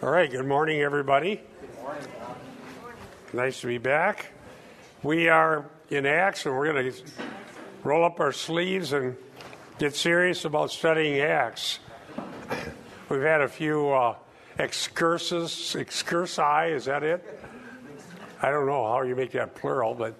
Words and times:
All 0.00 0.10
right, 0.10 0.30
good 0.30 0.46
morning, 0.46 0.80
everybody. 0.80 1.40
Nice 3.32 3.62
to 3.62 3.66
be 3.66 3.78
back. 3.78 4.30
We 5.02 5.28
are 5.28 5.64
in 5.90 6.06
Acts, 6.06 6.46
and 6.46 6.54
we're 6.54 6.72
going 6.72 6.92
to 6.92 7.02
roll 7.82 8.04
up 8.04 8.20
our 8.20 8.30
sleeves 8.30 8.92
and 8.92 9.16
get 9.80 9.96
serious 9.96 10.44
about 10.44 10.70
studying 10.70 11.18
Acts. 11.18 11.80
We've 13.08 13.22
had 13.22 13.40
a 13.40 13.48
few 13.48 13.88
uh, 13.88 14.14
excursus, 14.56 15.74
excursi, 15.74 16.70
is 16.76 16.84
that 16.84 17.02
it? 17.02 17.44
I 18.40 18.52
don't 18.52 18.66
know 18.66 18.86
how 18.86 19.02
you 19.02 19.16
make 19.16 19.32
that 19.32 19.56
plural, 19.56 19.94
but 19.94 20.14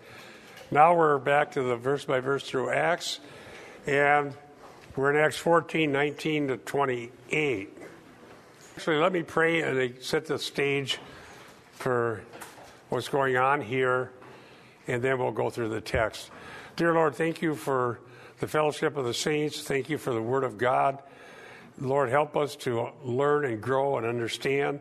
now 0.72 0.92
we're 0.96 1.18
back 1.18 1.52
to 1.52 1.62
the 1.62 1.76
verse 1.76 2.04
by 2.04 2.18
verse 2.18 2.42
through 2.42 2.70
Acts, 2.70 3.20
and 3.86 4.34
we're 4.96 5.12
in 5.12 5.24
Acts 5.24 5.36
14, 5.36 5.92
19 5.92 6.48
to 6.48 6.56
28. 6.56 7.77
Actually, 8.78 8.98
let 8.98 9.10
me 9.10 9.24
pray 9.24 9.62
and 9.62 10.00
set 10.00 10.26
the 10.26 10.38
stage 10.38 11.00
for 11.72 12.22
what's 12.90 13.08
going 13.08 13.36
on 13.36 13.60
here, 13.60 14.12
and 14.86 15.02
then 15.02 15.18
we'll 15.18 15.32
go 15.32 15.50
through 15.50 15.68
the 15.68 15.80
text. 15.80 16.30
Dear 16.76 16.94
Lord, 16.94 17.16
thank 17.16 17.42
you 17.42 17.56
for 17.56 17.98
the 18.38 18.46
fellowship 18.46 18.96
of 18.96 19.04
the 19.04 19.12
saints. 19.12 19.62
Thank 19.62 19.90
you 19.90 19.98
for 19.98 20.14
the 20.14 20.22
Word 20.22 20.44
of 20.44 20.58
God. 20.58 21.02
Lord, 21.80 22.08
help 22.08 22.36
us 22.36 22.54
to 22.54 22.90
learn 23.02 23.46
and 23.46 23.60
grow 23.60 23.96
and 23.96 24.06
understand 24.06 24.78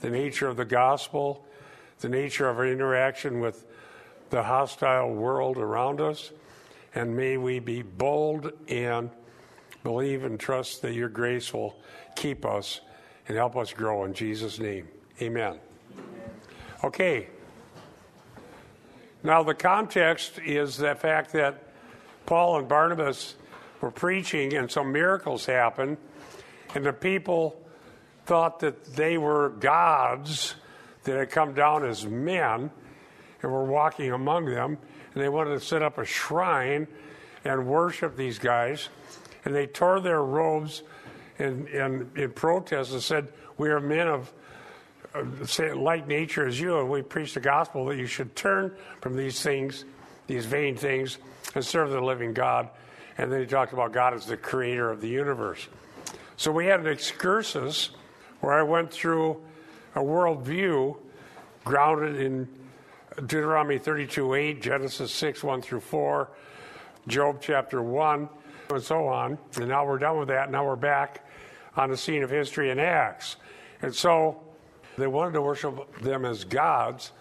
the 0.00 0.08
nature 0.08 0.48
of 0.48 0.56
the 0.56 0.64
gospel, 0.64 1.44
the 2.00 2.08
nature 2.08 2.48
of 2.48 2.56
our 2.56 2.66
interaction 2.66 3.40
with 3.40 3.66
the 4.30 4.42
hostile 4.42 5.12
world 5.12 5.58
around 5.58 6.00
us, 6.00 6.30
and 6.94 7.14
may 7.14 7.36
we 7.36 7.58
be 7.58 7.82
bold 7.82 8.52
and 8.68 9.10
believe 9.82 10.24
and 10.24 10.40
trust 10.40 10.80
that 10.80 10.94
your 10.94 11.10
grace 11.10 11.52
will 11.52 11.76
keep 12.16 12.46
us 12.46 12.80
and 13.28 13.36
help 13.36 13.56
us 13.56 13.72
grow 13.72 14.04
in 14.04 14.14
Jesus' 14.14 14.58
name. 14.58 14.88
Amen. 15.20 15.58
Okay. 16.82 17.28
Now, 19.22 19.42
the 19.42 19.54
context 19.54 20.38
is 20.38 20.76
the 20.76 20.94
fact 20.94 21.32
that 21.32 21.62
Paul 22.26 22.58
and 22.58 22.68
Barnabas 22.68 23.36
were 23.80 23.90
preaching, 23.90 24.54
and 24.54 24.70
some 24.70 24.92
miracles 24.92 25.46
happened, 25.46 25.96
and 26.74 26.84
the 26.84 26.92
people 26.92 27.60
thought 28.26 28.60
that 28.60 28.84
they 28.84 29.16
were 29.18 29.50
gods 29.50 30.54
that 31.04 31.16
had 31.16 31.30
come 31.30 31.54
down 31.54 31.84
as 31.84 32.06
men 32.06 32.70
and 33.42 33.52
were 33.52 33.64
walking 33.64 34.12
among 34.12 34.46
them, 34.46 34.78
and 35.14 35.22
they 35.22 35.28
wanted 35.28 35.50
to 35.50 35.60
set 35.60 35.82
up 35.82 35.98
a 35.98 36.04
shrine 36.04 36.86
and 37.44 37.66
worship 37.66 38.16
these 38.16 38.38
guys, 38.38 38.88
and 39.44 39.54
they 39.54 39.66
tore 39.66 40.00
their 40.00 40.22
robes 40.22 40.82
in, 41.38 42.10
in 42.16 42.32
protest 42.32 42.92
and 42.92 43.02
said, 43.02 43.28
We 43.58 43.70
are 43.70 43.80
men 43.80 44.08
of 44.08 44.32
uh, 45.14 45.76
like 45.76 46.06
nature 46.06 46.46
as 46.46 46.60
you, 46.60 46.78
and 46.80 46.90
we 46.90 47.02
preach 47.02 47.34
the 47.34 47.40
gospel 47.40 47.86
that 47.86 47.96
you 47.96 48.06
should 48.06 48.34
turn 48.34 48.74
from 49.00 49.16
these 49.16 49.40
things, 49.42 49.84
these 50.26 50.46
vain 50.46 50.76
things, 50.76 51.18
and 51.54 51.64
serve 51.64 51.90
the 51.90 52.00
living 52.00 52.32
God. 52.32 52.68
And 53.16 53.30
then 53.30 53.40
he 53.40 53.46
talked 53.46 53.72
about 53.72 53.92
God 53.92 54.14
as 54.14 54.26
the 54.26 54.36
creator 54.36 54.90
of 54.90 55.00
the 55.00 55.08
universe. 55.08 55.68
So 56.36 56.50
we 56.50 56.66
had 56.66 56.80
an 56.80 56.88
excursus 56.88 57.90
where 58.40 58.54
I 58.54 58.62
went 58.62 58.90
through 58.90 59.40
a 59.94 60.00
worldview 60.00 60.96
grounded 61.64 62.20
in 62.20 62.48
Deuteronomy 63.16 63.78
32 63.78 64.34
8, 64.34 64.62
Genesis 64.62 65.12
6 65.12 65.44
1 65.44 65.62
through 65.62 65.80
4, 65.80 66.28
Job 67.06 67.38
chapter 67.40 67.80
1, 67.80 68.28
and 68.70 68.82
so 68.82 69.06
on. 69.06 69.38
And 69.56 69.68
now 69.68 69.86
we're 69.86 69.98
done 69.98 70.18
with 70.18 70.28
that. 70.28 70.50
Now 70.50 70.66
we're 70.66 70.76
back 70.76 71.26
on 71.76 71.90
the 71.90 71.96
scene 71.96 72.22
of 72.22 72.30
history 72.30 72.70
in 72.70 72.78
Acts. 72.78 73.36
And 73.82 73.94
so 73.94 74.42
they 74.96 75.06
wanted 75.06 75.32
to 75.32 75.42
worship 75.42 76.00
them 76.00 76.24
as 76.24 76.44
gods, 76.44 77.12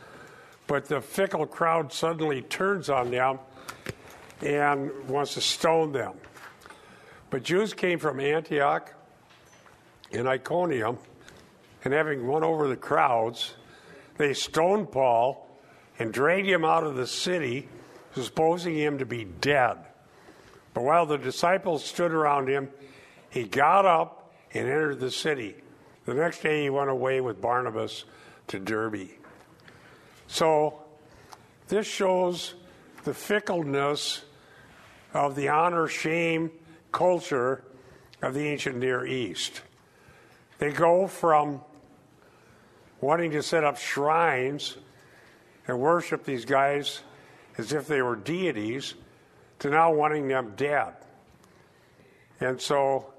but 0.68 0.86
the 0.86 1.02
fickle 1.02 1.46
crowd 1.46 1.92
suddenly 1.92 2.42
turns 2.42 2.90
on 2.90 3.12
them 3.12 3.40
and 4.42 4.92
wants 5.08 5.34
to 5.34 5.42
stone 5.42 5.92
them. 5.92 6.14
But 7.30 7.44
Jews 7.44 7.74
came 7.74 7.98
from 7.98 8.20
Antioch 8.20 8.94
and 10.12 10.28
Iconium, 10.28 11.00
and 11.84 11.94
having 11.94 12.28
won 12.28 12.44
over 12.44 12.68
the 12.68 12.78
crowds, 12.78 13.56
they 14.18 14.34
stoned 14.34 14.92
Paul 14.92 15.50
and 15.98 16.14
dragged 16.14 16.48
him 16.48 16.64
out 16.64 16.84
of 16.84 16.96
the 16.96 17.08
city, 17.08 17.68
supposing 18.14 18.76
him 18.76 19.00
to 19.00 19.06
be 19.06 19.26
dead. 19.26 19.78
But 20.73 20.84
while 20.84 21.06
the 21.06 21.17
disciples 21.17 21.84
stood 21.84 22.11
around 22.11 22.47
him, 22.47 22.69
he 23.29 23.44
got 23.44 23.85
up 23.85 24.34
and 24.53 24.67
entered 24.67 25.00
the 25.00 25.11
city. 25.11 25.56
The 26.06 26.13
next 26.13 26.41
day 26.41 26.63
he 26.63 26.69
went 26.69 26.89
away 26.89 27.22
with 27.22 27.41
Barnabas 27.41 28.06
to 28.47 28.59
Derbe. 28.59 29.09
So 30.28 30.81
this 31.67 31.88
shows 31.88 32.56
the 33.03 33.13
fickleness 33.13 34.23
of 35.13 35.35
the 35.35 35.50
honor 35.50 35.88
shame 35.88 36.51
culture 36.91 37.63
of 38.22 38.34
the 38.34 38.47
ancient 38.47 38.78
Near 38.78 39.05
East. 39.05 39.61
They 40.57 40.72
go 40.72 41.07
from 41.07 41.61
wanting 43.01 43.31
to 43.31 43.44
set 43.44 43.63
up 43.63 43.78
shrines 43.78 44.78
and 45.67 45.79
worship 45.79 46.23
these 46.23 46.45
guys 46.45 47.01
as 47.57 47.73
if 47.73 47.88
they 47.88 48.01
were 48.01 48.16
deities 48.16 48.95
to 49.63 49.69
now 49.69 49.90
wanting 49.94 50.28
them 50.28 50.51
dead. 50.57 50.91
And 52.41 52.59
so 52.59 53.13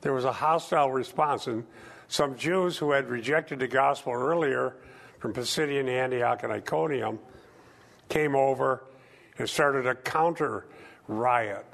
there 0.00 0.12
was 0.12 0.24
a 0.24 0.30
hostile 0.30 0.92
response. 0.92 1.48
And 1.48 1.66
some 2.06 2.36
Jews 2.36 2.76
who 2.76 2.92
had 2.92 3.08
rejected 3.08 3.58
the 3.58 3.66
gospel 3.66 4.12
earlier 4.12 4.76
from 5.18 5.32
Pisidian 5.32 5.88
Antioch 5.88 6.44
and 6.44 6.52
Iconium 6.52 7.18
came 8.08 8.36
over 8.36 8.84
and 9.38 9.50
started 9.50 9.88
a 9.88 9.96
counter 9.96 10.66
riot. 11.08 11.66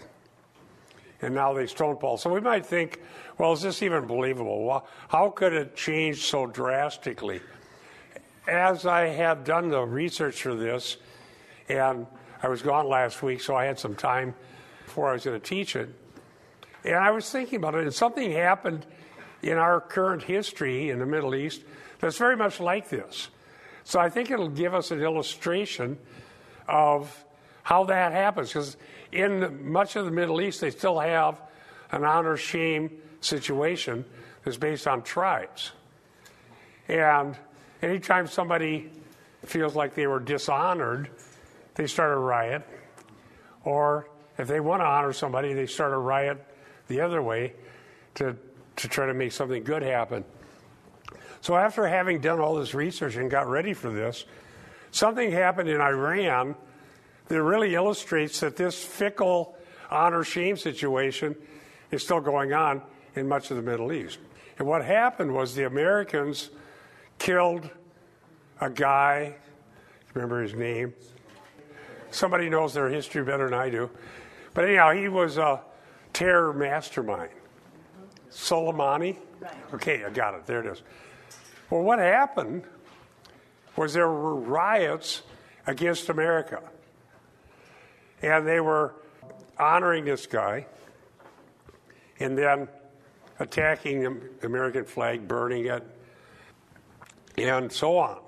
And 1.20 1.34
now 1.34 1.52
they 1.52 1.66
stone 1.66 1.98
Paul. 1.98 2.16
So 2.16 2.32
we 2.32 2.40
might 2.40 2.64
think, 2.64 3.02
well, 3.36 3.52
is 3.52 3.60
this 3.60 3.82
even 3.82 4.06
believable? 4.06 4.64
Well, 4.64 4.86
how 5.08 5.28
could 5.28 5.52
it 5.52 5.76
change 5.76 6.22
so 6.22 6.46
drastically? 6.46 7.42
As 8.48 8.86
I 8.86 9.08
have 9.08 9.44
done 9.44 9.68
the 9.68 9.82
research 9.82 10.40
for 10.40 10.54
this, 10.54 10.96
and 11.68 12.06
I 12.42 12.48
was 12.48 12.62
gone 12.62 12.88
last 12.88 13.22
week, 13.22 13.40
so 13.40 13.56
I 13.56 13.64
had 13.64 13.78
some 13.78 13.94
time 13.94 14.34
before 14.84 15.08
I 15.08 15.12
was 15.12 15.24
going 15.24 15.40
to 15.40 15.46
teach 15.46 15.76
it. 15.76 15.88
And 16.84 16.96
I 16.96 17.10
was 17.10 17.30
thinking 17.30 17.56
about 17.56 17.74
it, 17.74 17.84
and 17.84 17.94
something 17.94 18.30
happened 18.32 18.84
in 19.42 19.56
our 19.56 19.80
current 19.80 20.22
history 20.22 20.90
in 20.90 20.98
the 20.98 21.06
Middle 21.06 21.34
East 21.34 21.62
that's 22.00 22.18
very 22.18 22.36
much 22.36 22.60
like 22.60 22.88
this. 22.88 23.28
So 23.84 24.00
I 24.00 24.08
think 24.08 24.30
it'll 24.30 24.48
give 24.48 24.74
us 24.74 24.90
an 24.90 25.02
illustration 25.02 25.98
of 26.68 27.24
how 27.62 27.84
that 27.84 28.12
happens. 28.12 28.48
Because 28.48 28.76
in 29.12 29.70
much 29.70 29.96
of 29.96 30.04
the 30.04 30.10
Middle 30.10 30.40
East, 30.40 30.60
they 30.60 30.70
still 30.70 30.98
have 30.98 31.40
an 31.92 32.04
honor 32.04 32.36
shame 32.36 32.90
situation 33.20 34.04
that's 34.44 34.56
based 34.56 34.86
on 34.86 35.02
tribes. 35.02 35.72
And 36.88 37.36
anytime 37.82 38.26
somebody 38.26 38.90
feels 39.44 39.74
like 39.74 39.94
they 39.94 40.06
were 40.06 40.20
dishonored, 40.20 41.10
they 41.74 41.86
start 41.86 42.12
a 42.12 42.18
riot. 42.18 42.66
Or 43.64 44.08
if 44.38 44.48
they 44.48 44.60
want 44.60 44.80
to 44.80 44.86
honor 44.86 45.12
somebody, 45.12 45.52
they 45.52 45.66
start 45.66 45.92
a 45.92 45.98
riot 45.98 46.44
the 46.88 47.00
other 47.00 47.22
way 47.22 47.54
to, 48.16 48.36
to 48.76 48.88
try 48.88 49.06
to 49.06 49.14
make 49.14 49.32
something 49.32 49.62
good 49.64 49.82
happen. 49.82 50.24
So, 51.40 51.56
after 51.56 51.86
having 51.86 52.20
done 52.20 52.40
all 52.40 52.54
this 52.56 52.74
research 52.74 53.16
and 53.16 53.30
got 53.30 53.46
ready 53.48 53.74
for 53.74 53.90
this, 53.90 54.24
something 54.90 55.30
happened 55.30 55.68
in 55.68 55.80
Iran 55.80 56.56
that 57.28 57.42
really 57.42 57.74
illustrates 57.74 58.40
that 58.40 58.56
this 58.56 58.82
fickle 58.82 59.56
honor 59.90 60.24
shame 60.24 60.56
situation 60.56 61.36
is 61.90 62.02
still 62.02 62.20
going 62.20 62.52
on 62.52 62.82
in 63.14 63.28
much 63.28 63.50
of 63.50 63.56
the 63.56 63.62
Middle 63.62 63.92
East. 63.92 64.18
And 64.58 64.66
what 64.66 64.84
happened 64.84 65.34
was 65.34 65.54
the 65.54 65.66
Americans 65.66 66.50
killed 67.18 67.68
a 68.60 68.70
guy, 68.70 69.36
remember 70.14 70.42
his 70.42 70.54
name? 70.54 70.94
Somebody 72.14 72.48
knows 72.48 72.74
their 72.74 72.88
history 72.88 73.24
better 73.24 73.50
than 73.50 73.58
I 73.58 73.70
do. 73.70 73.90
But 74.54 74.66
anyhow, 74.66 74.92
he 74.92 75.08
was 75.08 75.36
a 75.36 75.60
terror 76.12 76.52
mastermind. 76.52 77.30
Soleimani? 78.30 79.16
Okay, 79.74 80.04
I 80.04 80.10
got 80.10 80.34
it. 80.34 80.46
There 80.46 80.60
it 80.60 80.66
is. 80.66 80.82
Well, 81.70 81.82
what 81.82 81.98
happened 81.98 82.62
was 83.74 83.94
there 83.94 84.08
were 84.08 84.36
riots 84.36 85.22
against 85.66 86.08
America. 86.08 86.62
And 88.22 88.46
they 88.46 88.60
were 88.60 88.94
honoring 89.58 90.04
this 90.04 90.26
guy 90.26 90.66
and 92.20 92.38
then 92.38 92.68
attacking 93.40 94.02
the 94.02 94.46
American 94.46 94.84
flag, 94.84 95.26
burning 95.26 95.66
it, 95.66 95.82
and 97.36 97.72
so 97.72 97.98
on. 97.98 98.20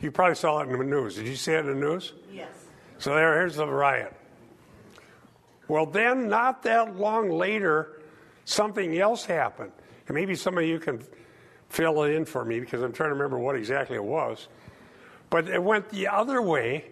You 0.00 0.10
probably 0.10 0.36
saw 0.36 0.60
it 0.60 0.70
in 0.70 0.78
the 0.78 0.84
news. 0.84 1.16
Did 1.16 1.26
you 1.26 1.36
see 1.36 1.52
it 1.52 1.60
in 1.60 1.66
the 1.66 1.74
news? 1.74 2.14
Yes. 2.32 2.65
So 2.98 3.14
there, 3.14 3.34
here's 3.34 3.56
the 3.56 3.66
riot. 3.66 4.14
Well, 5.68 5.86
then, 5.86 6.28
not 6.28 6.62
that 6.62 6.96
long 6.96 7.30
later, 7.30 8.00
something 8.44 8.98
else 8.98 9.24
happened. 9.24 9.72
And 10.06 10.14
maybe 10.14 10.34
some 10.34 10.56
of 10.56 10.64
you 10.64 10.78
can 10.78 11.02
fill 11.68 12.04
it 12.04 12.12
in 12.12 12.24
for 12.24 12.44
me 12.44 12.60
because 12.60 12.82
I'm 12.82 12.92
trying 12.92 13.10
to 13.10 13.14
remember 13.14 13.38
what 13.38 13.56
exactly 13.56 13.96
it 13.96 14.04
was. 14.04 14.48
But 15.28 15.48
it 15.48 15.62
went 15.62 15.88
the 15.88 16.06
other 16.06 16.40
way, 16.40 16.84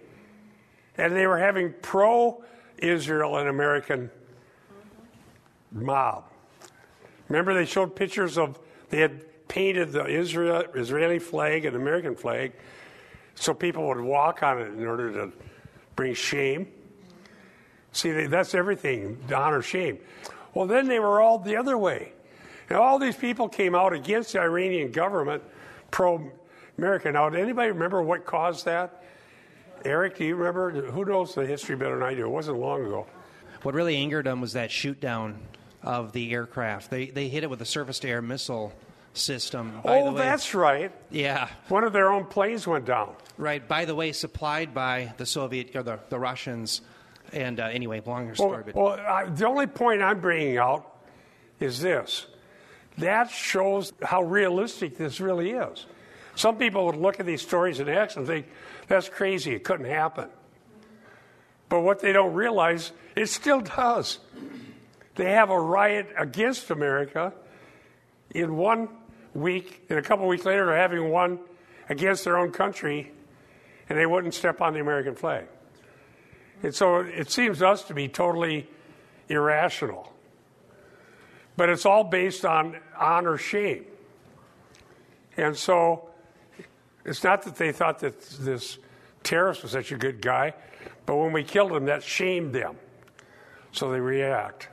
and 0.99 1.15
they 1.15 1.27
were 1.27 1.39
having 1.39 1.73
pro 1.83 2.43
Israel 2.79 3.39
and 3.39 3.49
American 3.49 4.11
mob. 5.71 6.25
Remember, 7.29 7.55
they 7.55 7.65
showed 7.65 7.95
pictures 7.95 8.37
of, 8.37 8.59
they 8.91 8.99
had 8.99 9.49
painted 9.49 9.93
the 9.93 10.05
Israel, 10.07 10.65
Israeli 10.75 11.19
flag 11.19 11.65
and 11.65 11.77
American 11.77 12.17
flag 12.17 12.53
so 13.35 13.55
people 13.55 13.87
would 13.89 14.01
walk 14.01 14.43
on 14.43 14.61
it 14.61 14.69
in 14.69 14.87
order 14.87 15.13
to 15.13 15.33
bring 15.97 16.15
shame. 16.15 16.69
See, 17.93 18.27
that's 18.27 18.55
everything 18.55 19.19
honor, 19.35 19.63
shame. 19.63 19.99
Well, 20.53 20.67
then 20.67 20.89
they 20.89 20.99
were 20.99 21.21
all 21.21 21.39
the 21.39 21.57
other 21.57 21.79
way. 21.79 22.13
And 22.69 22.79
all 22.79 22.99
these 22.99 23.17
people 23.17 23.49
came 23.49 23.75
out 23.75 23.93
against 23.93 24.33
the 24.33 24.41
Iranian 24.41 24.91
government, 24.91 25.43
pro 25.91 26.31
America. 26.79 27.13
Now, 27.13 27.29
did 27.29 27.41
anybody 27.41 27.71
remember 27.71 28.03
what 28.03 28.25
caused 28.25 28.65
that? 28.65 29.05
Eric, 29.85 30.17
do 30.17 30.25
you 30.25 30.35
remember? 30.35 30.71
Who 30.71 31.05
knows 31.05 31.35
the 31.35 31.47
history 31.47 31.77
better 31.77 31.95
than 31.95 32.03
I 32.03 32.15
do? 32.15 32.25
It 32.25 32.31
wasn't 32.31 32.59
long 32.59 32.85
ago. 32.85 33.07
What 33.63 33.75
really 33.75 33.97
angered 33.97 34.27
them 34.27 34.41
was 34.41 34.55
that 34.55 34.71
shoot 34.71 35.01
down 35.01 35.41
of 35.83 36.13
the 36.13 36.33
aircraft. 36.33 36.91
They, 36.91 37.07
they 37.07 37.29
hit 37.29 37.45
it 37.45 37.51
with 37.51 37.61
a 37.61 37.67
surface 37.67 37.99
to 38.01 38.09
air 38.09 38.23
missile 38.23 38.73
system. 39.15 39.81
By 39.83 40.01
oh, 40.01 40.15
that's 40.15 40.55
right. 40.55 40.93
Yeah. 41.11 41.49
One 41.69 41.85
of 41.85 41.93
their 41.93 42.13
own 42.13 42.27
planes 42.27 42.67
went 42.67 42.85
down. 42.85 43.15
Right. 43.39 43.67
By 43.67 43.85
the 43.85 43.95
way, 43.95 44.13
supplied 44.13 44.75
by 44.75 45.15
the 45.17 45.27
Soviet 45.27 45.75
or 45.75 45.83
the, 45.83 45.99
the 46.09 46.19
Russians. 46.19 46.83
And 47.33 47.59
uh, 47.59 47.67
anyway, 47.67 48.03
longer 48.05 48.35
story. 48.35 48.73
Well, 48.75 48.97
well 48.97 49.01
I, 49.01 49.25
the 49.25 49.47
only 49.47 49.67
point 49.67 50.03
I'm 50.03 50.21
bringing 50.21 50.59
out 50.59 50.91
is 51.61 51.81
this 51.81 52.27
that 52.99 53.31
shows 53.31 53.93
how 54.03 54.23
realistic 54.23 54.97
this 54.97 55.21
really 55.21 55.51
is. 55.51 55.87
Some 56.37 56.57
people 56.57 56.87
would 56.87 56.97
look 56.97 57.21
at 57.21 57.27
these 57.27 57.43
stories 57.43 57.81
in 57.81 57.89
Acts 57.89 58.17
and 58.17 58.27
think, 58.27 58.47
that's 58.89 59.09
crazy, 59.09 59.55
it 59.55 59.65
couldn't 59.65 59.87
happen. 59.87 60.29
But 61.69 61.81
what 61.81 62.01
they 62.01 62.13
don't 62.13 62.35
realize, 62.35 62.93
it 63.17 63.29
still 63.29 63.61
does. 63.61 64.19
They 65.17 65.33
have 65.33 65.51
a 65.51 65.61
riot 65.61 66.09
against 66.17 66.71
America 66.71 67.33
in 68.31 68.57
one 68.57 68.89
week, 69.35 69.85
and 69.89 69.99
a 69.99 70.03
couple 70.03 70.27
weeks 70.27 70.45
later, 70.45 70.67
they're 70.67 70.77
having 70.77 71.11
one 71.11 71.41
against 71.89 72.25
their 72.25 72.39
own 72.39 72.53
country, 72.53 73.13
and 73.89 73.99
they 73.99 74.07
wouldn't 74.07 74.35
step 74.35 74.61
on 74.61 74.73
the 74.73 74.81
American 74.81 75.15
flag. 75.15 75.47
And 76.63 76.75
so 76.75 77.01
it 77.01 77.31
seems 77.31 77.59
to 77.59 77.69
us 77.69 77.83
to 77.85 77.95
be 77.95 78.09
totally 78.09 78.69
irrational. 79.29 80.13
But 81.57 81.69
it's 81.69 81.85
all 81.85 82.05
based 82.05 82.45
on 82.45 82.79
honor 82.99 83.37
shame. 83.37 83.85
And 85.37 85.57
so 85.57 86.09
it's 87.05 87.23
not 87.23 87.43
that 87.43 87.57
they 87.57 87.73
thought 87.73 87.99
that 88.01 88.21
this 88.41 88.79
terrorist 89.23 89.63
was 89.63 89.73
such 89.73 89.93
a 89.93 89.97
good 89.97 90.23
guy, 90.23 90.55
but 91.07 91.17
when 91.17 91.33
we 91.33 91.45
killed 91.45 91.73
him, 91.73 91.85
that 91.87 92.03
shamed 92.03 92.55
them. 92.55 92.77
So 93.73 93.91
they 93.91 94.01
react. 94.01 94.69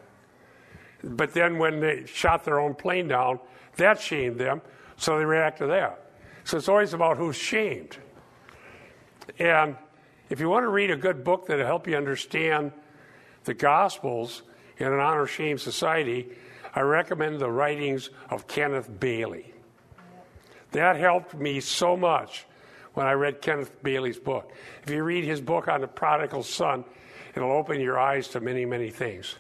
But 1.04 1.34
then 1.34 1.58
when 1.58 1.80
they 1.80 2.06
shot 2.06 2.44
their 2.46 2.60
own 2.60 2.76
plane 2.76 3.08
down, 3.08 3.40
that 3.78 4.00
shamed 4.00 4.38
them, 4.38 4.62
so 4.98 5.18
they 5.18 5.26
react 5.26 5.60
to 5.60 5.68
that. 5.68 6.12
So 6.44 6.58
it's 6.58 6.70
always 6.70 6.94
about 6.94 7.18
who's 7.18 7.36
shamed. 7.36 7.98
And 9.40 9.76
if 10.30 10.40
you 10.40 10.50
want 10.50 10.64
to 10.64 10.70
read 10.70 10.92
a 10.92 10.98
good 10.98 11.24
book 11.24 11.48
that'll 11.48 11.66
help 11.66 11.88
you 11.88 11.96
understand 11.96 12.72
the 13.44 13.54
Gospels 13.54 14.44
in 14.78 14.88
an 14.88 15.00
honor 15.00 15.28
shame 15.28 15.58
society, 15.58 16.30
I 16.74 16.82
recommend 16.82 17.40
the 17.40 17.52
writings 17.52 18.10
of 18.30 18.48
Kenneth 18.48 18.90
Bailey. 19.00 19.54
That 20.72 20.96
helped 20.96 21.34
me 21.34 21.60
so 21.60 21.98
much 21.98 22.46
when 22.94 23.06
I 23.06 23.14
read 23.14 23.42
Kenneth 23.42 23.84
Bailey's 23.84 24.20
book. 24.20 24.52
If 24.84 24.90
you 24.90 25.04
read 25.04 25.24
his 25.24 25.42
book 25.42 25.68
on 25.68 25.82
the 25.82 25.88
prodigal 25.88 26.44
son, 26.44 26.86
it'll 27.36 27.52
open 27.52 27.80
your 27.82 28.00
eyes 28.00 28.28
to 28.30 28.40
many, 28.40 28.66
many 28.66 28.90
things. 28.90 29.36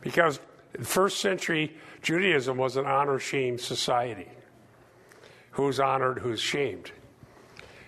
Because 0.00 0.40
first 0.82 1.20
century 1.20 1.76
Judaism 2.02 2.56
was 2.56 2.76
an 2.76 2.86
honor 2.86 3.18
shame 3.18 3.58
society. 3.58 4.28
Who's 5.52 5.78
honored, 5.78 6.18
who's 6.18 6.40
shamed. 6.40 6.90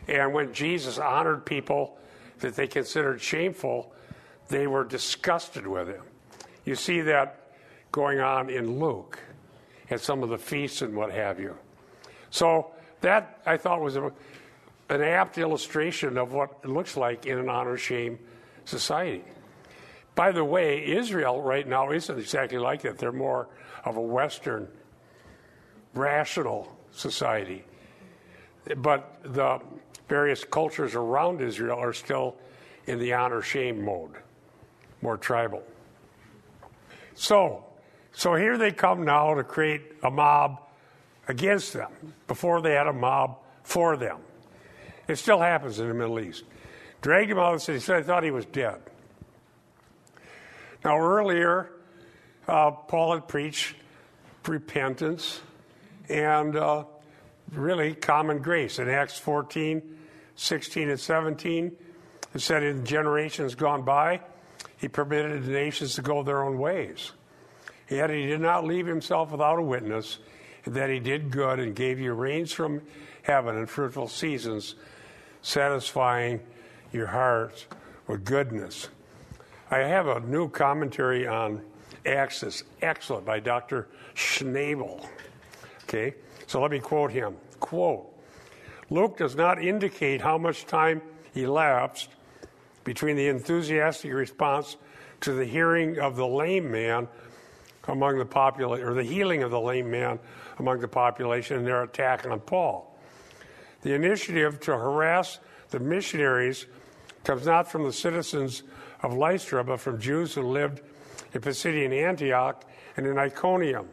And 0.08 0.32
when 0.32 0.52
Jesus 0.52 0.98
honored 0.98 1.44
people 1.44 1.98
that 2.38 2.54
they 2.54 2.66
considered 2.66 3.20
shameful, 3.20 3.92
they 4.48 4.66
were 4.66 4.84
disgusted 4.84 5.66
with 5.66 5.88
him. 5.88 6.02
You 6.64 6.76
see 6.76 7.00
that 7.02 7.50
going 7.92 8.20
on 8.20 8.50
in 8.50 8.78
Luke 8.78 9.18
at 9.90 10.00
some 10.00 10.22
of 10.22 10.28
the 10.28 10.38
feasts 10.38 10.82
and 10.82 10.94
what 10.94 11.10
have 11.12 11.40
you. 11.40 11.56
So 12.30 12.72
that 13.00 13.40
I 13.46 13.56
thought 13.56 13.80
was 13.80 13.96
a, 13.96 14.12
an 14.88 15.02
apt 15.02 15.38
illustration 15.38 16.16
of 16.18 16.32
what 16.32 16.58
it 16.62 16.68
looks 16.68 16.96
like 16.96 17.26
in 17.26 17.38
an 17.38 17.48
honor 17.48 17.76
shame 17.76 18.18
society. 18.64 19.24
By 20.16 20.32
the 20.32 20.44
way, 20.44 20.84
Israel 20.84 21.42
right 21.42 21.68
now 21.68 21.92
isn't 21.92 22.18
exactly 22.18 22.58
like 22.58 22.82
that. 22.82 22.98
They're 22.98 23.12
more 23.12 23.48
of 23.84 23.96
a 23.96 24.00
Western, 24.00 24.66
rational 25.94 26.74
society. 26.90 27.64
But 28.78 29.18
the 29.22 29.60
various 30.08 30.42
cultures 30.42 30.94
around 30.94 31.42
Israel 31.42 31.78
are 31.78 31.92
still 31.92 32.34
in 32.86 32.98
the 32.98 33.12
honor 33.12 33.42
shame 33.42 33.84
mode, 33.84 34.14
more 35.02 35.18
tribal. 35.18 35.62
So, 37.14 37.64
so 38.12 38.34
here 38.34 38.56
they 38.56 38.72
come 38.72 39.04
now 39.04 39.34
to 39.34 39.44
create 39.44 39.82
a 40.02 40.10
mob 40.10 40.62
against 41.28 41.74
them. 41.74 41.90
Before 42.26 42.62
they 42.62 42.72
had 42.72 42.86
a 42.86 42.92
mob 42.92 43.38
for 43.64 43.98
them. 43.98 44.18
It 45.08 45.16
still 45.16 45.40
happens 45.40 45.78
in 45.78 45.88
the 45.88 45.94
Middle 45.94 46.20
East. 46.20 46.44
Dragged 47.02 47.30
him 47.30 47.38
out 47.38 47.52
of 47.52 47.60
the 47.60 47.64
city, 47.64 47.80
said, 47.80 47.96
I 47.96 48.02
thought 48.02 48.24
he 48.24 48.30
was 48.30 48.46
dead. 48.46 48.80
Now, 50.86 51.00
earlier, 51.00 51.72
uh, 52.46 52.70
Paul 52.70 53.14
had 53.14 53.26
preached 53.26 53.74
repentance 54.46 55.40
and 56.08 56.54
uh, 56.54 56.84
really 57.50 57.96
common 57.96 58.38
grace. 58.38 58.78
In 58.78 58.88
Acts 58.88 59.18
14, 59.18 59.82
16, 60.36 60.90
and 60.90 61.00
17, 61.00 61.76
it 62.36 62.38
said, 62.40 62.62
In 62.62 62.84
generations 62.84 63.56
gone 63.56 63.82
by, 63.82 64.20
he 64.76 64.86
permitted 64.86 65.46
the 65.46 65.50
nations 65.50 65.96
to 65.96 66.02
go 66.02 66.22
their 66.22 66.44
own 66.44 66.56
ways. 66.56 67.10
Yet 67.90 68.10
he 68.10 68.24
did 68.24 68.40
not 68.40 68.64
leave 68.64 68.86
himself 68.86 69.32
without 69.32 69.58
a 69.58 69.62
witness 69.62 70.20
that 70.68 70.88
he 70.88 71.00
did 71.00 71.32
good 71.32 71.58
and 71.58 71.74
gave 71.74 71.98
you 71.98 72.12
rains 72.12 72.52
from 72.52 72.80
heaven 73.22 73.56
and 73.56 73.68
fruitful 73.68 74.06
seasons, 74.06 74.76
satisfying 75.42 76.38
your 76.92 77.08
hearts 77.08 77.66
with 78.06 78.24
goodness. 78.24 78.86
I 79.70 79.78
have 79.78 80.06
a 80.06 80.20
new 80.20 80.48
commentary 80.48 81.26
on 81.26 81.60
Acts 82.04 82.40
that's 82.40 82.62
excellent 82.82 83.26
by 83.26 83.40
Dr. 83.40 83.88
Schnabel. 84.14 85.04
Okay, 85.84 86.14
so 86.46 86.60
let 86.60 86.70
me 86.70 86.78
quote 86.78 87.10
him. 87.10 87.36
Quote 87.58 88.12
Luke 88.90 89.16
does 89.16 89.34
not 89.34 89.60
indicate 89.60 90.20
how 90.20 90.38
much 90.38 90.66
time 90.66 91.02
elapsed 91.34 92.10
between 92.84 93.16
the 93.16 93.26
enthusiastic 93.26 94.12
response 94.12 94.76
to 95.22 95.32
the 95.32 95.44
hearing 95.44 95.98
of 95.98 96.14
the 96.14 96.26
lame 96.26 96.70
man 96.70 97.08
among 97.88 98.18
the 98.18 98.24
population, 98.24 98.86
or 98.86 98.94
the 98.94 99.02
healing 99.02 99.42
of 99.42 99.50
the 99.50 99.60
lame 99.60 99.90
man 99.90 100.20
among 100.58 100.80
the 100.80 100.88
population, 100.88 101.58
and 101.58 101.66
their 101.66 101.82
attack 101.82 102.24
on 102.26 102.38
Paul. 102.38 102.96
The 103.82 103.94
initiative 103.94 104.60
to 104.60 104.72
harass 104.72 105.40
the 105.70 105.80
missionaries 105.80 106.66
comes 107.24 107.46
not 107.46 107.70
from 107.70 107.82
the 107.82 107.92
citizens 107.92 108.62
of 109.02 109.14
Lystra, 109.14 109.64
but 109.64 109.80
from 109.80 110.00
Jews 110.00 110.34
who 110.34 110.42
lived 110.42 110.80
in 111.32 111.40
Pisidian 111.40 111.92
Antioch 111.92 112.64
and 112.96 113.06
in 113.06 113.18
Iconium. 113.18 113.88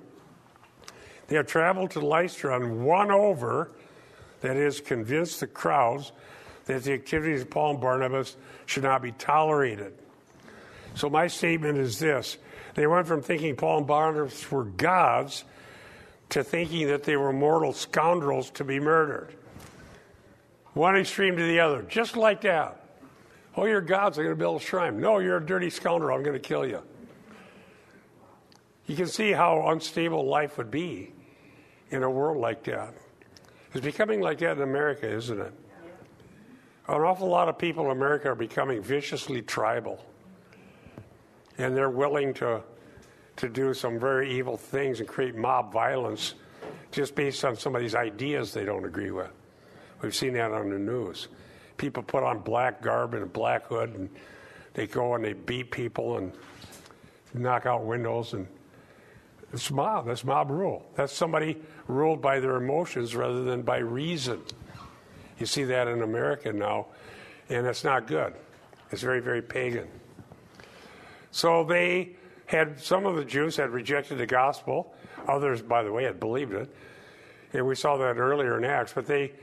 They 1.28 1.36
have 1.36 1.48
traveled 1.48 1.92
to 1.92 2.00
Lystra 2.00 2.56
and 2.56 2.86
won 2.86 3.12
over, 3.12 3.72
that 4.42 4.56
is, 4.56 4.82
convinced 4.82 5.40
the 5.40 5.48
crowds 5.48 6.12
that 6.66 6.84
the 6.84 6.94
activities 6.94 7.42
of 7.42 7.50
Paul 7.50 7.72
and 7.72 7.82
Barnabas 7.82 8.36
should 8.66 8.84
not 8.84 9.02
be 9.02 9.12
tolerated. 9.14 9.94
So, 10.96 11.10
my 11.10 11.28
statement 11.28 11.78
is 11.78 12.00
this 12.00 12.38
they 12.76 12.88
went 12.88 13.08
from 13.08 13.22
thinking 13.22 13.56
Paul 13.56 13.80
and 13.80 13.88
Barnabas 13.88 14.50
were 14.52 14.66
gods 14.66 15.44
to 16.30 16.44
thinking 16.44 16.88
that 16.88 17.04
they 17.04 17.16
were 17.16 17.34
mortal 17.34 17.74
scoundrels 17.74 18.50
to 18.52 18.64
be 18.64 18.80
murdered. 18.80 19.36
One 20.74 20.96
extreme 20.96 21.38
to 21.38 21.44
the 21.44 21.60
other, 21.60 21.84
just 21.84 22.18
like 22.18 22.42
that. 22.42 22.83
Oh, 23.56 23.66
you're 23.66 23.82
gods, 23.82 24.18
I'm 24.18 24.26
going 24.26 24.36
to 24.36 24.40
build 24.40 24.62
a 24.62 24.64
shrine. 24.64 25.00
No, 25.00 25.20
you're 25.20 25.38
a 25.38 25.46
dirty 25.46 25.70
scoundrel, 25.70 26.16
I'm 26.16 26.24
going 26.24 26.40
to 26.40 26.48
kill 26.48 26.66
you. 26.66 26.82
You 28.86 28.96
can 28.96 29.08
see 29.08 29.32
how 29.32 29.70
unstable 29.70 30.26
life 30.26 30.58
would 30.58 30.72
be 30.72 31.14
in 31.90 32.04
a 32.04 32.10
world 32.10 32.38
like 32.38 32.64
that. 32.64 32.94
It's 33.74 33.86
becoming 33.86 34.22
like 34.22 34.40
that 34.40 34.58
in 34.58 34.64
America, 34.64 35.10
isn't 35.10 35.40
it? 35.40 35.54
An 36.88 37.02
awful 37.02 37.30
lot 37.30 37.48
of 37.48 37.58
people 37.58 37.86
in 37.86 37.92
America 37.92 38.30
are 38.30 38.36
becoming 38.36 38.82
viciously 38.82 39.42
tribal 39.42 40.04
and 41.58 41.76
they're 41.76 41.90
willing 41.90 42.34
to 42.36 42.62
to 43.36 43.50
do 43.50 43.74
some 43.74 44.00
very 44.00 44.32
evil 44.32 44.58
things 44.58 45.00
and 45.00 45.10
create 45.10 45.36
mob 45.36 45.74
violence 45.74 46.36
just 46.92 47.16
based 47.16 47.44
on 47.44 47.56
somebody's 47.56 47.96
ideas 47.96 48.54
they 48.54 48.64
don't 48.64 48.86
agree 48.86 49.10
with. 49.10 49.32
We've 50.04 50.14
seen 50.14 50.34
that 50.34 50.52
on 50.52 50.70
the 50.70 50.78
news. 50.78 51.30
People 51.78 52.04
put 52.04 52.24
on 52.24 52.40
black 52.40 52.82
garb 52.82 53.14
and 53.14 53.24
a 53.24 53.28
black 53.28 53.66
hood, 53.66 53.96
and 53.96 54.10
they 54.74 54.88
go 54.88 55.16
and 55.16 55.24
they 55.24 55.34
beat 55.34 55.72
people 55.72 56.18
and 56.18 56.32
knock 57.34 57.66
out 57.66 57.84
windows. 57.84 58.34
And 58.34 58.48
it's 59.52 59.70
mob. 59.70 60.08
That's 60.08 60.24
mob 60.24 60.50
rule. 60.50 60.86
That's 60.96 61.14
somebody 61.14 61.58
ruled 61.88 62.22
by 62.22 62.40
their 62.40 62.56
emotions 62.56 63.16
rather 63.16 63.44
than 63.44 63.62
by 63.62 63.78
reason. 63.78 64.42
You 65.40 65.46
see 65.46 65.64
that 65.66 65.88
in 65.88 66.02
America 66.02 66.54
now, 66.54 66.88
and 67.50 67.66
it's 67.68 67.84
not 67.84 68.08
good. 68.08 68.34
It's 68.92 69.02
very, 69.02 69.20
very 69.20 69.42
pagan. 69.42 69.88
So 71.32 71.64
they 71.64 72.16
had 72.46 72.80
some 72.80 73.06
of 73.06 73.16
the 73.16 73.26
Jews 73.26 73.58
had 73.58 73.72
rejected 73.72 74.20
the 74.20 74.28
gospel. 74.28 74.94
Others, 75.28 75.64
by 75.64 75.82
the 75.84 75.92
way, 75.92 76.04
had 76.04 76.20
believed 76.20 76.54
it. 76.54 76.74
And 77.54 77.66
we 77.66 77.76
saw 77.76 77.98
that 77.98 78.18
earlier 78.18 78.58
in 78.58 78.64
Acts. 78.64 78.94
But 78.94 79.08
they 79.08 79.34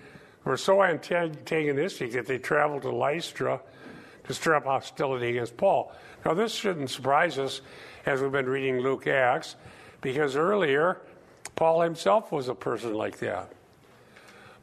were 0.44 0.56
so 0.56 0.82
antagonistic 0.82 2.12
that 2.12 2.26
they 2.26 2.38
traveled 2.38 2.82
to 2.82 2.90
Lystra 2.90 3.60
to 4.24 4.34
stir 4.34 4.54
up 4.54 4.64
hostility 4.64 5.30
against 5.30 5.56
Paul. 5.56 5.92
Now, 6.24 6.34
this 6.34 6.54
shouldn't 6.54 6.90
surprise 6.90 7.38
us 7.38 7.60
as 8.06 8.20
we've 8.20 8.32
been 8.32 8.48
reading 8.48 8.80
Luke 8.80 9.06
Acts, 9.06 9.56
because 10.00 10.36
earlier, 10.36 11.00
Paul 11.56 11.82
himself 11.82 12.32
was 12.32 12.48
a 12.48 12.54
person 12.54 12.94
like 12.94 13.18
that. 13.18 13.52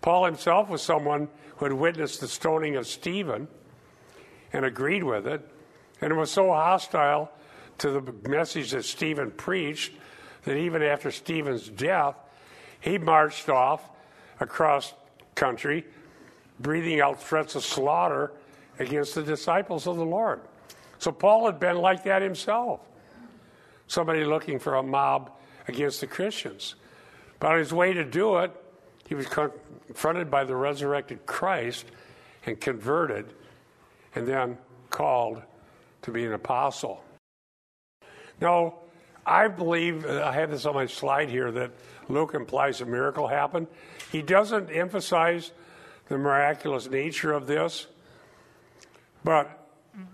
Paul 0.01 0.25
himself 0.25 0.69
was 0.69 0.81
someone 0.81 1.27
who 1.57 1.65
had 1.65 1.73
witnessed 1.73 2.21
the 2.21 2.27
stoning 2.27 2.75
of 2.75 2.87
Stephen 2.87 3.47
and 4.53 4.65
agreed 4.65 5.03
with 5.03 5.27
it, 5.27 5.47
and 6.01 6.15
was 6.15 6.31
so 6.31 6.51
hostile 6.53 7.31
to 7.79 7.89
the 7.91 8.29
message 8.29 8.71
that 8.71 8.85
Stephen 8.85 9.31
preached 9.31 9.93
that 10.45 10.55
even 10.55 10.81
after 10.81 11.11
Stephen's 11.11 11.67
death, 11.67 12.15
he 12.79 12.97
marched 12.97 13.49
off 13.49 13.89
across 14.39 14.93
country, 15.37 15.85
breathing 16.59 16.99
out 16.99 17.21
threats 17.23 17.55
of 17.55 17.63
slaughter 17.63 18.33
against 18.79 19.15
the 19.15 19.23
disciples 19.23 19.87
of 19.87 19.95
the 19.95 20.05
Lord. 20.05 20.41
So 20.99 21.11
Paul 21.11 21.45
had 21.45 21.59
been 21.59 21.77
like 21.77 22.03
that 22.03 22.21
himself, 22.21 22.81
somebody 23.87 24.25
looking 24.25 24.59
for 24.59 24.75
a 24.75 24.83
mob 24.83 25.31
against 25.67 26.01
the 26.01 26.07
Christians. 26.07 26.75
But 27.39 27.51
on 27.51 27.59
his 27.59 27.71
way 27.71 27.93
to 27.93 28.03
do 28.03 28.37
it, 28.37 28.51
he 29.07 29.15
was 29.15 29.27
confronted 29.27 30.29
by 30.29 30.43
the 30.43 30.55
resurrected 30.55 31.25
Christ 31.25 31.85
and 32.45 32.59
converted, 32.59 33.33
and 34.15 34.27
then 34.27 34.57
called 34.89 35.41
to 36.01 36.11
be 36.11 36.25
an 36.25 36.33
apostle. 36.33 37.03
Now, 38.41 38.75
I 39.25 39.47
believe, 39.47 40.05
I 40.05 40.31
have 40.31 40.49
this 40.51 40.65
on 40.65 40.73
my 40.73 40.85
slide 40.85 41.29
here, 41.29 41.51
that 41.51 41.71
Luke 42.09 42.33
implies 42.33 42.81
a 42.81 42.85
miracle 42.85 43.27
happened. 43.27 43.67
He 44.11 44.21
doesn't 44.21 44.69
emphasize 44.69 45.51
the 46.07 46.17
miraculous 46.17 46.89
nature 46.89 47.33
of 47.33 47.47
this, 47.47 47.87
but 49.23 49.67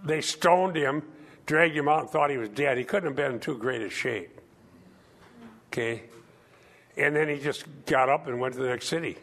they 0.03 0.21
stoned 0.21 0.75
him, 0.75 1.03
dragged 1.45 1.75
him 1.75 1.87
out, 1.87 2.01
and 2.01 2.09
thought 2.09 2.29
he 2.29 2.37
was 2.37 2.49
dead. 2.49 2.77
He 2.77 2.83
couldn't 2.83 3.09
have 3.09 3.15
been 3.15 3.33
in 3.33 3.39
too 3.39 3.57
great 3.57 3.81
a 3.81 3.89
shape. 3.89 4.41
Okay? 5.67 6.03
And 6.97 7.15
then 7.15 7.27
he 7.27 7.39
just 7.39 7.65
got 7.85 8.09
up 8.09 8.27
and 8.27 8.39
went 8.39 8.53
to 8.55 8.61
the 8.61 8.69
next 8.69 8.87
city. 8.87 9.17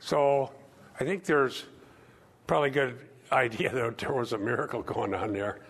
So 0.00 0.52
I 0.98 1.04
think 1.04 1.24
there's 1.24 1.64
probably 2.46 2.70
a 2.70 2.72
good 2.72 2.98
idea 3.32 3.72
that 3.72 3.98
there 3.98 4.12
was 4.12 4.32
a 4.32 4.38
miracle 4.38 4.82
going 4.82 5.14
on 5.14 5.32
there. 5.32 5.60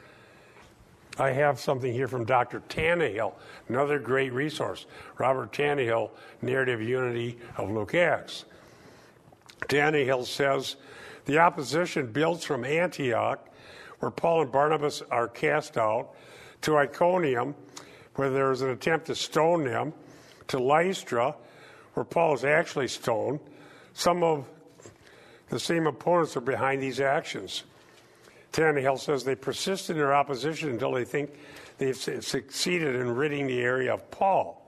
I 1.18 1.32
have 1.32 1.58
something 1.58 1.92
here 1.92 2.06
from 2.06 2.24
Dr. 2.24 2.60
Tannehill, 2.68 3.34
another 3.68 3.98
great 3.98 4.32
resource. 4.32 4.86
Robert 5.18 5.52
Tannehill, 5.52 6.10
Narrative 6.42 6.80
Unity 6.80 7.38
of 7.56 7.70
Luke 7.70 7.94
Acts. 7.94 8.44
Tannehill 9.62 10.24
says 10.24 10.76
the 11.24 11.38
opposition 11.38 12.12
builds 12.12 12.44
from 12.44 12.64
Antioch, 12.64 13.44
where 13.98 14.10
Paul 14.12 14.42
and 14.42 14.52
Barnabas 14.52 15.02
are 15.10 15.26
cast 15.26 15.76
out, 15.76 16.10
to 16.62 16.76
Iconium, 16.76 17.54
where 18.14 18.30
there 18.30 18.50
is 18.50 18.62
an 18.62 18.70
attempt 18.70 19.06
to 19.06 19.14
stone 19.14 19.64
them, 19.64 19.92
to 20.48 20.58
Lystra, 20.58 21.34
where 21.94 22.04
Paul 22.04 22.34
is 22.34 22.44
actually 22.44 22.88
stoned. 22.88 23.40
Some 23.92 24.22
of 24.22 24.46
the 25.48 25.58
same 25.58 25.86
opponents 25.86 26.36
are 26.36 26.40
behind 26.40 26.82
these 26.82 27.00
actions. 27.00 27.64
Tannehill 28.52 28.98
says 28.98 29.24
they 29.24 29.34
persist 29.34 29.90
in 29.90 29.96
their 29.96 30.14
opposition 30.14 30.70
until 30.70 30.92
they 30.92 31.04
think 31.04 31.30
they've 31.78 31.96
succeeded 31.96 32.96
in 32.96 33.14
ridding 33.14 33.46
the 33.46 33.60
area 33.60 33.92
of 33.92 34.10
Paul. 34.10 34.64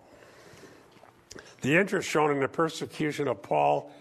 The 1.62 1.76
interest 1.76 2.08
shown 2.08 2.30
in 2.30 2.40
the 2.40 2.48
persecution 2.48 3.28
of 3.28 3.42
Paul 3.42 3.92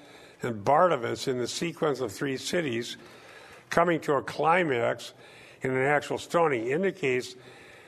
and 0.41 0.63
Barnabas 0.63 1.27
in 1.27 1.37
the 1.37 1.47
sequence 1.47 1.99
of 1.99 2.11
three 2.11 2.37
cities 2.37 2.97
coming 3.69 3.99
to 4.01 4.13
a 4.13 4.21
climax 4.21 5.13
in 5.61 5.71
an 5.71 5.85
actual 5.85 6.17
stoning 6.17 6.67
indicates 6.67 7.35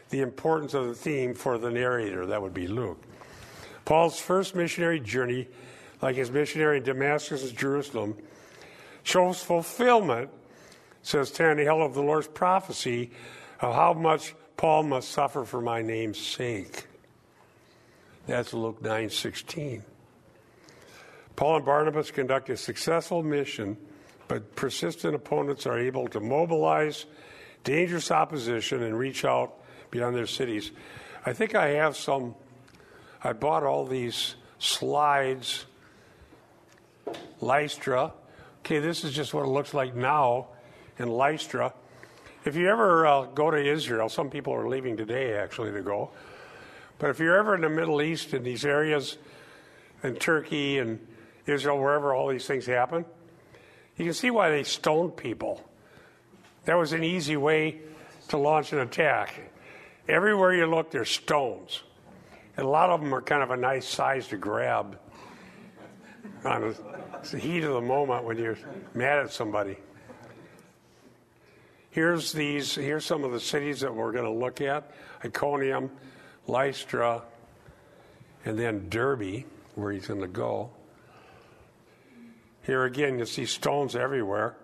the 0.10 0.20
importance 0.20 0.74
of 0.74 0.88
the 0.88 0.94
theme 0.94 1.34
for 1.34 1.58
the 1.58 1.72
narrator. 1.72 2.26
That 2.26 2.42
would 2.42 2.54
be 2.54 2.68
Luke. 2.68 3.02
Paul's 3.86 4.20
first 4.20 4.56
missionary 4.56 5.00
journey, 5.00 5.48
like 6.02 6.16
his 6.16 6.30
missionary 6.32 6.78
in 6.78 6.84
Damascus 6.84 7.48
and 7.48 7.58
Jerusalem, 7.58 8.18
shows 9.04 9.42
fulfillment 9.42 10.30
says 11.04 11.32
Tanny, 11.32 11.64
Tannehill 11.64 11.86
of 11.86 11.94
the 11.94 12.02
Lord's 12.02 12.28
prophecy 12.28 13.12
of 13.60 13.76
how 13.76 13.94
much 13.94 14.36
Paul 14.58 14.84
must 14.84 15.10
suffer 15.10 15.44
for 15.44 15.62
my 15.62 15.82
name's 15.82 16.20
sake. 16.20 16.86
That's 18.28 18.54
Luke 18.54 18.82
9:16. 18.82 19.84
Paul 21.36 21.56
and 21.58 21.66
Barnabas 21.66 22.12
conduct 22.12 22.50
a 22.50 22.58
successful 22.58 23.24
mission, 23.24 23.78
but 24.28 24.56
persistent 24.56 25.16
opponents 25.16 25.66
are 25.66 25.80
able 25.80 26.08
to 26.10 26.20
mobilize 26.20 27.06
dangerous 27.64 28.12
opposition 28.12 28.84
and 28.84 28.98
reach 28.98 29.26
out 29.26 29.54
beyond 29.90 30.16
their 30.16 30.28
cities. 30.28 30.72
I 31.26 31.34
think 31.34 31.56
I 31.56 31.70
have 31.70 31.96
some 31.98 32.36
I 33.24 33.34
bought 33.34 33.64
all 33.64 33.86
these 33.86 34.36
slides 34.58 35.66
Lystra. 37.40 38.14
Okay, 38.60 38.80
this 38.80 39.04
is 39.04 39.14
just 39.14 39.34
what 39.34 39.44
it 39.44 39.50
looks 39.50 39.74
like 39.74 39.96
now 39.96 40.48
in 40.98 41.08
Lystra. 41.10 41.74
If 42.46 42.56
you 42.56 42.70
ever 42.70 43.06
uh, 43.06 43.26
go 43.26 43.52
to 43.52 43.58
Israel, 43.58 44.10
some 44.10 44.30
people 44.30 44.54
are 44.54 44.68
leaving 44.68 44.98
today 44.98 45.36
actually 45.36 45.72
to 45.72 45.82
go. 45.82 46.10
But 46.98 47.10
if 47.10 47.20
you're 47.20 47.38
ever 47.38 47.56
in 47.56 47.62
the 47.62 47.70
Middle 47.70 48.02
East 48.02 48.34
in 48.34 48.44
these 48.44 48.66
areas, 48.66 49.18
in 50.04 50.16
Turkey 50.16 50.80
and 50.80 51.06
Israel, 51.46 51.80
wherever 51.80 52.14
all 52.14 52.28
these 52.28 52.46
things 52.46 52.66
happen, 52.66 53.06
you 53.98 54.06
can 54.06 54.14
see 54.14 54.32
why 54.32 54.50
they 54.50 54.64
stoned 54.64 55.18
people. 55.18 55.68
That 56.66 56.76
was 56.78 56.94
an 56.94 57.04
easy 57.04 57.38
way 57.38 57.82
to 58.30 58.38
launch 58.38 58.74
an 58.74 58.80
attack. 58.80 59.40
Everywhere 60.08 60.54
you 60.54 60.66
look, 60.66 60.92
there's 60.92 61.10
stones. 61.10 61.84
And 62.58 62.66
a 62.66 62.70
lot 62.70 62.90
of 62.90 63.02
them 63.02 63.14
are 63.14 63.22
kind 63.22 63.44
of 63.44 63.52
a 63.52 63.58
nice 63.58 63.88
size 63.88 64.28
to 64.28 64.38
grab 64.38 65.00
on 66.44 66.76
the 67.32 67.38
heat 67.38 67.64
of 67.64 67.74
the 67.74 67.82
moment 67.82 68.26
when 68.26 68.38
you're 68.38 68.58
mad 68.94 69.20
at 69.20 69.32
somebody. 69.32 69.78
Here's 71.92 72.32
these. 72.32 72.74
Here's 72.74 73.06
some 73.06 73.24
of 73.24 73.32
the 73.32 73.40
cities 73.40 73.82
that 73.82 73.94
we're 73.94 74.14
going 74.14 74.26
to 74.26 74.32
look 74.32 74.62
at: 74.62 74.92
Iconium, 75.24 75.92
Lystra, 76.48 77.22
and 78.46 78.58
then 78.58 78.90
Derbe, 78.90 79.44
where 79.76 79.92
he's 79.92 80.08
going 80.08 80.22
to 80.22 80.28
go. 80.28 80.72
Here 82.64 82.86
again, 82.86 83.20
you 83.20 83.26
see 83.26 83.46
stones 83.46 83.96
everywhere. 83.96 84.56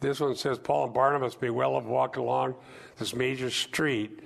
This 0.00 0.20
one 0.20 0.36
says 0.36 0.58
Paul 0.58 0.86
and 0.86 0.94
Barnabas 0.94 1.36
may 1.40 1.50
well 1.50 1.74
have 1.74 1.86
walked 1.86 2.16
along 2.16 2.54
this 2.98 3.14
major 3.14 3.50
street 3.50 4.20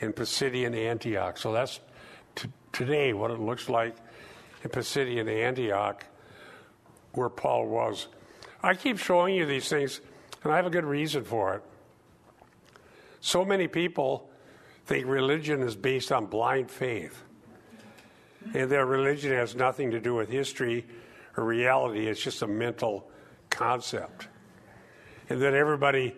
in 0.00 0.12
Pisidian 0.12 0.74
Antioch. 0.74 1.38
So 1.38 1.52
that's 1.52 1.80
t- 2.34 2.48
today 2.72 3.12
what 3.12 3.30
it 3.30 3.38
looks 3.38 3.68
like 3.68 3.94
in 4.64 4.70
Pisidian 4.70 5.28
Antioch, 5.28 6.04
where 7.12 7.28
Paul 7.28 7.68
was. 7.68 8.08
I 8.62 8.74
keep 8.74 8.98
showing 8.98 9.34
you 9.34 9.46
these 9.46 9.68
things 9.68 10.00
and 10.48 10.54
I 10.54 10.56
have 10.56 10.64
a 10.64 10.70
good 10.70 10.86
reason 10.86 11.24
for 11.24 11.56
it. 11.56 11.62
So 13.20 13.44
many 13.44 13.68
people 13.68 14.30
think 14.86 15.06
religion 15.06 15.60
is 15.60 15.76
based 15.76 16.10
on 16.10 16.24
blind 16.24 16.70
faith, 16.70 17.22
and 18.54 18.70
that 18.70 18.86
religion 18.86 19.30
has 19.32 19.54
nothing 19.54 19.90
to 19.90 20.00
do 20.00 20.14
with 20.14 20.30
history 20.30 20.86
or 21.36 21.44
reality, 21.44 22.06
it's 22.06 22.22
just 22.22 22.40
a 22.40 22.46
mental 22.46 23.10
concept. 23.50 24.28
And 25.28 25.42
that 25.42 25.52
everybody 25.52 26.16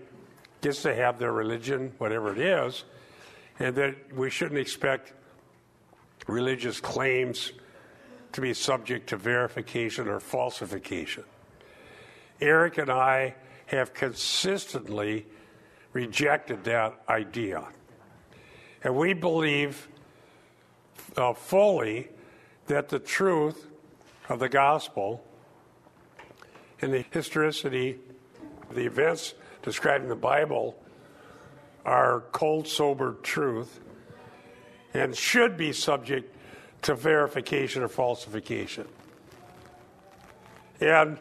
gets 0.61 0.83
to 0.83 0.95
have 0.95 1.19
their 1.19 1.33
religion, 1.33 1.93
whatever 1.99 2.33
it 2.33 2.39
is, 2.39 2.85
and 3.59 3.75
that 3.75 4.15
we 4.15 4.31
shouldn't 4.31 4.61
expect 4.61 5.13
religious 6.29 6.79
claims 6.79 7.51
to 8.31 8.41
be 8.41 8.55
subject 8.55 9.09
to 9.09 9.17
verification 9.17 10.07
or 10.07 10.21
falsification. 10.21 11.25
Eric 12.41 12.79
and 12.79 12.91
I 12.91 13.35
have 13.71 13.95
consistently 13.95 15.27
rejected 15.93 16.65
that 16.65 17.01
idea. 17.09 17.65
And 18.83 18.97
we 18.97 19.13
believe 19.13 19.89
uh, 21.17 21.35
fully 21.35 22.09
that 22.67 22.89
the 22.89 22.99
truth 22.99 23.67
of 24.29 24.41
the 24.41 24.49
gospel 24.49 25.25
and 26.81 26.93
the 26.93 27.05
historicity 27.11 27.99
of 28.69 28.75
the 28.75 28.87
events 28.87 29.35
described 29.63 30.03
in 30.03 30.09
the 30.09 30.17
Bible 30.17 30.77
are 31.85 32.25
cold, 32.33 32.67
sober 32.67 33.17
truth 33.23 33.81
and 34.95 35.17
should 35.17 35.57
be 35.57 35.73
subject 35.73 36.35
to 36.83 36.95
verification 36.95 37.83
or 37.83 37.89
falsification. 37.89 38.89
And 40.81 41.19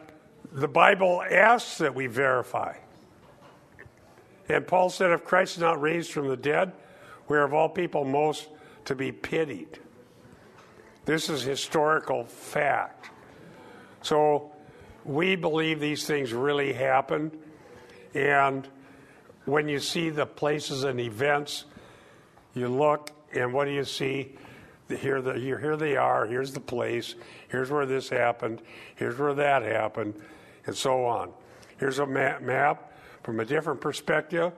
the 0.52 0.68
Bible 0.68 1.22
asks 1.22 1.78
that 1.78 1.94
we 1.94 2.06
verify. 2.06 2.76
And 4.48 4.66
Paul 4.66 4.90
said, 4.90 5.10
if 5.10 5.24
Christ 5.24 5.56
is 5.56 5.60
not 5.60 5.80
raised 5.80 6.10
from 6.10 6.28
the 6.28 6.36
dead, 6.36 6.72
we 7.28 7.36
are 7.36 7.44
of 7.44 7.54
all 7.54 7.68
people 7.68 8.04
most 8.04 8.48
to 8.86 8.94
be 8.94 9.12
pitied. 9.12 9.78
This 11.04 11.28
is 11.28 11.42
historical 11.42 12.24
fact. 12.24 13.10
So 14.02 14.52
we 15.04 15.36
believe 15.36 15.80
these 15.80 16.06
things 16.06 16.32
really 16.32 16.72
happened. 16.72 17.38
And 18.14 18.66
when 19.44 19.68
you 19.68 19.78
see 19.78 20.10
the 20.10 20.26
places 20.26 20.84
and 20.84 21.00
events, 21.00 21.64
you 22.54 22.68
look 22.68 23.12
and 23.32 23.52
what 23.52 23.66
do 23.66 23.70
you 23.70 23.84
see? 23.84 24.36
Here, 24.88 25.22
the, 25.22 25.34
here, 25.34 25.76
they 25.76 25.96
are. 25.96 26.26
Here's 26.26 26.52
the 26.52 26.60
place. 26.60 27.14
Here's 27.48 27.70
where 27.70 27.86
this 27.86 28.08
happened. 28.08 28.60
Here's 28.96 29.16
where 29.16 29.34
that 29.34 29.62
happened, 29.62 30.14
and 30.66 30.76
so 30.76 31.04
on. 31.04 31.32
Here's 31.78 31.98
a 31.98 32.06
map, 32.06 32.42
map 32.42 32.92
from 33.22 33.40
a 33.40 33.44
different 33.44 33.80
perspective. 33.80 34.52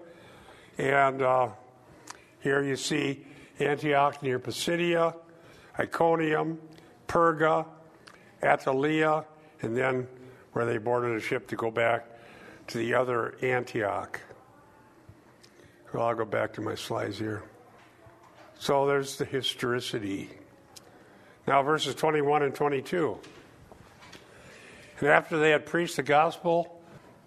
And 0.79 1.23
uh, 1.23 1.49
here 2.41 2.63
you 2.63 2.77
see 2.77 3.25
Antioch 3.59 4.23
near 4.23 4.39
Pisidia, 4.39 5.15
Iconium, 5.79 6.59
Perga, 7.07 7.67
Attalia, 8.43 9.25
and 9.61 9.77
then 9.77 10.07
where 10.53 10.67
they 10.67 10.79
boarded 10.79 11.17
a 11.17 11.21
ship 11.21 11.47
to 11.49 11.57
go 11.57 11.71
back 11.71 12.07
to 12.69 12.79
the 12.79 12.95
other 12.95 13.35
Antioch. 13.43 14.21
Well, 15.93 16.05
I'll 16.05 16.15
go 16.15 16.25
back 16.25 16.53
to 16.55 16.61
my 16.61 16.75
slides 16.75 17.19
here. 17.19 17.43
So 18.59 18.87
there's 18.87 19.17
the 19.17 19.25
historicity. 19.25 20.31
Now, 21.47 21.63
verses 21.63 21.95
21 21.95 22.45
and 22.45 22.55
22. 22.55 23.19
After 25.03 25.37
they 25.37 25.51
had 25.51 25.67
preached 25.67 25.97
the 25.97 26.05
gospel 26.05 26.81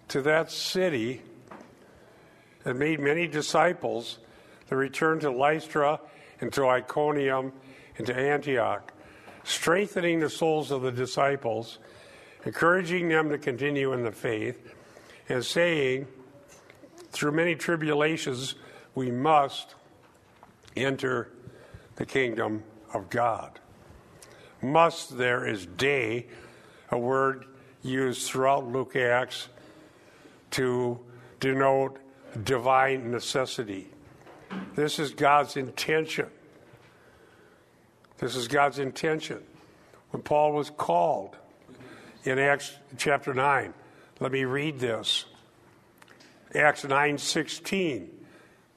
to 0.08 0.22
that 0.22 0.50
city 0.50 1.20
and 2.64 2.78
made 2.78 3.00
many 3.00 3.26
disciples, 3.26 4.18
they 4.68 4.76
returned 4.76 5.20
to 5.22 5.30
Lystra 5.30 6.00
and 6.40 6.50
to 6.54 6.66
Iconium 6.66 7.52
and 7.98 8.06
to 8.06 8.16
Antioch, 8.16 8.92
strengthening 9.44 10.20
the 10.20 10.30
souls 10.30 10.70
of 10.70 10.82
the 10.82 10.90
disciples, 10.90 11.78
encouraging 12.46 13.08
them 13.08 13.28
to 13.28 13.36
continue 13.36 13.92
in 13.92 14.02
the 14.04 14.12
faith, 14.12 14.72
and 15.28 15.44
saying, 15.44 16.06
Through 17.10 17.32
many 17.32 17.54
tribulations, 17.54 18.54
we 18.94 19.10
must 19.10 19.74
enter 20.76 21.30
the 21.96 22.06
kingdom 22.06 22.62
of 22.94 23.10
God. 23.10 23.60
Must 24.62 25.18
there 25.18 25.46
is 25.46 25.66
day, 25.66 26.26
a 26.90 26.98
word 26.98 27.44
used 27.86 28.28
throughout 28.28 28.66
Luke 28.66 28.96
Acts 28.96 29.48
to 30.52 30.98
denote 31.40 31.98
divine 32.44 33.10
necessity. 33.10 33.88
This 34.74 34.98
is 34.98 35.12
God's 35.12 35.56
intention. 35.56 36.26
This 38.18 38.36
is 38.36 38.48
God's 38.48 38.78
intention. 38.78 39.42
When 40.10 40.22
Paul 40.22 40.52
was 40.52 40.70
called 40.70 41.36
in 42.24 42.38
Acts 42.38 42.74
chapter 42.96 43.34
9, 43.34 43.74
let 44.20 44.32
me 44.32 44.44
read 44.44 44.78
this. 44.78 45.26
Acts 46.54 46.84
9:16. 46.84 48.08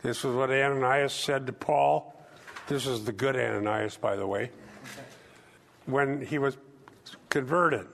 This 0.02 0.24
was 0.24 0.36
what 0.36 0.50
Ananias 0.50 1.14
said 1.14 1.46
to 1.48 1.54
Paul. 1.54 2.16
This 2.68 2.86
is 2.86 3.06
the 3.06 3.12
good 3.12 3.36
Ananias, 3.36 3.98
by 3.98 4.16
the 4.16 4.28
way. 4.28 4.52
When 5.86 6.22
he 6.26 6.38
was 6.38 6.58
converted. 7.30 7.88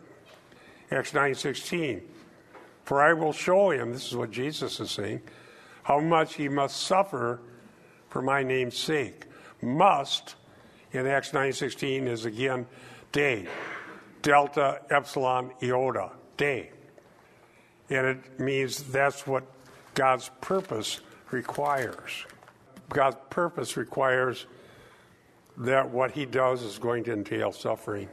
Acts 0.91 1.13
9:16. 1.13 2.01
For 2.83 3.01
I 3.01 3.13
will 3.13 3.33
show 3.33 3.71
him, 3.71 3.91
this 3.91 4.07
is 4.07 4.15
what 4.15 4.29
Jesus 4.31 4.79
is 4.79 4.91
saying, 4.91 5.21
how 5.83 5.99
much 5.99 6.35
he 6.35 6.47
must 6.47 6.77
suffer 6.77 7.39
for 8.09 8.21
my 8.21 8.43
name's 8.43 8.77
sake. 8.77 9.25
Must 9.61 10.35
in 10.91 11.07
Acts 11.07 11.31
9:16 11.31 12.07
is 12.07 12.25
again 12.25 12.67
day. 13.11 13.47
Delta 14.21 14.81
epsilon 14.89 15.51
iota, 15.61 16.11
day. 16.37 16.71
And 17.89 18.05
it 18.07 18.39
means 18.39 18.83
that's 18.83 19.27
what 19.27 19.43
God's 19.93 20.29
purpose 20.41 21.01
requires. 21.31 22.25
God's 22.89 23.17
purpose 23.29 23.77
requires 23.77 24.45
that 25.57 25.89
what 25.89 26.11
he 26.11 26.25
does 26.25 26.63
is 26.63 26.77
going 26.79 27.03
to 27.05 27.13
entail 27.13 27.51
suffering. 27.51 28.09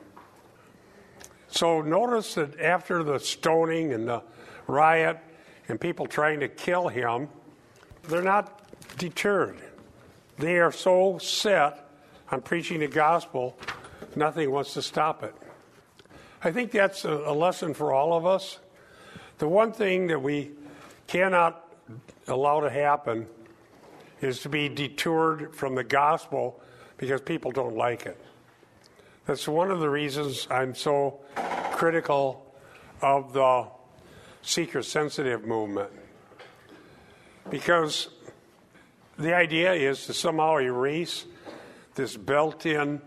So 1.62 1.80
notice 1.80 2.34
that 2.34 2.58
after 2.58 3.04
the 3.04 3.20
stoning 3.20 3.92
and 3.92 4.08
the 4.08 4.24
riot 4.66 5.20
and 5.68 5.80
people 5.80 6.06
trying 6.06 6.40
to 6.40 6.48
kill 6.48 6.88
him, 6.88 7.28
they're 8.08 8.20
not 8.20 8.60
deterred. 8.98 9.58
They 10.38 10.58
are 10.58 10.72
so 10.72 11.18
set 11.18 11.88
on 12.32 12.42
preaching 12.42 12.80
the 12.80 12.88
gospel, 12.88 13.56
nothing 14.16 14.50
wants 14.50 14.74
to 14.74 14.82
stop 14.82 15.22
it. 15.22 15.36
I 16.42 16.50
think 16.50 16.72
that's 16.72 17.04
a, 17.04 17.30
lesson 17.30 17.74
for 17.74 17.92
all 17.92 18.12
of 18.12 18.26
us. 18.26 18.58
The 19.38 19.46
one 19.46 19.70
thing 19.70 20.08
that 20.08 20.20
we 20.20 20.50
cannot 21.06 21.72
allow 22.26 22.58
to 22.58 22.70
happen 22.70 23.28
is 24.20 24.40
to 24.40 24.48
be 24.48 24.68
detoured 24.68 25.54
from 25.54 25.76
the 25.76 25.84
gospel 25.84 26.60
because 26.96 27.20
people 27.20 27.52
don't 27.52 27.76
like 27.76 28.04
it. 28.04 28.20
That's 29.26 29.46
one 29.46 29.70
of 29.70 29.78
the 29.78 29.88
reasons 29.88 30.48
I'm 30.50 30.74
so 30.74 31.20
critical 31.82 32.46
of 33.00 33.32
the 33.32 33.66
seeker 34.42 34.84
sensitive 34.84 35.44
movement. 35.44 35.90
Because 37.50 38.08
the 39.18 39.34
idea 39.34 39.72
is 39.72 40.06
to 40.06 40.14
somehow 40.14 40.58
erase 40.58 41.24
this 41.96 42.16
built 42.16 42.66
in 42.66 43.02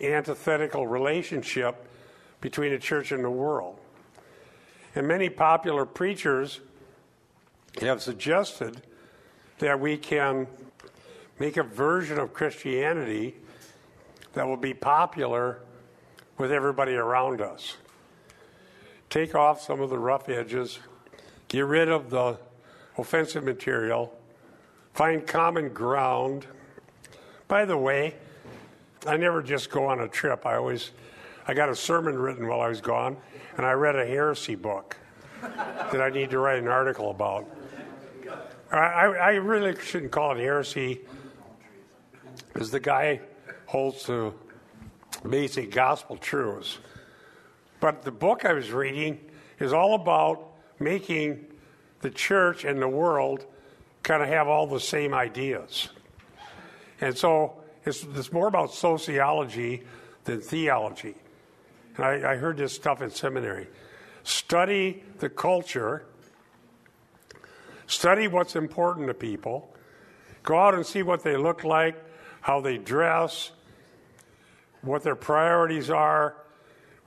antithetical 0.00 0.84
relationship 0.84 1.76
between 2.40 2.72
the 2.72 2.78
church 2.80 3.12
and 3.12 3.22
the 3.22 3.30
world. 3.30 3.78
And 4.96 5.06
many 5.06 5.28
popular 5.28 5.86
preachers 5.86 6.58
have 7.80 8.02
suggested 8.02 8.82
that 9.60 9.78
we 9.78 9.96
can 9.96 10.48
make 11.38 11.56
a 11.56 11.62
version 11.62 12.18
of 12.18 12.34
Christianity 12.34 13.36
that 14.32 14.44
will 14.44 14.56
be 14.56 14.74
popular 14.74 15.60
with 16.36 16.50
everybody 16.50 16.94
around 16.94 17.40
us. 17.40 17.76
Take 19.10 19.34
off 19.34 19.62
some 19.62 19.80
of 19.80 19.90
the 19.90 19.98
rough 19.98 20.28
edges, 20.28 20.78
get 21.48 21.64
rid 21.64 21.88
of 21.88 22.10
the 22.10 22.38
offensive 22.98 23.42
material, 23.42 24.14
find 24.92 25.26
common 25.26 25.70
ground. 25.70 26.46
By 27.46 27.64
the 27.64 27.78
way, 27.78 28.14
I 29.06 29.16
never 29.16 29.42
just 29.42 29.70
go 29.70 29.86
on 29.86 30.00
a 30.00 30.08
trip. 30.08 30.44
I 30.44 30.56
always 30.56 30.90
I 31.46 31.54
got 31.54 31.70
a 31.70 31.76
sermon 31.76 32.18
written 32.18 32.46
while 32.46 32.60
I 32.60 32.68
was 32.68 32.82
gone, 32.82 33.16
and 33.56 33.64
I 33.64 33.72
read 33.72 33.96
a 33.96 34.04
heresy 34.04 34.54
book 34.54 34.98
that 35.40 36.02
I 36.02 36.10
need 36.10 36.28
to 36.30 36.38
write 36.38 36.58
an 36.58 36.68
article 36.68 37.10
about. 37.10 37.46
I, 38.70 38.76
I 38.76 39.30
really 39.36 39.74
shouldn't 39.80 40.12
call 40.12 40.32
it 40.32 40.38
heresy, 40.38 41.00
because 42.52 42.70
the 42.70 42.80
guy 42.80 43.20
holds 43.64 44.02
to 44.04 44.34
basic 45.26 45.70
gospel 45.70 46.18
truths. 46.18 46.78
But 47.80 48.02
the 48.02 48.10
book 48.10 48.44
I 48.44 48.52
was 48.52 48.70
reading 48.72 49.20
is 49.58 49.72
all 49.72 49.94
about 49.94 50.52
making 50.78 51.46
the 52.00 52.10
church 52.10 52.64
and 52.64 52.80
the 52.80 52.88
world 52.88 53.46
kind 54.02 54.22
of 54.22 54.28
have 54.28 54.48
all 54.48 54.66
the 54.66 54.80
same 54.80 55.14
ideas. 55.14 55.88
And 57.00 57.16
so 57.16 57.60
it's, 57.84 58.04
it's 58.14 58.32
more 58.32 58.48
about 58.48 58.72
sociology 58.72 59.82
than 60.24 60.40
theology. 60.40 61.14
And 61.96 62.04
I, 62.04 62.32
I 62.32 62.36
heard 62.36 62.56
this 62.56 62.72
stuff 62.72 63.02
in 63.02 63.10
seminary. 63.10 63.68
Study 64.22 65.02
the 65.18 65.28
culture 65.28 66.04
Study 67.88 68.28
what's 68.28 68.54
important 68.54 69.06
to 69.06 69.14
people. 69.14 69.74
Go 70.42 70.58
out 70.58 70.74
and 70.74 70.84
see 70.84 71.02
what 71.02 71.24
they 71.24 71.38
look 71.38 71.64
like, 71.64 71.96
how 72.42 72.60
they 72.60 72.76
dress, 72.76 73.50
what 74.82 75.02
their 75.02 75.16
priorities 75.16 75.88
are, 75.88 76.36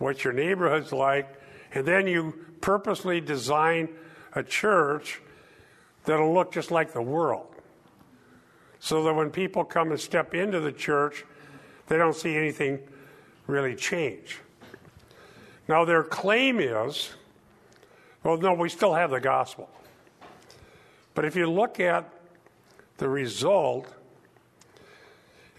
what 0.02 0.24
your 0.24 0.34
neighborhood's 0.34 0.92
like, 0.92 1.40
and 1.74 1.86
then 1.86 2.08
you 2.08 2.34
purposely 2.60 3.22
design 3.22 3.88
a 4.34 4.44
church 4.44 5.22
that'll 6.06 6.34
look 6.34 6.52
just 6.52 6.72
like 6.72 6.92
the 6.94 7.02
world. 7.02 7.48
So 8.80 9.04
that 9.04 9.14
when 9.14 9.30
people 9.30 9.64
come 9.64 9.92
and 9.92 10.00
step 10.00 10.34
into 10.34 10.60
the 10.60 10.72
church, 10.72 11.24
they 11.88 11.98
don't 11.98 12.16
see 12.16 12.36
anything 12.36 12.80
really 13.46 13.76
change. 13.76 14.40
Now, 15.68 15.86
their 15.86 16.04
claim 16.04 16.60
is 16.60 17.12
well, 18.24 18.38
no, 18.38 18.54
we 18.54 18.70
still 18.70 18.94
have 18.94 19.10
the 19.10 19.20
gospel. 19.20 19.68
But 21.16 21.26
if 21.26 21.36
you 21.36 21.50
look 21.50 21.80
at 21.80 22.08
the 22.98 23.10
result, 23.10 23.92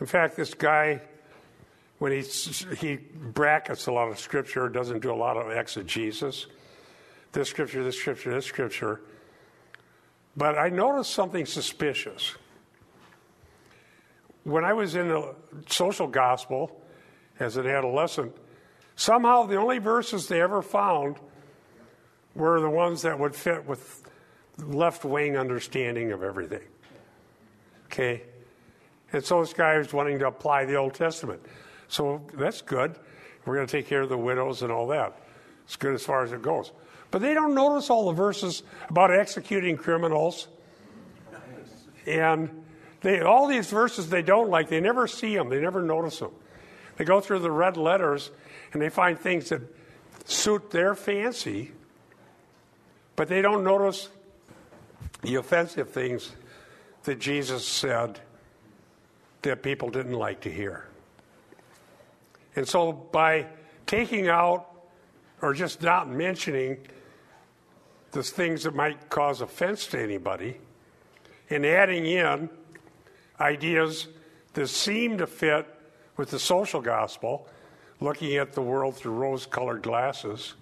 in 0.00 0.06
fact, 0.06 0.36
this 0.36 0.54
guy, 0.54 1.02
when 2.02 2.10
he, 2.10 2.22
he 2.78 2.96
brackets 2.96 3.86
a 3.86 3.92
lot 3.92 4.08
of 4.08 4.18
scripture, 4.18 4.68
doesn't 4.68 5.02
do 5.02 5.12
a 5.12 5.14
lot 5.14 5.36
of 5.36 5.52
exegesis, 5.52 6.48
this 7.30 7.48
scripture, 7.48 7.84
this 7.84 7.96
scripture, 7.96 8.34
this 8.34 8.44
scripture. 8.44 9.02
But 10.36 10.58
I 10.58 10.68
noticed 10.68 11.12
something 11.12 11.46
suspicious. 11.46 12.34
When 14.42 14.64
I 14.64 14.72
was 14.72 14.96
in 14.96 15.10
the 15.10 15.36
social 15.68 16.08
gospel 16.08 16.82
as 17.38 17.56
an 17.56 17.68
adolescent, 17.68 18.36
somehow 18.96 19.46
the 19.46 19.54
only 19.54 19.78
verses 19.78 20.26
they 20.26 20.42
ever 20.42 20.60
found 20.60 21.18
were 22.34 22.60
the 22.60 22.68
ones 22.68 23.02
that 23.02 23.16
would 23.16 23.36
fit 23.36 23.64
with 23.64 24.10
left 24.58 25.04
wing 25.04 25.36
understanding 25.36 26.10
of 26.10 26.24
everything. 26.24 26.66
Okay? 27.86 28.22
And 29.12 29.24
so 29.24 29.40
this 29.40 29.52
guy 29.52 29.78
was 29.78 29.92
wanting 29.92 30.18
to 30.18 30.26
apply 30.26 30.64
the 30.64 30.74
Old 30.74 30.94
Testament. 30.94 31.40
So 31.92 32.22
that's 32.34 32.62
good. 32.62 32.96
We're 33.44 33.56
going 33.56 33.66
to 33.66 33.70
take 33.70 33.86
care 33.86 34.02
of 34.02 34.08
the 34.08 34.18
widows 34.18 34.62
and 34.62 34.72
all 34.72 34.86
that. 34.88 35.16
It's 35.64 35.76
good 35.76 35.94
as 35.94 36.04
far 36.04 36.24
as 36.24 36.32
it 36.32 36.42
goes. 36.42 36.72
But 37.10 37.22
they 37.22 37.34
don't 37.34 37.54
notice 37.54 37.90
all 37.90 38.06
the 38.06 38.12
verses 38.12 38.62
about 38.88 39.12
executing 39.12 39.76
criminals. 39.76 40.48
And 42.06 42.64
they, 43.02 43.20
all 43.20 43.46
these 43.46 43.70
verses 43.70 44.08
they 44.10 44.22
don't 44.22 44.48
like, 44.48 44.68
they 44.68 44.80
never 44.80 45.06
see 45.06 45.36
them, 45.36 45.48
they 45.48 45.60
never 45.60 45.82
notice 45.82 46.18
them. 46.18 46.32
They 46.96 47.04
go 47.04 47.20
through 47.20 47.40
the 47.40 47.50
red 47.50 47.76
letters 47.76 48.30
and 48.72 48.80
they 48.80 48.88
find 48.88 49.18
things 49.18 49.50
that 49.50 49.62
suit 50.24 50.70
their 50.70 50.94
fancy 50.94 51.72
but 53.16 53.28
they 53.28 53.42
don't 53.42 53.64
notice 53.64 54.08
the 55.22 55.36
offensive 55.36 55.90
things 55.90 56.32
that 57.04 57.18
Jesus 57.18 57.66
said 57.66 58.20
that 59.42 59.62
people 59.62 59.90
didn't 59.90 60.14
like 60.14 60.40
to 60.42 60.50
hear. 60.50 60.88
And 62.56 62.68
so 62.68 62.92
by 62.92 63.46
taking 63.86 64.28
out 64.28 64.68
or 65.40 65.54
just 65.54 65.82
not 65.82 66.08
mentioning 66.08 66.78
the 68.12 68.22
things 68.22 68.64
that 68.64 68.74
might 68.74 69.08
cause 69.08 69.40
offense 69.40 69.86
to 69.88 70.00
anybody 70.00 70.58
and 71.50 71.64
adding 71.66 72.06
in 72.06 72.48
ideas 73.40 74.08
that 74.54 74.68
seem 74.68 75.18
to 75.18 75.26
fit 75.26 75.66
with 76.16 76.30
the 76.30 76.38
social 76.38 76.80
gospel, 76.80 77.48
looking 78.00 78.36
at 78.36 78.52
the 78.52 78.62
world 78.62 78.94
through 78.96 79.12
rose 79.12 79.46
colored 79.46 79.82
glasses, 79.82 80.54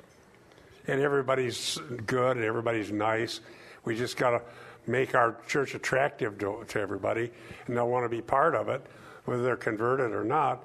and 0.87 1.01
everybody's 1.01 1.79
good 2.07 2.37
and 2.37 2.45
everybody's 2.45 2.91
nice. 2.91 3.41
We 3.85 3.97
just 3.97 4.17
got 4.17 4.31
to 4.31 4.43
make 4.87 5.15
our 5.15 5.37
church 5.47 5.75
attractive 5.75 6.39
to, 6.39 6.65
to 6.69 6.81
everybody, 6.81 7.31
and 7.67 7.77
they'll 7.77 7.89
want 7.89 8.05
to 8.05 8.09
be 8.09 8.23
part 8.23 8.55
of 8.55 8.69
it, 8.69 8.85
whether 9.25 9.43
they're 9.43 9.57
converted 9.57 10.13
or 10.13 10.25
not. 10.25 10.65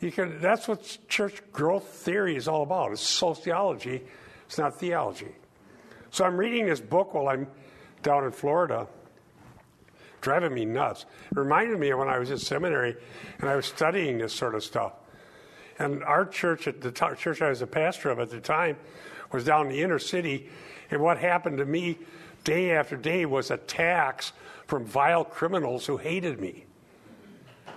You 0.00 0.10
can, 0.10 0.40
that's 0.40 0.66
what 0.66 0.98
church 1.08 1.42
growth 1.52 1.84
theory 1.84 2.36
is 2.36 2.48
all 2.48 2.62
about. 2.62 2.92
It's 2.92 3.02
sociology, 3.02 4.02
it's 4.46 4.58
not 4.58 4.78
theology. 4.78 5.34
So 6.10 6.24
I'm 6.24 6.36
reading 6.36 6.66
this 6.66 6.80
book 6.80 7.14
while 7.14 7.28
I'm 7.28 7.46
down 8.02 8.24
in 8.24 8.32
Florida, 8.32 8.86
driving 10.22 10.54
me 10.54 10.64
nuts. 10.64 11.04
It 11.30 11.38
reminded 11.38 11.78
me 11.78 11.90
of 11.90 11.98
when 11.98 12.08
I 12.08 12.18
was 12.18 12.30
in 12.30 12.38
seminary 12.38 12.96
and 13.38 13.48
I 13.48 13.56
was 13.56 13.66
studying 13.66 14.18
this 14.18 14.32
sort 14.32 14.54
of 14.54 14.64
stuff. 14.64 14.92
And 15.78 16.02
our 16.04 16.26
church, 16.26 16.66
at 16.66 16.80
the 16.80 16.90
t- 16.90 17.14
church 17.16 17.40
I 17.42 17.50
was 17.50 17.62
a 17.62 17.66
pastor 17.66 18.10
of 18.10 18.18
at 18.18 18.30
the 18.30 18.40
time, 18.40 18.76
was 19.32 19.44
down 19.44 19.66
in 19.66 19.72
the 19.72 19.82
inner 19.82 19.98
city, 19.98 20.48
and 20.90 21.00
what 21.00 21.18
happened 21.18 21.58
to 21.58 21.64
me 21.64 21.98
day 22.42 22.72
after 22.72 22.96
day 22.96 23.26
was 23.26 23.50
attacks 23.50 24.32
from 24.66 24.84
vile 24.84 25.24
criminals 25.24 25.86
who 25.86 25.96
hated 25.96 26.40
me. 26.40 26.64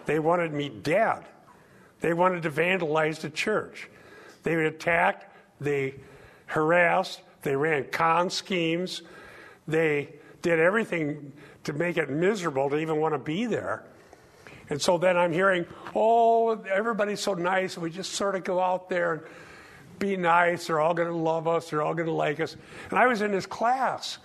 They 0.05 0.19
wanted 0.19 0.53
me 0.53 0.69
dead. 0.69 1.23
They 2.03 2.11
wanted 2.11 2.43
to 2.43 2.49
vandalize 2.49 3.21
the 3.21 3.29
church. 3.29 3.89
They 4.43 4.55
attacked, 4.65 5.25
they 5.61 5.95
harassed, 6.47 7.21
they 7.43 7.55
ran 7.55 7.85
con 7.91 8.29
schemes, 8.29 9.03
they 9.69 10.15
did 10.41 10.59
everything 10.59 11.31
to 11.63 11.71
make 11.71 11.95
it 11.95 12.09
miserable 12.09 12.69
to 12.69 12.77
even 12.77 12.97
want 12.97 13.13
to 13.13 13.19
be 13.19 13.45
there. 13.45 13.85
And 14.69 14.81
so 14.81 14.97
then 14.97 15.15
I'm 15.15 15.31
hearing, 15.31 15.65
oh, 15.95 16.61
everybody's 16.69 17.21
so 17.21 17.35
nice. 17.35 17.77
We 17.77 17.89
just 17.89 18.11
sort 18.11 18.35
of 18.35 18.43
go 18.43 18.59
out 18.59 18.89
there 18.89 19.13
and 19.13 19.21
be 19.97 20.17
nice. 20.17 20.67
They're 20.67 20.81
all 20.81 20.93
going 20.93 21.07
to 21.07 21.15
love 21.15 21.47
us. 21.47 21.69
They're 21.69 21.81
all 21.81 21.93
going 21.93 22.07
to 22.07 22.13
like 22.13 22.41
us. 22.41 22.57
And 22.89 22.99
I 22.99 23.07
was 23.07 23.21
in 23.21 23.31
this 23.31 23.45
class. 23.45 24.17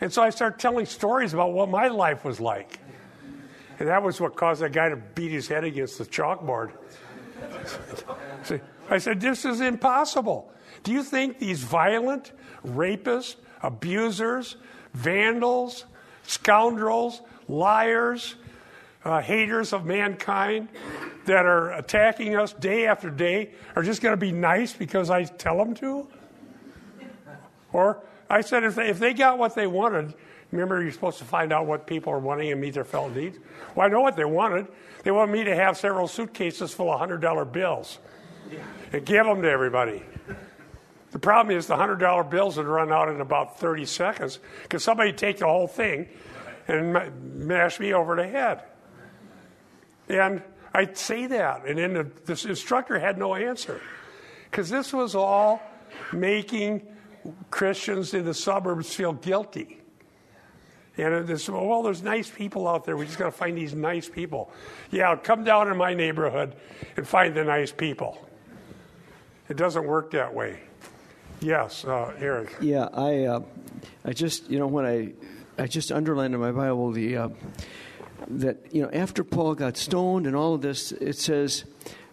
And 0.00 0.10
so 0.10 0.22
I 0.22 0.30
started 0.30 0.58
telling 0.58 0.86
stories 0.86 1.34
about 1.34 1.52
what 1.52 1.68
my 1.68 1.88
life 1.88 2.24
was 2.24 2.40
like. 2.40 2.78
And 3.78 3.88
that 3.88 4.02
was 4.02 4.20
what 4.20 4.36
caused 4.36 4.62
that 4.62 4.72
guy 4.72 4.88
to 4.88 4.96
beat 4.96 5.32
his 5.32 5.48
head 5.48 5.64
against 5.64 5.98
the 5.98 6.04
chalkboard. 6.04 6.72
I 8.88 8.98
said, 8.98 9.20
This 9.20 9.44
is 9.44 9.60
impossible. 9.60 10.52
Do 10.82 10.92
you 10.92 11.02
think 11.02 11.38
these 11.38 11.62
violent, 11.62 12.32
rapists, 12.66 13.36
abusers, 13.62 14.56
vandals, 14.92 15.86
scoundrels, 16.24 17.22
liars, 17.48 18.36
uh, 19.04 19.20
haters 19.20 19.72
of 19.72 19.84
mankind 19.84 20.68
that 21.26 21.46
are 21.46 21.72
attacking 21.72 22.36
us 22.36 22.52
day 22.52 22.86
after 22.86 23.10
day 23.10 23.52
are 23.76 23.82
just 23.82 24.02
going 24.02 24.12
to 24.12 24.16
be 24.16 24.32
nice 24.32 24.72
because 24.72 25.10
I 25.10 25.24
tell 25.24 25.56
them 25.56 25.74
to? 25.74 26.06
Or 27.72 28.02
I 28.28 28.40
said, 28.40 28.64
if 28.64 28.74
they, 28.74 28.88
if 28.88 28.98
they 28.98 29.14
got 29.14 29.38
what 29.38 29.54
they 29.54 29.66
wanted, 29.66 30.14
remember 30.50 30.82
you're 30.82 30.92
supposed 30.92 31.18
to 31.18 31.24
find 31.24 31.52
out 31.52 31.66
what 31.66 31.86
people 31.86 32.12
are 32.12 32.18
wanting 32.18 32.50
and 32.52 32.60
meet 32.60 32.74
their 32.74 32.84
felt 32.84 33.14
needs? 33.14 33.38
Well, 33.74 33.86
I 33.86 33.90
know 33.90 34.00
what 34.00 34.16
they 34.16 34.24
wanted. 34.24 34.66
They 35.02 35.10
wanted 35.10 35.32
me 35.32 35.44
to 35.44 35.54
have 35.54 35.76
several 35.76 36.08
suitcases 36.08 36.72
full 36.72 36.92
of 36.92 37.00
$100 37.00 37.52
bills 37.52 37.98
and 38.92 39.04
give 39.04 39.26
them 39.26 39.42
to 39.42 39.50
everybody. 39.50 40.02
The 41.10 41.18
problem 41.18 41.56
is 41.56 41.66
the 41.66 41.76
$100 41.76 42.30
bills 42.30 42.56
would 42.56 42.66
run 42.66 42.90
out 42.90 43.08
in 43.08 43.20
about 43.20 43.60
30 43.60 43.84
seconds 43.84 44.40
because 44.62 44.82
somebody 44.82 45.12
take 45.12 45.38
the 45.38 45.46
whole 45.46 45.68
thing 45.68 46.08
and 46.66 47.46
mash 47.46 47.78
me 47.78 47.92
over 47.92 48.16
the 48.16 48.26
head. 48.26 48.62
And 50.08 50.42
I'd 50.74 50.98
say 50.98 51.26
that. 51.26 51.66
And 51.66 51.78
then 51.78 51.94
the, 51.94 52.10
this 52.24 52.44
instructor 52.44 52.98
had 52.98 53.16
no 53.16 53.34
answer 53.34 53.80
because 54.50 54.68
this 54.68 54.92
was 54.92 55.14
all 55.14 55.62
making 56.12 56.86
Christians 57.50 58.14
in 58.14 58.24
the 58.24 58.34
suburbs 58.34 58.94
feel 58.94 59.12
guilty. 59.12 59.80
And 60.96 61.26
this, 61.26 61.48
well, 61.48 61.82
there's 61.82 62.02
nice 62.02 62.30
people 62.30 62.68
out 62.68 62.84
there. 62.84 62.96
We 62.96 63.06
just 63.06 63.18
got 63.18 63.26
to 63.26 63.32
find 63.32 63.58
these 63.58 63.74
nice 63.74 64.08
people. 64.08 64.52
Yeah, 64.92 65.16
come 65.16 65.42
down 65.42 65.70
in 65.70 65.76
my 65.76 65.92
neighborhood 65.92 66.54
and 66.96 67.06
find 67.06 67.34
the 67.34 67.44
nice 67.44 67.72
people. 67.72 68.28
It 69.48 69.56
doesn't 69.56 69.84
work 69.84 70.12
that 70.12 70.32
way. 70.32 70.60
Yes, 71.40 71.84
uh, 71.84 72.14
Eric. 72.18 72.54
Yeah, 72.60 72.88
I, 72.92 73.24
uh, 73.24 73.40
I 74.04 74.12
just, 74.12 74.48
you 74.48 74.58
know, 74.58 74.68
when 74.68 74.86
I, 74.86 75.12
I 75.60 75.66
just 75.66 75.90
underlined 75.90 76.32
in 76.32 76.40
my 76.40 76.52
Bible 76.52 76.92
the, 76.92 77.16
uh, 77.16 77.28
that 78.28 78.72
you 78.72 78.82
know 78.82 78.90
after 78.92 79.24
Paul 79.24 79.54
got 79.54 79.76
stoned 79.76 80.26
and 80.26 80.36
all 80.36 80.54
of 80.54 80.62
this, 80.62 80.92
it 80.92 81.16
says 81.18 81.64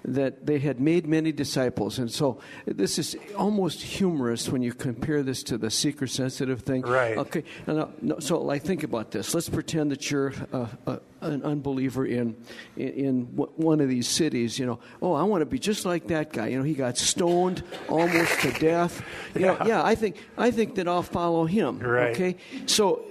that 0.03 0.45
they 0.45 0.59
had 0.59 0.79
made 0.79 1.07
many 1.07 1.31
disciples, 1.31 1.99
and 1.99 2.11
so 2.11 2.39
this 2.65 2.97
is 2.97 3.15
almost 3.37 3.81
humorous 3.81 4.49
when 4.49 4.61
you 4.61 4.73
compare 4.73 5.23
this 5.23 5.43
to 5.43 5.57
the 5.57 5.69
seeker 5.69 6.07
sensitive 6.07 6.61
thing. 6.61 6.81
Right. 6.81 7.17
Okay. 7.17 7.43
Now, 7.67 7.89
no, 8.01 8.19
so, 8.19 8.41
like, 8.41 8.63
think 8.63 8.83
about 8.83 9.11
this. 9.11 9.33
Let's 9.33 9.49
pretend 9.49 9.91
that 9.91 10.09
you're 10.09 10.33
uh, 10.51 10.67
uh, 10.87 10.97
an 11.21 11.43
unbeliever 11.43 12.05
in, 12.05 12.35
in, 12.75 12.89
in 12.89 13.21
one 13.35 13.79
of 13.79 13.89
these 13.89 14.07
cities. 14.07 14.57
You 14.57 14.65
know, 14.65 14.79
oh, 15.01 15.13
I 15.13 15.23
want 15.23 15.41
to 15.41 15.45
be 15.45 15.59
just 15.59 15.85
like 15.85 16.07
that 16.07 16.33
guy. 16.33 16.47
You 16.47 16.57
know, 16.57 16.63
he 16.63 16.73
got 16.73 16.97
stoned 16.97 17.63
almost 17.87 18.39
to 18.41 18.51
death. 18.53 19.03
You 19.35 19.41
yeah. 19.41 19.53
Know, 19.53 19.65
yeah. 19.65 19.83
I 19.83 19.95
think 19.95 20.17
I 20.37 20.51
think 20.51 20.75
that 20.75 20.87
I'll 20.87 21.03
follow 21.03 21.45
him. 21.45 21.79
Right. 21.79 22.11
Okay. 22.11 22.35
So 22.65 23.05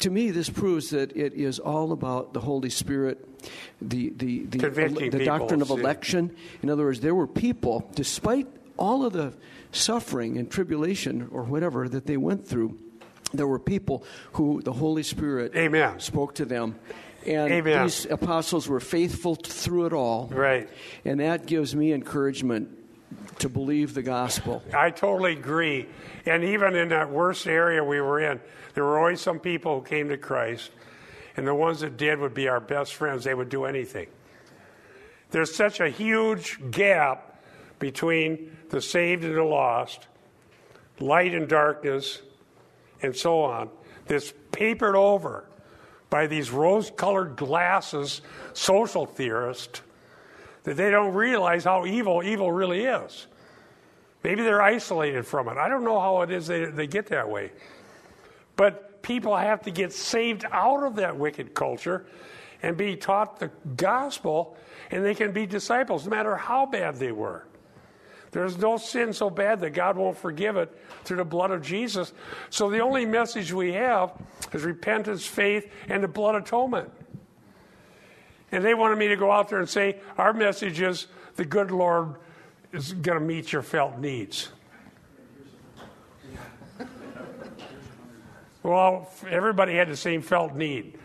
to 0.00 0.10
me, 0.10 0.30
this 0.30 0.50
proves 0.50 0.90
that 0.90 1.16
it 1.16 1.34
is 1.34 1.58
all 1.58 1.92
about 1.92 2.32
the 2.32 2.40
Holy 2.40 2.70
Spirit, 2.70 3.26
the 3.80 4.10
the 4.10 4.44
the, 4.46 4.58
the 5.10 5.24
doctrine 5.24 5.62
of 5.62 5.70
election. 5.70 6.34
In 6.62 6.70
other 6.70 6.84
words, 6.84 7.00
there 7.00 7.14
were 7.14 7.26
people, 7.26 7.90
despite 7.94 8.46
all 8.76 9.04
of 9.04 9.12
the 9.12 9.32
suffering 9.70 10.38
and 10.38 10.50
tribulation 10.50 11.28
or 11.32 11.42
whatever 11.42 11.88
that 11.88 12.06
they 12.06 12.16
went 12.16 12.46
through, 12.46 12.78
there 13.32 13.46
were 13.46 13.58
people 13.58 14.04
who 14.32 14.62
the 14.62 14.72
Holy 14.72 15.02
Spirit 15.02 15.54
Amen. 15.56 16.00
spoke 16.00 16.34
to 16.36 16.44
them. 16.44 16.78
And 17.24 17.52
Amen. 17.52 17.84
these 17.84 18.04
apostles 18.06 18.68
were 18.68 18.80
faithful 18.80 19.36
through 19.36 19.86
it 19.86 19.92
all. 19.92 20.28
Right. 20.32 20.68
And 21.04 21.20
that 21.20 21.46
gives 21.46 21.74
me 21.74 21.92
encouragement 21.92 22.68
to 23.38 23.48
believe 23.48 23.94
the 23.94 24.02
gospel. 24.02 24.62
I 24.74 24.90
totally 24.90 25.32
agree. 25.32 25.86
And 26.26 26.42
even 26.44 26.74
in 26.74 26.88
that 26.88 27.10
worst 27.10 27.46
area 27.46 27.82
we 27.82 28.00
were 28.00 28.20
in, 28.20 28.40
there 28.74 28.84
were 28.84 28.98
always 28.98 29.20
some 29.20 29.38
people 29.38 29.80
who 29.80 29.86
came 29.86 30.08
to 30.08 30.16
Christ, 30.16 30.70
and 31.36 31.46
the 31.46 31.54
ones 31.54 31.80
that 31.80 31.96
did 31.96 32.18
would 32.18 32.34
be 32.34 32.48
our 32.48 32.60
best 32.60 32.94
friends. 32.94 33.24
They 33.24 33.34
would 33.34 33.48
do 33.48 33.64
anything. 33.64 34.08
there's 35.30 35.54
such 35.54 35.80
a 35.80 35.88
huge 35.88 36.58
gap 36.70 37.42
between 37.78 38.56
the 38.68 38.80
saved 38.80 39.24
and 39.24 39.34
the 39.34 39.42
lost, 39.42 40.06
light 41.00 41.34
and 41.34 41.48
darkness, 41.48 42.20
and 43.02 43.16
so 43.16 43.40
on, 43.42 43.68
that's 44.06 44.32
papered 44.52 44.94
over 44.94 45.46
by 46.10 46.26
these 46.26 46.50
rose 46.50 46.90
colored 46.90 47.36
glasses 47.36 48.20
social 48.52 49.06
theorists 49.06 49.80
that 50.64 50.76
they 50.76 50.90
don't 50.90 51.14
realize 51.14 51.64
how 51.64 51.86
evil 51.86 52.22
evil 52.22 52.52
really 52.52 52.84
is. 52.84 53.26
Maybe 54.22 54.42
they're 54.42 54.62
isolated 54.62 55.26
from 55.26 55.48
it. 55.48 55.56
I 55.56 55.68
don't 55.68 55.84
know 55.84 55.98
how 55.98 56.22
it 56.22 56.30
is 56.30 56.46
they, 56.46 56.66
they 56.66 56.86
get 56.86 57.06
that 57.06 57.28
way. 57.28 57.50
But 58.54 58.91
people 59.02 59.36
have 59.36 59.62
to 59.62 59.70
get 59.70 59.92
saved 59.92 60.44
out 60.50 60.82
of 60.84 60.96
that 60.96 61.16
wicked 61.16 61.54
culture 61.54 62.06
and 62.62 62.76
be 62.76 62.96
taught 62.96 63.38
the 63.38 63.50
gospel, 63.76 64.56
and 64.90 65.04
they 65.04 65.14
can 65.14 65.32
be 65.32 65.46
disciples 65.46 66.04
no 66.04 66.10
matter 66.10 66.36
how 66.36 66.64
bad 66.66 66.96
they 66.96 67.12
were. 67.12 67.44
There's 68.30 68.56
no 68.56 68.78
sin 68.78 69.12
so 69.12 69.28
bad 69.28 69.60
that 69.60 69.70
God 69.70 69.96
won't 69.96 70.16
forgive 70.16 70.56
it 70.56 70.74
through 71.04 71.18
the 71.18 71.24
blood 71.24 71.50
of 71.50 71.62
Jesus. 71.62 72.12
So 72.48 72.70
the 72.70 72.80
only 72.80 73.04
message 73.04 73.52
we 73.52 73.74
have 73.74 74.12
is 74.52 74.62
repentance, 74.62 75.26
faith, 75.26 75.70
and 75.88 76.02
the 76.02 76.08
blood 76.08 76.34
atonement. 76.36 76.90
And 78.50 78.64
they 78.64 78.72
wanted 78.72 78.96
me 78.96 79.08
to 79.08 79.16
go 79.16 79.30
out 79.30 79.50
there 79.50 79.58
and 79.58 79.68
say, 79.68 80.00
Our 80.16 80.32
message 80.32 80.80
is 80.80 81.08
the 81.36 81.44
good 81.44 81.70
Lord 81.70 82.16
is 82.72 82.94
going 82.94 83.18
to 83.18 83.24
meet 83.24 83.52
your 83.52 83.62
felt 83.62 83.98
needs. 83.98 84.48
Well, 88.62 89.10
everybody 89.28 89.74
had 89.74 89.88
the 89.88 89.96
same 89.96 90.22
felt 90.22 90.54
need 90.54 90.98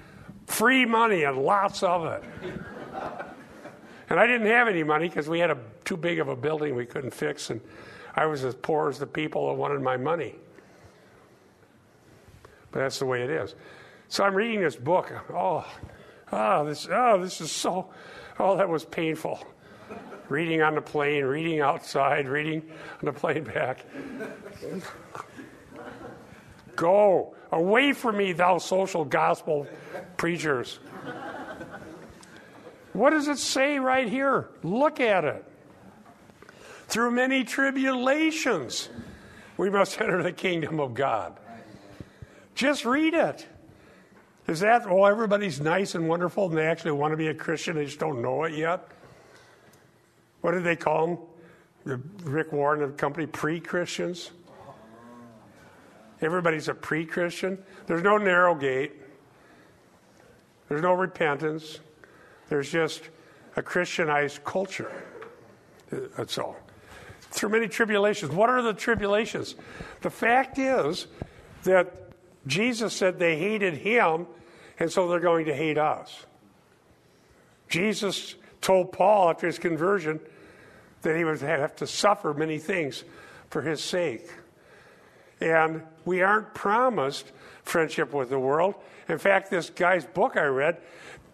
free 0.48 0.86
money 0.86 1.24
and 1.24 1.38
lots 1.38 1.84
of 1.84 2.06
it. 2.06 2.24
And 4.10 4.20
I 4.20 4.26
didn't 4.26 4.48
have 4.48 4.67
any 4.70 4.84
money 4.84 5.10
because 5.10 5.28
we 5.28 5.39
had 5.39 5.52
a 5.52 5.58
too 5.84 5.98
big 5.98 6.20
of 6.20 6.30
a 6.30 6.36
building 6.36 6.76
we 6.76 6.86
couldn't 6.86 7.13
fix, 7.13 7.50
and 7.50 7.60
I 8.15 8.26
was 8.26 8.43
as 8.46 8.56
poor 8.56 8.89
as 8.89 9.00
the 9.00 9.06
people 9.06 9.48
that 9.48 9.56
wanted 9.56 9.82
my 9.82 9.98
money. 9.98 10.36
But 12.72 12.80
that's 12.80 13.00
the 13.00 13.06
way 13.06 13.24
it 13.24 13.30
is. 13.30 13.56
So 14.08 14.24
I'm 14.24 14.34
reading 14.34 14.62
this 14.62 14.78
book. 14.78 15.12
Oh, 15.34 15.65
oh, 16.32 16.65
this, 16.65 16.88
oh, 16.89 17.22
this 17.22 17.41
is 17.41 17.52
so. 17.52 17.89
Oh, 18.39 18.56
that 18.56 18.70
was 18.70 18.86
painful. 18.86 19.39
reading 20.30 20.62
on 20.62 20.76
the 20.76 20.82
plane, 20.82 21.24
reading 21.24 21.62
outside, 21.62 22.28
reading 22.28 22.62
on 23.00 23.06
the 23.06 23.13
plane 23.13 23.43
back. 23.43 23.86
Go 26.78 27.36
away 27.52 27.92
from 27.92 28.18
me, 28.18 28.34
thou 28.34 28.60
social 28.60 29.04
gospel 29.04 29.68
preachers. 30.16 30.80
What 32.94 33.10
does 33.10 33.28
it 33.28 33.40
say 33.40 33.80
right 33.80 34.08
here? 34.08 34.50
Look 34.63 35.00
at 35.00 35.26
it. 35.26 35.44
Through 36.88 37.12
many 37.12 37.44
tribulations, 37.44 38.90
we 39.58 39.70
must 39.70 40.00
enter 40.00 40.24
the 40.24 40.32
kingdom 40.32 40.80
of 40.80 40.94
God. 40.94 41.38
Just 42.56 42.86
read 42.86 43.13
it. 43.13 43.46
Is 44.48 44.62
that, 44.62 44.88
oh, 44.88 45.06
everybody's 45.06 45.60
nice 45.60 45.96
and 45.96 46.08
wonderful 46.08 46.48
and 46.48 46.58
they 46.58 46.68
actually 46.68 46.92
want 46.92 47.12
to 47.12 47.18
be 47.18 47.28
a 47.28 47.34
Christian, 47.34 47.76
they 47.76 47.86
just 47.86 48.00
don't 48.00 48.22
know 48.22 48.44
it 48.46 48.54
yet? 48.54 48.88
What 50.42 50.52
did 50.52 50.63
they 50.63 50.76
call 50.76 51.08
them? 51.86 52.02
Rick 52.24 52.52
Warren 52.54 52.84
and 52.84 52.98
company 52.98 53.26
pre 53.26 53.60
Christians? 53.60 54.32
Everybody's 56.21 56.67
a 56.67 56.73
pre 56.73 57.06
Christian. 57.06 57.58
There's 57.86 58.03
no 58.03 58.17
narrow 58.17 58.56
gate, 58.56 58.93
there's 60.69 60.82
no 60.82 60.93
repentance. 60.93 61.80
There's 62.49 62.71
just 62.71 63.01
a 63.58 63.62
Christianized 63.62 64.43
culture. 64.45 64.91
That's 65.91 66.38
all. 66.38 66.56
Through 67.32 67.49
many 67.49 67.67
tribulations. 67.67 68.32
What 68.32 68.49
are 68.49 68.62
the 68.62 68.73
tribulations? 68.73 69.56
The 70.01 70.10
fact 70.10 70.58
is 70.58 71.08
that 71.63 71.93
Jesus 72.45 72.93
said 72.93 73.19
they 73.19 73.38
hated 73.38 73.73
him, 73.75 74.27
and 74.80 74.89
so 74.91 75.08
they're 75.10 75.19
going 75.19 75.45
to 75.45 75.53
hate 75.53 75.77
us. 75.77 76.25
Jesus 77.67 78.36
told 78.62 78.93
Paul 78.93 79.30
after 79.30 79.47
his 79.47 79.60
conversion 79.60 80.21
that 81.01 81.17
he 81.17 81.25
would 81.25 81.41
have 81.41 81.75
to 81.77 81.88
suffer 81.88 82.34
many 82.34 82.58
things 82.58 83.03
for 83.49 83.62
his 83.62 83.84
sake. 83.84 84.30
And 85.39 85.84
we 86.06 86.21
aren't 86.21 86.54
promised 86.54 87.32
friendship 87.63 88.13
with 88.13 88.30
the 88.30 88.39
world. 88.39 88.76
In 89.08 89.17
fact, 89.17 89.52
this 89.52 89.69
guy's 89.69 90.06
book 90.06 90.36
I 90.36 90.45
read 90.45 90.78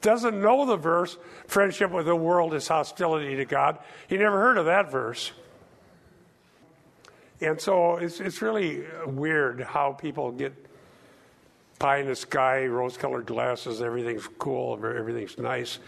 doesn't 0.02 0.40
know 0.40 0.66
the 0.66 0.76
verse, 0.76 1.18
friendship 1.48 1.90
with 1.90 2.06
the 2.06 2.16
world 2.16 2.54
is 2.54 2.68
hostility 2.68 3.38
to 3.38 3.46
God. 3.46 3.80
He 4.08 4.18
never 4.18 4.40
heard 4.40 4.58
of 4.58 4.66
that 4.66 4.92
verse. 4.92 5.32
And 7.42 7.60
so 7.60 7.98
it's, 7.98 8.20
it's 8.20 8.42
really 8.42 8.84
weird 9.06 9.62
how 9.62 9.94
people 9.94 10.32
get 10.32 10.54
pie 11.80 11.98
in 11.98 12.08
the 12.08 12.16
sky, 12.16 12.66
rose 12.66 12.96
colored 12.98 13.26
glasses, 13.26 13.82
everything's 13.82 14.28
cool, 14.38 14.74
everything's 14.74 15.38
nice, 15.38 15.80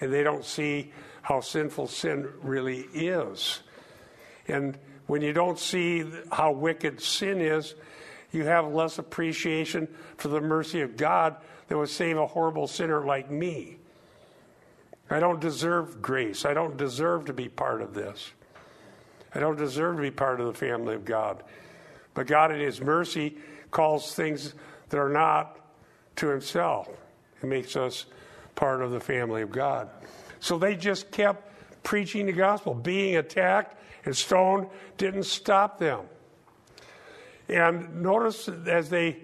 and 0.00 0.12
they 0.12 0.22
don't 0.22 0.44
see 0.44 0.92
how 1.22 1.40
sinful 1.40 1.88
sin 1.88 2.28
really 2.42 2.86
is. 2.94 3.60
And 4.46 4.78
when 5.08 5.22
you 5.22 5.32
don't 5.32 5.58
see 5.58 6.04
how 6.30 6.52
wicked 6.52 7.00
sin 7.00 7.40
is, 7.40 7.74
you 8.30 8.44
have 8.44 8.72
less 8.72 8.98
appreciation 8.98 9.88
for 10.18 10.28
the 10.28 10.40
mercy 10.40 10.82
of 10.82 10.96
God 10.96 11.36
that 11.66 11.76
would 11.76 11.88
save 11.88 12.18
a 12.18 12.26
horrible 12.26 12.66
sinner 12.66 13.04
like 13.04 13.30
me. 13.30 13.78
I 15.10 15.18
don't 15.18 15.40
deserve 15.40 16.02
grace. 16.02 16.44
I 16.44 16.52
don't 16.52 16.76
deserve 16.76 17.24
to 17.24 17.32
be 17.32 17.48
part 17.48 17.80
of 17.80 17.94
this. 17.94 18.30
I 19.34 19.40
don't 19.40 19.56
deserve 19.56 19.96
to 19.96 20.02
be 20.02 20.10
part 20.10 20.40
of 20.40 20.46
the 20.46 20.52
family 20.52 20.94
of 20.94 21.06
God. 21.06 21.42
But 22.12 22.26
God, 22.26 22.52
in 22.52 22.60
His 22.60 22.80
mercy, 22.80 23.38
calls 23.70 24.14
things 24.14 24.54
that 24.90 24.98
are 24.98 25.08
not 25.08 25.58
to 26.16 26.28
Himself. 26.28 26.88
He 27.40 27.46
makes 27.46 27.76
us 27.76 28.04
part 28.54 28.82
of 28.82 28.90
the 28.90 29.00
family 29.00 29.40
of 29.40 29.50
God. 29.50 29.88
So 30.40 30.58
they 30.58 30.76
just 30.76 31.10
kept 31.10 31.50
preaching 31.82 32.26
the 32.26 32.32
gospel. 32.32 32.74
Being 32.74 33.16
attacked 33.16 33.77
and 34.08 34.16
stoned 34.16 34.66
didn't 34.96 35.24
stop 35.24 35.78
them. 35.78 36.00
And 37.46 38.02
notice 38.02 38.48
as 38.48 38.88
they 38.88 39.18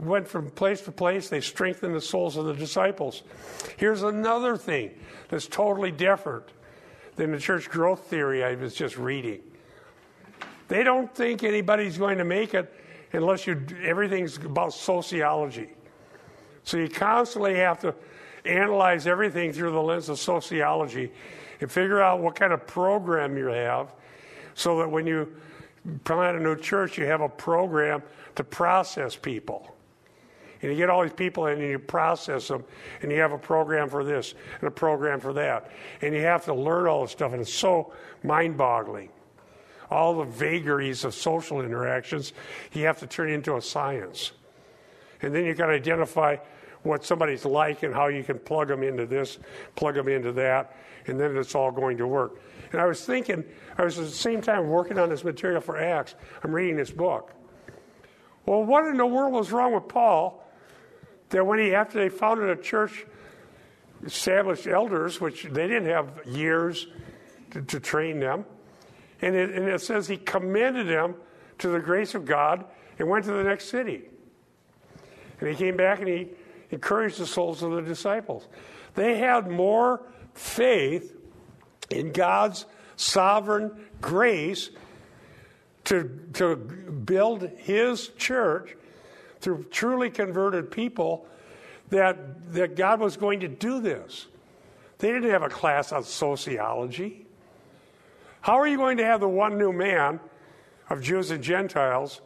went 0.00 0.26
from 0.26 0.50
place 0.50 0.80
to 0.82 0.90
place, 0.90 1.28
they 1.28 1.40
strengthened 1.40 1.94
the 1.94 2.00
souls 2.00 2.36
of 2.36 2.46
the 2.46 2.54
disciples. 2.54 3.22
Here's 3.76 4.02
another 4.02 4.56
thing 4.56 4.90
that's 5.28 5.46
totally 5.46 5.92
different 5.92 6.44
than 7.14 7.30
the 7.30 7.38
church 7.38 7.70
growth 7.70 8.00
theory 8.06 8.42
I 8.42 8.56
was 8.56 8.74
just 8.74 8.98
reading. 8.98 9.42
They 10.66 10.82
don't 10.82 11.14
think 11.14 11.44
anybody's 11.44 11.96
going 11.96 12.18
to 12.18 12.24
make 12.24 12.52
it 12.52 12.74
unless 13.12 13.46
you 13.46 13.64
everything's 13.80 14.38
about 14.38 14.72
sociology. 14.72 15.68
So 16.64 16.78
you 16.78 16.88
constantly 16.88 17.54
have 17.54 17.78
to 17.82 17.94
analyze 18.44 19.06
everything 19.06 19.52
through 19.52 19.70
the 19.70 19.82
lens 19.82 20.08
of 20.08 20.18
sociology 20.18 21.12
and 21.60 21.70
figure 21.70 22.02
out 22.02 22.18
what 22.18 22.34
kind 22.34 22.52
of 22.52 22.66
program 22.66 23.36
you 23.36 23.46
have 23.46 23.92
so 24.60 24.78
that 24.78 24.90
when 24.90 25.06
you 25.06 25.26
plant 26.04 26.36
a 26.36 26.40
new 26.40 26.54
church, 26.54 26.98
you 26.98 27.06
have 27.06 27.22
a 27.22 27.28
program 27.28 28.02
to 28.34 28.44
process 28.44 29.16
people. 29.16 29.74
And 30.60 30.70
you 30.70 30.76
get 30.76 30.90
all 30.90 31.02
these 31.02 31.14
people 31.14 31.46
in 31.46 31.58
and 31.58 31.70
you 31.70 31.78
process 31.78 32.48
them, 32.48 32.64
and 33.00 33.10
you 33.10 33.18
have 33.20 33.32
a 33.32 33.38
program 33.38 33.88
for 33.88 34.04
this 34.04 34.34
and 34.58 34.68
a 34.68 34.70
program 34.70 35.18
for 35.18 35.32
that. 35.32 35.70
And 36.02 36.14
you 36.14 36.20
have 36.20 36.44
to 36.44 36.52
learn 36.52 36.86
all 36.86 37.02
this 37.02 37.12
stuff, 37.12 37.32
and 37.32 37.40
it's 37.40 37.52
so 37.52 37.94
mind 38.22 38.58
boggling. 38.58 39.08
All 39.90 40.18
the 40.18 40.24
vagaries 40.24 41.04
of 41.04 41.14
social 41.14 41.62
interactions, 41.62 42.34
you 42.72 42.84
have 42.84 42.98
to 42.98 43.06
turn 43.06 43.30
into 43.30 43.56
a 43.56 43.62
science. 43.62 44.32
And 45.22 45.34
then 45.34 45.46
you 45.46 45.54
got 45.54 45.66
to 45.66 45.72
identify 45.72 46.36
what 46.82 47.02
somebody's 47.02 47.46
like 47.46 47.82
and 47.82 47.94
how 47.94 48.08
you 48.08 48.22
can 48.22 48.38
plug 48.38 48.68
them 48.68 48.82
into 48.82 49.06
this, 49.06 49.38
plug 49.74 49.94
them 49.94 50.08
into 50.08 50.32
that, 50.32 50.76
and 51.10 51.20
then 51.20 51.36
it's 51.36 51.54
all 51.54 51.70
going 51.70 51.96
to 51.98 52.06
work. 52.06 52.40
And 52.72 52.80
I 52.80 52.86
was 52.86 53.04
thinking, 53.04 53.44
I 53.76 53.84
was 53.84 53.98
at 53.98 54.06
the 54.06 54.10
same 54.10 54.40
time 54.40 54.68
working 54.68 54.98
on 54.98 55.08
this 55.08 55.24
material 55.24 55.60
for 55.60 55.76
Acts. 55.76 56.14
I'm 56.42 56.52
reading 56.52 56.76
this 56.76 56.90
book. 56.90 57.32
Well, 58.46 58.64
what 58.64 58.86
in 58.86 58.96
the 58.96 59.06
world 59.06 59.32
was 59.32 59.52
wrong 59.52 59.74
with 59.74 59.88
Paul 59.88 60.42
that 61.30 61.46
when 61.46 61.58
he, 61.58 61.74
after 61.74 61.98
they 61.98 62.08
founded 62.08 62.48
a 62.48 62.60
church, 62.60 63.06
established 64.04 64.66
elders, 64.66 65.20
which 65.20 65.44
they 65.44 65.66
didn't 65.66 65.86
have 65.86 66.20
years 66.26 66.86
to, 67.52 67.62
to 67.62 67.80
train 67.80 68.18
them, 68.18 68.44
and 69.22 69.34
it, 69.34 69.50
and 69.50 69.68
it 69.68 69.80
says 69.80 70.08
he 70.08 70.16
commended 70.16 70.88
them 70.88 71.14
to 71.58 71.68
the 71.68 71.78
grace 71.78 72.14
of 72.14 72.24
God 72.24 72.64
and 72.98 73.08
went 73.08 73.24
to 73.26 73.32
the 73.32 73.44
next 73.44 73.66
city. 73.66 74.02
And 75.40 75.48
he 75.48 75.54
came 75.54 75.76
back 75.76 76.00
and 76.00 76.08
he 76.08 76.28
encouraged 76.70 77.18
the 77.18 77.26
souls 77.26 77.62
of 77.62 77.72
the 77.72 77.82
disciples. 77.82 78.48
They 78.94 79.18
had 79.18 79.50
more 79.50 80.02
faith 80.34 81.16
in 81.90 82.12
God's 82.12 82.66
sovereign 82.96 83.86
grace 84.00 84.70
to, 85.84 86.08
to 86.34 86.56
build 86.56 87.42
his 87.56 88.08
church 88.10 88.76
through 89.40 89.64
truly 89.70 90.10
converted 90.10 90.70
people 90.70 91.26
that, 91.88 92.52
that 92.52 92.76
God 92.76 93.00
was 93.00 93.16
going 93.16 93.40
to 93.40 93.48
do 93.48 93.80
this. 93.80 94.26
They 94.98 95.10
didn't 95.10 95.30
have 95.30 95.42
a 95.42 95.48
class 95.48 95.92
on 95.92 96.04
sociology. 96.04 97.26
How 98.42 98.58
are 98.58 98.68
you 98.68 98.76
going 98.76 98.98
to 98.98 99.04
have 99.04 99.20
the 99.20 99.28
one 99.28 99.58
new 99.58 99.72
man 99.72 100.20
of 100.88 101.02
Jews 101.02 101.30
and 101.30 101.42
Gentiles 101.42 102.20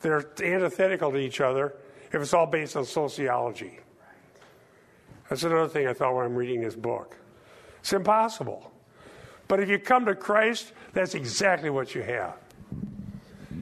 that 0.00 0.10
are 0.10 0.28
antithetical 0.42 1.12
to 1.12 1.18
each 1.18 1.40
other 1.40 1.74
if 2.12 2.20
it's 2.20 2.34
all 2.34 2.46
based 2.46 2.76
on 2.76 2.84
sociology? 2.84 3.80
That's 5.28 5.42
another 5.42 5.68
thing 5.68 5.86
I 5.86 5.92
thought 5.92 6.14
when 6.14 6.24
I'm 6.24 6.36
reading 6.36 6.60
this 6.60 6.76
book. 6.76 7.16
It's 7.86 7.92
impossible. 7.92 8.72
But 9.46 9.60
if 9.60 9.68
you 9.68 9.78
come 9.78 10.06
to 10.06 10.16
Christ, 10.16 10.72
that's 10.92 11.14
exactly 11.14 11.70
what 11.70 11.94
you 11.94 12.02
have. 12.02 12.34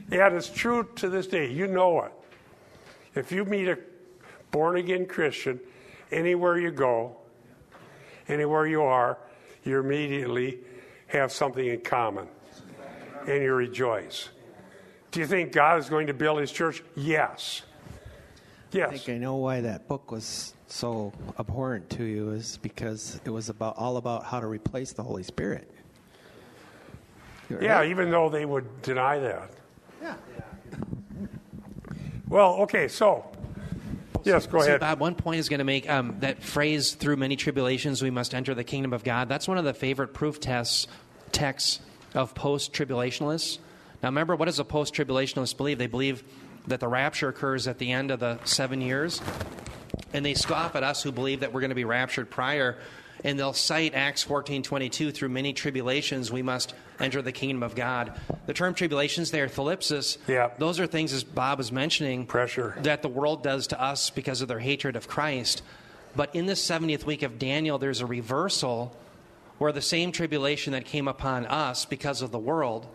And 0.09 0.35
it's 0.35 0.49
true 0.49 0.89
to 0.95 1.09
this 1.09 1.27
day. 1.27 1.51
You 1.51 1.67
know 1.67 2.01
it. 2.01 2.11
If 3.13 3.31
you 3.31 3.45
meet 3.45 3.67
a 3.67 3.77
born 4.49 4.77
again 4.77 5.05
Christian, 5.05 5.59
anywhere 6.11 6.57
you 6.57 6.71
go, 6.71 7.17
anywhere 8.27 8.65
you 8.65 8.81
are, 8.81 9.19
you 9.63 9.79
immediately 9.79 10.57
have 11.05 11.31
something 11.31 11.67
in 11.67 11.81
common 11.81 12.27
and 13.27 13.43
you 13.43 13.53
rejoice. 13.53 14.29
Do 15.11 15.19
you 15.19 15.27
think 15.27 15.51
God 15.51 15.77
is 15.77 15.87
going 15.87 16.07
to 16.07 16.15
build 16.15 16.39
his 16.39 16.51
church? 16.51 16.81
Yes. 16.95 17.61
Yes. 18.71 18.89
I 18.89 18.97
think 18.97 19.17
I 19.17 19.17
know 19.19 19.35
why 19.35 19.61
that 19.61 19.87
book 19.87 20.11
was 20.11 20.54
so 20.67 21.13
abhorrent 21.39 21.89
to 21.91 22.03
you 22.03 22.31
is 22.31 22.57
because 22.61 23.19
it 23.25 23.29
was 23.29 23.49
about 23.49 23.77
all 23.77 23.97
about 23.97 24.25
how 24.25 24.39
to 24.39 24.47
replace 24.47 24.93
the 24.93 25.03
Holy 25.03 25.23
Spirit. 25.23 25.71
Right? 27.49 27.61
Yeah, 27.61 27.83
even 27.83 28.09
though 28.09 28.29
they 28.29 28.45
would 28.45 28.81
deny 28.81 29.19
that. 29.19 29.51
Yeah. 30.01 30.15
Well, 32.27 32.55
okay, 32.61 32.87
so 32.87 33.25
Yes, 34.25 34.47
go 34.47 34.57
ahead. 34.57 34.67
So 34.67 34.77
Bob, 34.79 34.99
one 34.99 35.13
point 35.13 35.39
is 35.39 35.49
going 35.49 35.59
to 35.59 35.65
make 35.65 35.87
um, 35.87 36.17
that 36.21 36.41
phrase 36.43 36.95
"through 36.95 37.17
many 37.17 37.35
tribulations 37.35 38.01
we 38.01 38.09
must 38.09 38.33
enter 38.33 38.55
the 38.55 38.63
kingdom 38.63 38.91
of 38.91 39.03
God." 39.03 39.29
That's 39.29 39.47
one 39.47 39.59
of 39.59 39.65
the 39.65 39.73
favorite 39.73 40.13
proof 40.13 40.39
tests 40.39 40.87
texts 41.31 41.79
of 42.15 42.33
post-tribulationalists. 42.33 43.59
Now, 44.01 44.09
remember, 44.09 44.35
what 44.35 44.45
does 44.45 44.59
a 44.59 44.63
post-tribulationalist 44.63 45.57
believe? 45.57 45.77
They 45.77 45.87
believe 45.87 46.23
that 46.67 46.79
the 46.79 46.87
rapture 46.87 47.29
occurs 47.29 47.67
at 47.67 47.77
the 47.77 47.91
end 47.91 48.09
of 48.09 48.19
the 48.19 48.39
seven 48.45 48.81
years, 48.81 49.21
and 50.13 50.25
they 50.25 50.33
scoff 50.33 50.75
at 50.75 50.83
us 50.83 51.03
who 51.03 51.11
believe 51.11 51.41
that 51.41 51.53
we're 51.53 51.61
going 51.61 51.69
to 51.69 51.75
be 51.75 51.85
raptured 51.85 52.29
prior 52.29 52.77
and 53.23 53.39
they'll 53.39 53.53
cite 53.53 53.93
Acts 53.95 54.23
14:22 54.23 55.13
through 55.13 55.29
many 55.29 55.51
tribulations 55.51 56.31
we 56.31 56.43
must 56.43 56.73
enter 56.99 57.21
the 57.21 57.31
kingdom 57.31 57.63
of 57.63 57.75
God. 57.75 58.19
The 58.45 58.53
term 58.53 58.73
tribulations 58.73 59.31
there, 59.31 59.47
thlipsis, 59.47 60.17
yeah. 60.27 60.51
those 60.59 60.79
are 60.79 60.87
things 60.87 61.11
as 61.11 61.23
Bob 61.23 61.57
was 61.57 61.71
mentioning 61.71 62.25
pressure 62.25 62.75
that 62.83 63.01
the 63.01 63.09
world 63.09 63.43
does 63.43 63.67
to 63.67 63.81
us 63.81 64.09
because 64.11 64.41
of 64.41 64.47
their 64.47 64.59
hatred 64.59 64.95
of 64.95 65.07
Christ. 65.07 65.63
But 66.15 66.33
in 66.35 66.45
the 66.45 66.53
70th 66.53 67.05
week 67.05 67.23
of 67.23 67.39
Daniel 67.39 67.77
there's 67.77 68.01
a 68.01 68.05
reversal 68.05 68.95
where 69.57 69.71
the 69.71 69.81
same 69.81 70.11
tribulation 70.11 70.73
that 70.73 70.85
came 70.85 71.07
upon 71.07 71.45
us 71.47 71.85
because 71.85 72.21
of 72.21 72.31
the 72.31 72.39
world, 72.39 72.87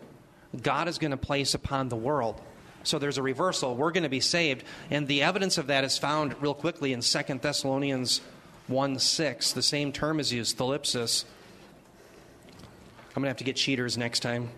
God 0.61 0.87
is 0.87 0.97
going 0.97 1.11
to 1.11 1.17
place 1.17 1.53
upon 1.53 1.89
the 1.89 1.95
world. 1.95 2.39
So 2.83 2.99
there's 2.99 3.17
a 3.17 3.23
reversal. 3.23 3.75
We're 3.75 3.91
going 3.91 4.03
to 4.03 4.09
be 4.09 4.19
saved. 4.19 4.63
And 4.89 5.07
the 5.07 5.23
evidence 5.23 5.57
of 5.57 5.67
that 5.67 5.83
is 5.83 5.97
found 5.97 6.41
real 6.41 6.53
quickly 6.53 6.93
in 6.93 7.01
2 7.01 7.19
Thessalonians 7.41 8.21
1 8.67 8.99
6. 8.99 9.53
The 9.53 9.61
same 9.61 9.91
term 9.91 10.19
is 10.19 10.33
used, 10.33 10.57
thlipsis. 10.57 11.25
I'm 13.15 13.21
going 13.21 13.23
to 13.23 13.29
have 13.29 13.37
to 13.37 13.43
get 13.43 13.57
cheaters 13.57 13.97
next 13.97 14.21
time. 14.21 14.49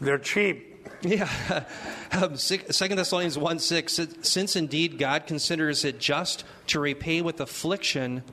They're 0.00 0.18
cheap. 0.18 0.88
Yeah. 1.02 1.64
Um, 2.12 2.36
2 2.36 2.58
Thessalonians 2.66 3.38
1 3.38 3.58
6. 3.60 4.00
Since 4.22 4.56
indeed 4.56 4.98
God 4.98 5.28
considers 5.28 5.84
it 5.84 6.00
just 6.00 6.42
to 6.66 6.80
repay 6.80 7.22
with 7.22 7.40
affliction 7.40 8.24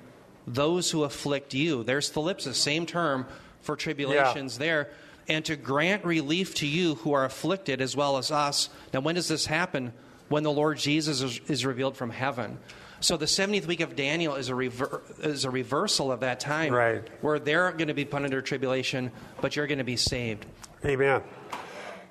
those 0.47 0.89
who 0.89 1.03
afflict 1.03 1.53
you. 1.53 1.83
There's 1.83 2.11
thlipsis, 2.11 2.55
same 2.55 2.87
term 2.87 3.27
for 3.61 3.75
tribulations 3.75 4.55
yeah. 4.55 4.65
there. 4.65 4.89
And 5.27 5.43
to 5.45 5.55
grant 5.55 6.05
relief 6.05 6.55
to 6.55 6.67
you 6.67 6.95
who 6.95 7.13
are 7.13 7.25
afflicted 7.25 7.81
as 7.81 7.95
well 7.95 8.17
as 8.17 8.31
us. 8.31 8.69
Now, 8.93 9.01
when 9.01 9.15
does 9.15 9.27
this 9.27 9.45
happen? 9.45 9.93
When 10.29 10.43
the 10.43 10.51
Lord 10.51 10.77
Jesus 10.77 11.21
is, 11.21 11.39
is 11.47 11.65
revealed 11.65 11.97
from 11.97 12.09
heaven. 12.09 12.59
So 12.99 13.15
the 13.15 13.25
70th 13.25 13.67
week 13.67 13.81
of 13.81 13.95
Daniel 13.95 14.35
is 14.35 14.49
a, 14.49 14.55
rever- 14.55 15.01
is 15.19 15.45
a 15.45 15.51
reversal 15.51 16.11
of 16.11 16.21
that 16.21 16.39
time. 16.39 16.73
Right. 16.73 17.07
Where 17.21 17.39
they're 17.39 17.71
going 17.71 17.89
to 17.89 17.93
be 17.93 18.05
put 18.05 18.23
under 18.23 18.41
tribulation, 18.41 19.11
but 19.41 19.55
you're 19.55 19.67
going 19.67 19.77
to 19.77 19.83
be 19.83 19.97
saved. 19.97 20.45
Amen. 20.83 21.21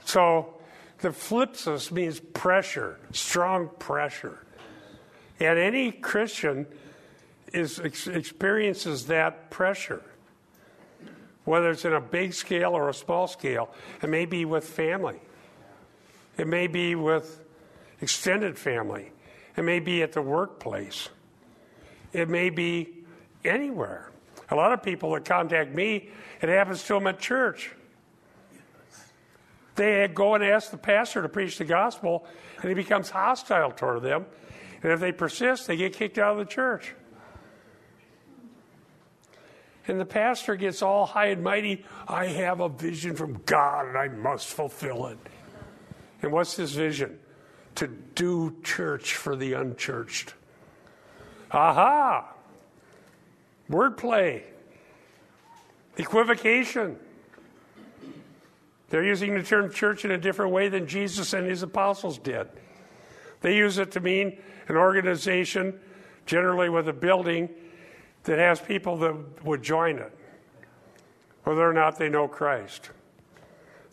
So 0.05 0.55
the 0.98 1.09
thlipsis 1.09 1.90
means 1.90 2.20
pressure, 2.20 2.98
strong 3.12 3.70
pressure. 3.79 4.38
And 5.40 5.59
any 5.59 5.92
Christian 5.92 6.66
is, 7.52 7.79
experiences 7.79 9.07
that 9.07 9.50
pressure, 9.50 10.02
whether 11.46 11.70
it's 11.70 11.87
in 11.87 11.94
a 11.94 12.00
big 12.00 12.35
scale 12.35 12.72
or 12.72 12.90
a 12.90 12.94
small 12.94 13.26
scale. 13.26 13.70
It 14.02 14.11
may 14.11 14.26
be 14.26 14.44
with 14.44 14.68
family, 14.68 15.18
it 16.37 16.46
may 16.46 16.66
be 16.66 16.94
with 16.94 17.42
extended 18.02 18.59
family, 18.59 19.12
it 19.56 19.62
may 19.62 19.80
be 19.80 20.02
at 20.02 20.12
the 20.12 20.20
workplace. 20.20 21.09
It 22.12 22.28
may 22.30 22.50
be 22.50 23.04
anywhere. 23.44 24.11
A 24.50 24.54
lot 24.54 24.72
of 24.72 24.82
people 24.82 25.12
that 25.14 25.24
contact 25.24 25.74
me, 25.74 26.09
it 26.40 26.48
happens 26.48 26.82
to 26.85 26.94
them 26.94 27.06
at 27.06 27.18
church. 27.18 27.72
They 29.74 30.09
go 30.09 30.35
and 30.35 30.42
ask 30.42 30.70
the 30.70 30.78
pastor 30.78 31.20
to 31.20 31.28
preach 31.28 31.59
the 31.59 31.64
gospel, 31.64 32.26
and 32.61 32.68
he 32.68 32.74
becomes 32.74 33.11
hostile 33.11 33.70
toward 33.70 34.02
them. 34.02 34.24
And 34.82 34.92
if 34.92 35.00
they 35.00 35.12
persist, 35.12 35.66
they 35.66 35.76
get 35.76 35.92
kicked 35.92 36.16
out 36.16 36.32
of 36.32 36.38
the 36.38 36.50
church. 36.50 36.94
And 39.88 40.01
the 40.01 40.05
pastor 40.05 40.57
gets 40.57 40.83
all 40.83 41.07
high 41.07 41.27
and 41.27 41.42
mighty. 41.42 41.85
I 42.09 42.27
have 42.27 42.61
a 42.61 42.68
vision 42.68 43.14
from 43.14 43.40
God 43.46 43.87
and 43.87 43.96
I 43.96 44.09
must 44.09 44.49
fulfill 44.49 45.07
it. 45.07 45.18
And 46.22 46.33
what's 46.33 46.57
his 46.57 46.72
vision? 46.72 47.18
to 47.77 47.87
do 47.87 48.57
church 48.64 49.14
for 49.14 49.37
the 49.37 49.53
unchurched. 49.53 50.35
Aha! 51.51 52.33
Wordplay, 53.70 54.42
equivocation. 55.96 56.96
They're 58.88 59.05
using 59.05 59.35
the 59.35 59.42
term 59.42 59.70
church 59.72 60.05
in 60.05 60.11
a 60.11 60.18
different 60.18 60.53
way 60.53 60.68
than 60.68 60.87
Jesus 60.87 61.33
and 61.33 61.46
his 61.46 61.62
apostles 61.62 62.18
did. 62.18 62.49
They 63.40 63.57
use 63.57 63.79
it 63.79 63.92
to 63.92 64.01
mean 64.01 64.38
an 64.68 64.77
organization, 64.77 65.79
generally 66.25 66.68
with 66.68 66.88
a 66.88 66.92
building, 66.92 67.51
that 68.26 68.38
has 68.38 68.60
people 68.60 68.98
that 68.98 69.44
would 69.44 69.62
join 69.62 69.98
it, 69.98 70.12
whether 71.44 71.68
or 71.68 71.72
not 71.72 71.98
they 71.98 72.08
know 72.08 72.28
Christ. 72.28 72.90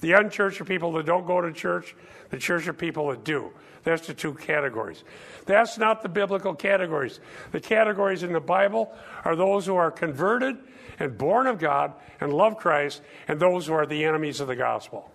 The 0.01 0.11
unchurched 0.13 0.59
are 0.59 0.65
people 0.65 0.91
that 0.93 1.05
don't 1.05 1.25
go 1.25 1.39
to 1.39 1.53
church, 1.53 1.95
the 2.29 2.37
church 2.37 2.67
are 2.67 2.73
people 2.73 3.09
that 3.09 3.23
do. 3.23 3.51
That's 3.83 4.07
the 4.07 4.13
two 4.13 4.33
categories. 4.33 5.03
That's 5.45 5.77
not 5.77 6.01
the 6.01 6.09
biblical 6.09 6.55
categories. 6.55 7.19
The 7.51 7.59
categories 7.59 8.23
in 8.23 8.33
the 8.33 8.39
Bible 8.39 8.93
are 9.25 9.35
those 9.35 9.65
who 9.65 9.75
are 9.75 9.91
converted 9.91 10.57
and 10.99 11.17
born 11.17 11.47
of 11.47 11.59
God 11.59 11.93
and 12.21 12.33
love 12.33 12.57
Christ, 12.57 13.01
and 13.27 13.39
those 13.39 13.67
who 13.67 13.73
are 13.73 13.85
the 13.85 14.05
enemies 14.05 14.39
of 14.39 14.47
the 14.47 14.55
gospel. 14.55 15.11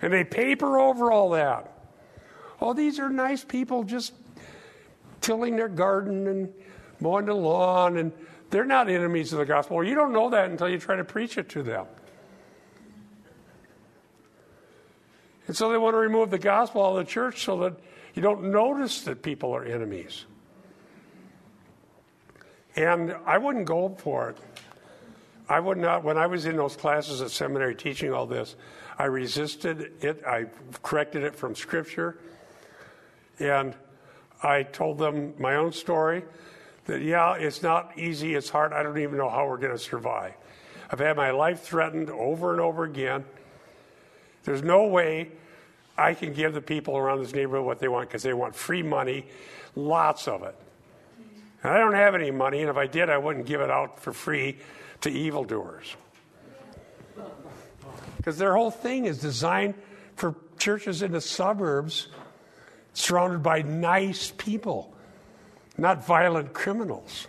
And 0.00 0.12
they 0.12 0.24
paper 0.24 0.78
over 0.78 1.10
all 1.10 1.30
that. 1.30 1.72
Oh, 2.60 2.74
these 2.74 2.98
are 2.98 3.08
nice 3.08 3.44
people 3.44 3.82
just 3.82 4.12
tilling 5.20 5.56
their 5.56 5.68
garden 5.68 6.26
and 6.26 6.52
mowing 7.00 7.26
the 7.26 7.34
lawn, 7.34 7.96
and 7.96 8.12
they're 8.50 8.64
not 8.64 8.88
enemies 8.88 9.32
of 9.32 9.38
the 9.38 9.44
gospel. 9.44 9.76
Well, 9.76 9.86
you 9.86 9.94
don't 9.94 10.12
know 10.12 10.30
that 10.30 10.50
until 10.50 10.68
you 10.68 10.78
try 10.78 10.96
to 10.96 11.04
preach 11.04 11.38
it 11.38 11.48
to 11.50 11.62
them. 11.62 11.86
And 15.46 15.56
so 15.56 15.70
they 15.70 15.78
want 15.78 15.94
to 15.94 15.98
remove 15.98 16.30
the 16.30 16.38
gospel 16.38 16.84
out 16.84 16.98
of 16.98 17.06
the 17.06 17.10
church 17.10 17.44
so 17.44 17.58
that 17.60 17.74
you 18.14 18.22
don't 18.22 18.50
notice 18.50 19.02
that 19.02 19.22
people 19.22 19.54
are 19.54 19.64
enemies. 19.64 20.26
And 22.76 23.16
I 23.26 23.38
wouldn't 23.38 23.64
go 23.64 23.96
for 23.98 24.30
it. 24.30 24.38
I 25.48 25.58
would 25.58 25.78
not, 25.78 26.04
when 26.04 26.18
I 26.18 26.26
was 26.26 26.44
in 26.44 26.56
those 26.56 26.76
classes 26.76 27.22
at 27.22 27.30
seminary 27.30 27.74
teaching 27.74 28.12
all 28.12 28.26
this, 28.26 28.56
I 28.98 29.04
resisted 29.04 29.92
it. 30.02 30.22
I 30.26 30.46
corrected 30.82 31.22
it 31.22 31.34
from 31.34 31.54
Scripture. 31.54 32.18
And 33.38 33.74
I 34.42 34.64
told 34.64 34.98
them 34.98 35.34
my 35.38 35.56
own 35.56 35.72
story 35.72 36.24
that, 36.88 37.02
yeah, 37.02 37.34
it's 37.34 37.62
not 37.62 37.96
easy, 37.96 38.34
it's 38.34 38.48
hard. 38.48 38.72
I 38.72 38.82
don't 38.82 38.98
even 38.98 39.18
know 39.18 39.28
how 39.28 39.46
we're 39.46 39.58
going 39.58 39.72
to 39.72 39.78
survive. 39.78 40.32
I've 40.90 40.98
had 40.98 41.16
my 41.16 41.30
life 41.30 41.60
threatened 41.60 42.10
over 42.10 42.50
and 42.52 42.60
over 42.60 42.84
again. 42.84 43.24
There's 44.44 44.62
no 44.62 44.86
way 44.86 45.30
I 45.98 46.14
can 46.14 46.32
give 46.32 46.54
the 46.54 46.62
people 46.62 46.96
around 46.96 47.20
this 47.20 47.34
neighborhood 47.34 47.66
what 47.66 47.78
they 47.78 47.88
want 47.88 48.08
because 48.08 48.22
they 48.22 48.32
want 48.32 48.54
free 48.54 48.82
money, 48.82 49.26
lots 49.76 50.26
of 50.26 50.42
it. 50.42 50.56
And 51.62 51.72
I 51.72 51.78
don't 51.78 51.94
have 51.94 52.14
any 52.14 52.30
money, 52.30 52.60
and 52.60 52.70
if 52.70 52.76
I 52.76 52.86
did, 52.86 53.10
I 53.10 53.18
wouldn't 53.18 53.46
give 53.46 53.60
it 53.60 53.70
out 53.70 54.00
for 54.00 54.12
free 54.12 54.56
to 55.02 55.10
evildoers. 55.10 55.94
Because 58.16 58.38
their 58.38 58.54
whole 58.54 58.70
thing 58.70 59.04
is 59.04 59.18
designed 59.18 59.74
for 60.16 60.34
churches 60.58 61.02
in 61.02 61.12
the 61.12 61.20
suburbs 61.20 62.08
surrounded 62.94 63.42
by 63.42 63.62
nice 63.62 64.32
people, 64.38 64.94
not 65.78 66.04
violent 66.04 66.52
criminals. 66.52 67.28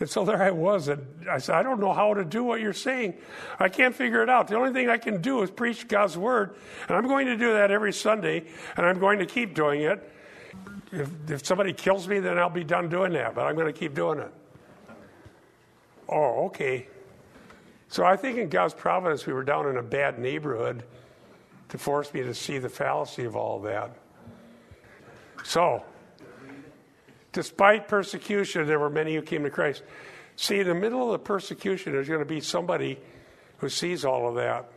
And 0.00 0.10
so 0.10 0.24
there 0.24 0.42
I 0.42 0.50
was, 0.50 0.88
and 0.88 1.06
I 1.30 1.38
said, 1.38 1.54
I 1.54 1.62
don't 1.62 1.78
know 1.78 1.92
how 1.92 2.14
to 2.14 2.24
do 2.24 2.42
what 2.42 2.60
you're 2.60 2.72
saying. 2.72 3.14
I 3.60 3.68
can't 3.68 3.94
figure 3.94 4.22
it 4.22 4.28
out. 4.28 4.48
The 4.48 4.56
only 4.56 4.72
thing 4.72 4.88
I 4.88 4.98
can 4.98 5.22
do 5.22 5.42
is 5.42 5.50
preach 5.50 5.86
God's 5.86 6.18
word, 6.18 6.56
and 6.88 6.96
I'm 6.96 7.06
going 7.06 7.26
to 7.26 7.36
do 7.36 7.52
that 7.52 7.70
every 7.70 7.92
Sunday, 7.92 8.44
and 8.76 8.84
I'm 8.84 8.98
going 8.98 9.20
to 9.20 9.26
keep 9.26 9.54
doing 9.54 9.82
it. 9.82 10.10
If, 10.90 11.30
if 11.30 11.46
somebody 11.46 11.72
kills 11.72 12.08
me, 12.08 12.18
then 12.18 12.38
I'll 12.38 12.50
be 12.50 12.64
done 12.64 12.88
doing 12.88 13.12
that, 13.12 13.34
but 13.34 13.46
I'm 13.46 13.54
going 13.54 13.72
to 13.72 13.78
keep 13.78 13.94
doing 13.94 14.18
it. 14.18 14.32
Oh, 16.08 16.46
okay. 16.46 16.88
So 17.88 18.04
I 18.04 18.16
think 18.16 18.38
in 18.38 18.48
God's 18.48 18.74
providence, 18.74 19.26
we 19.26 19.32
were 19.32 19.44
down 19.44 19.68
in 19.68 19.76
a 19.76 19.82
bad 19.82 20.18
neighborhood 20.18 20.82
to 21.68 21.78
force 21.78 22.12
me 22.12 22.22
to 22.22 22.34
see 22.34 22.58
the 22.58 22.68
fallacy 22.68 23.24
of 23.24 23.36
all 23.36 23.60
that. 23.60 23.96
So, 25.44 25.84
despite 27.34 27.88
persecution, 27.88 28.66
there 28.66 28.78
were 28.78 28.88
many 28.88 29.14
who 29.14 29.20
came 29.20 29.42
to 29.42 29.50
Christ. 29.50 29.82
See, 30.36 30.60
in 30.60 30.66
the 30.66 30.74
middle 30.74 31.04
of 31.04 31.12
the 31.12 31.18
persecution, 31.18 31.92
there's 31.92 32.08
going 32.08 32.20
to 32.20 32.24
be 32.24 32.40
somebody 32.40 32.98
who 33.58 33.68
sees 33.68 34.04
all 34.04 34.26
of 34.28 34.36
that 34.36 34.70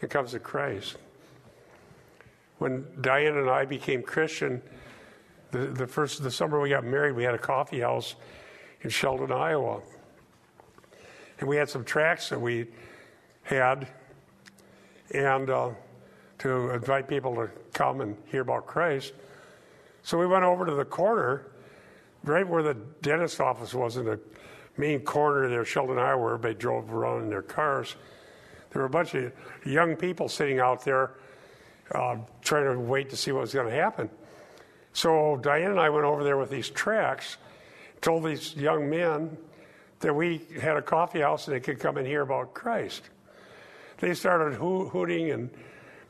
and 0.00 0.10
comes 0.10 0.32
to 0.32 0.38
Christ. 0.38 0.96
When 2.58 2.84
Diane 3.00 3.38
and 3.38 3.48
I 3.48 3.64
became 3.64 4.02
Christian, 4.02 4.60
the, 5.52 5.66
the 5.66 5.86
first 5.86 6.22
the 6.22 6.30
summer 6.30 6.60
we 6.60 6.68
got 6.68 6.84
married, 6.84 7.12
we 7.12 7.24
had 7.24 7.34
a 7.34 7.38
coffee 7.38 7.80
house 7.80 8.16
in 8.82 8.90
Sheldon, 8.90 9.32
Iowa. 9.32 9.80
And 11.38 11.48
we 11.48 11.56
had 11.56 11.68
some 11.68 11.84
tracts 11.84 12.28
that 12.28 12.40
we 12.40 12.66
had, 13.42 13.88
and 15.12 15.50
uh, 15.50 15.70
to 16.38 16.70
invite 16.70 17.08
people 17.08 17.34
to 17.36 17.50
come 17.72 18.00
and 18.00 18.16
hear 18.26 18.42
about 18.42 18.66
Christ. 18.66 19.12
So 20.02 20.18
we 20.18 20.26
went 20.26 20.44
over 20.44 20.66
to 20.66 20.74
the 20.74 20.84
corner 20.84 21.46
right 22.24 22.46
where 22.46 22.62
the 22.62 22.74
dentist 23.02 23.40
office 23.40 23.74
was 23.74 23.96
in 23.96 24.04
the 24.04 24.20
main 24.76 25.00
corner 25.00 25.48
there, 25.48 25.64
Sheldon, 25.64 25.98
Iowa, 25.98 26.22
where 26.22 26.34
everybody 26.34 26.54
drove 26.54 26.92
around 26.92 27.24
in 27.24 27.30
their 27.30 27.42
cars. 27.42 27.96
There 28.70 28.80
were 28.80 28.86
a 28.86 28.90
bunch 28.90 29.14
of 29.14 29.32
young 29.64 29.96
people 29.96 30.28
sitting 30.28 30.58
out 30.58 30.84
there 30.84 31.12
uh, 31.94 32.16
trying 32.40 32.72
to 32.72 32.78
wait 32.78 33.10
to 33.10 33.16
see 33.16 33.32
what 33.32 33.42
was 33.42 33.52
going 33.52 33.68
to 33.68 33.74
happen. 33.74 34.08
So 34.92 35.36
Diane 35.36 35.70
and 35.70 35.80
I 35.80 35.90
went 35.90 36.04
over 36.04 36.24
there 36.24 36.36
with 36.36 36.50
these 36.50 36.70
tracts, 36.70 37.36
told 38.00 38.24
these 38.24 38.54
young 38.56 38.88
men 38.88 39.36
that 40.00 40.14
we 40.14 40.42
had 40.60 40.76
a 40.76 40.82
coffee 40.82 41.20
house 41.20 41.46
and 41.46 41.54
they 41.54 41.60
could 41.60 41.78
come 41.78 41.96
and 41.96 42.06
hear 42.06 42.22
about 42.22 42.54
Christ. 42.54 43.02
They 43.98 44.14
started 44.14 44.58
ho- 44.58 44.88
hooting 44.88 45.30
and 45.30 45.50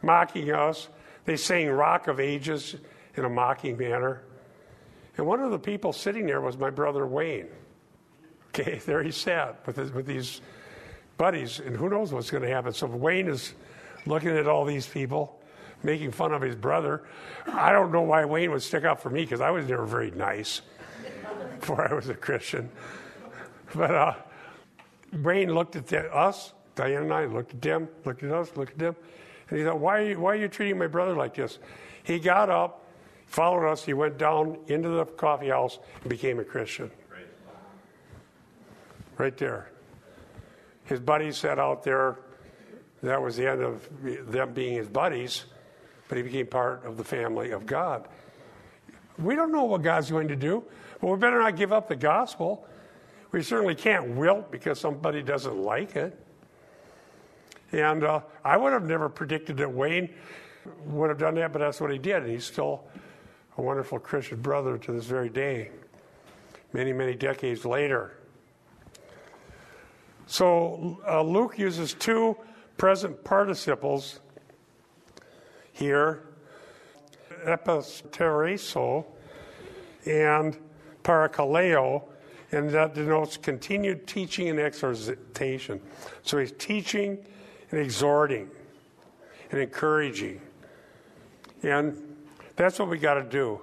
mocking 0.02 0.50
us. 0.50 0.88
They 1.24 1.36
sang 1.36 1.68
Rock 1.68 2.08
of 2.08 2.18
Ages 2.18 2.76
in 3.16 3.24
a 3.24 3.28
mocking 3.28 3.76
manner. 3.76 4.22
And 5.16 5.26
one 5.26 5.40
of 5.40 5.50
the 5.50 5.58
people 5.58 5.92
sitting 5.92 6.26
there 6.26 6.40
was 6.40 6.56
my 6.56 6.70
brother 6.70 7.06
Wayne. 7.06 7.48
Okay, 8.48 8.80
there 8.86 9.02
he 9.02 9.10
sat 9.10 9.66
with, 9.66 9.76
his, 9.76 9.92
with 9.92 10.06
these 10.06 10.40
buddies, 11.16 11.60
and 11.60 11.76
who 11.76 11.88
knows 11.88 12.12
what's 12.12 12.30
going 12.30 12.42
to 12.42 12.48
happen. 12.48 12.72
So 12.72 12.86
Wayne 12.86 13.28
is 13.28 13.54
looking 14.06 14.30
at 14.30 14.46
all 14.46 14.64
these 14.64 14.86
people, 14.86 15.40
making 15.82 16.10
fun 16.10 16.32
of 16.32 16.42
his 16.42 16.56
brother. 16.56 17.02
I 17.46 17.72
don't 17.72 17.92
know 17.92 18.02
why 18.02 18.24
Wayne 18.24 18.50
would 18.50 18.62
stick 18.62 18.84
up 18.84 19.00
for 19.00 19.10
me 19.10 19.22
because 19.22 19.40
I 19.40 19.50
was 19.50 19.68
never 19.68 19.84
very 19.84 20.10
nice 20.10 20.62
before 21.60 21.90
I 21.90 21.94
was 21.94 22.08
a 22.08 22.14
Christian. 22.14 22.70
But 23.74 23.94
uh, 23.94 24.14
Wayne 25.22 25.54
looked 25.54 25.76
at 25.76 25.86
the, 25.86 26.12
us, 26.14 26.52
Diane 26.74 27.02
and 27.02 27.12
I 27.12 27.26
looked 27.26 27.54
at 27.54 27.62
them, 27.62 27.88
looked 28.04 28.22
at 28.22 28.32
us, 28.32 28.56
looked 28.56 28.72
at 28.72 28.78
them, 28.78 28.96
and 29.50 29.58
he 29.58 29.64
thought, 29.64 29.78
why 29.78 30.14
why 30.14 30.32
are 30.32 30.36
you 30.36 30.48
treating 30.48 30.78
my 30.78 30.86
brother 30.86 31.14
like 31.14 31.34
this? 31.34 31.58
He 32.02 32.18
got 32.18 32.48
up, 32.48 32.81
followed 33.32 33.66
us. 33.66 33.84
He 33.84 33.94
went 33.94 34.18
down 34.18 34.58
into 34.66 34.90
the 34.90 35.06
coffee 35.06 35.48
house 35.48 35.78
and 36.02 36.10
became 36.10 36.38
a 36.38 36.44
Christian. 36.44 36.90
Right 39.18 39.36
there. 39.36 39.70
His 40.84 41.00
buddies 41.00 41.38
sat 41.38 41.58
out 41.58 41.82
there. 41.82 42.18
That 43.02 43.20
was 43.20 43.36
the 43.36 43.48
end 43.48 43.62
of 43.62 43.88
them 44.30 44.52
being 44.52 44.74
his 44.74 44.88
buddies, 44.88 45.44
but 46.08 46.16
he 46.16 46.22
became 46.22 46.46
part 46.46 46.84
of 46.84 46.96
the 46.96 47.04
family 47.04 47.50
of 47.50 47.66
God. 47.66 48.06
We 49.18 49.34
don't 49.34 49.50
know 49.50 49.64
what 49.64 49.82
God's 49.82 50.10
going 50.10 50.28
to 50.28 50.36
do, 50.36 50.64
but 51.00 51.08
we 51.08 51.16
better 51.16 51.40
not 51.40 51.56
give 51.56 51.72
up 51.72 51.88
the 51.88 51.96
gospel. 51.96 52.66
We 53.32 53.42
certainly 53.42 53.74
can't 53.74 54.10
wilt 54.10 54.50
because 54.50 54.78
somebody 54.78 55.22
doesn't 55.22 55.56
like 55.56 55.96
it. 55.96 56.18
And 57.72 58.04
uh, 58.04 58.20
I 58.44 58.56
would 58.56 58.72
have 58.72 58.84
never 58.84 59.08
predicted 59.08 59.56
that 59.56 59.72
Wayne 59.72 60.10
would 60.84 61.08
have 61.08 61.18
done 61.18 61.34
that, 61.36 61.52
but 61.52 61.60
that's 61.60 61.80
what 61.80 61.90
he 61.90 61.98
did. 61.98 62.22
And 62.22 62.30
he's 62.30 62.44
still 62.44 62.84
a 63.56 63.62
wonderful 63.62 63.98
Christian 63.98 64.40
brother 64.40 64.78
to 64.78 64.92
this 64.92 65.04
very 65.04 65.28
day, 65.28 65.70
many, 66.72 66.92
many 66.92 67.14
decades 67.14 67.64
later. 67.64 68.16
So 70.26 71.00
uh, 71.06 71.22
Luke 71.22 71.58
uses 71.58 71.94
two 71.94 72.36
present 72.76 73.22
participles 73.24 74.20
here 75.72 76.22
episterizo 77.44 79.04
and 80.06 80.56
parakaleo, 81.02 82.04
and 82.52 82.70
that 82.70 82.94
denotes 82.94 83.36
continued 83.36 84.06
teaching 84.06 84.48
and 84.48 84.58
exhortation. 84.58 85.80
So 86.22 86.38
he's 86.38 86.52
teaching 86.52 87.18
and 87.70 87.80
exhorting 87.80 88.50
and 89.50 89.60
encouraging. 89.60 90.40
And 91.62 92.11
that's 92.56 92.78
what 92.78 92.88
we 92.88 92.98
got 92.98 93.14
to 93.14 93.24
do. 93.24 93.60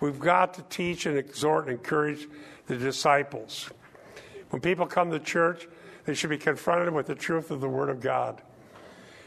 We've 0.00 0.18
got 0.18 0.54
to 0.54 0.62
teach 0.62 1.06
and 1.06 1.16
exhort 1.16 1.66
and 1.66 1.78
encourage 1.78 2.28
the 2.66 2.76
disciples. 2.76 3.70
When 4.50 4.60
people 4.60 4.86
come 4.86 5.10
to 5.10 5.18
church, 5.18 5.68
they 6.04 6.14
should 6.14 6.30
be 6.30 6.38
confronted 6.38 6.92
with 6.92 7.06
the 7.06 7.14
truth 7.14 7.50
of 7.50 7.60
the 7.60 7.68
Word 7.68 7.88
of 7.88 8.00
God. 8.00 8.42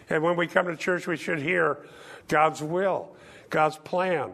And 0.10 0.24
when 0.24 0.36
we 0.38 0.48
come 0.48 0.68
to 0.68 0.76
church, 0.76 1.08
we 1.08 1.18
should 1.18 1.40
hear 1.40 1.86
God's 2.28 2.62
will, 2.62 3.16
God's 3.50 3.78
plan, 3.78 4.32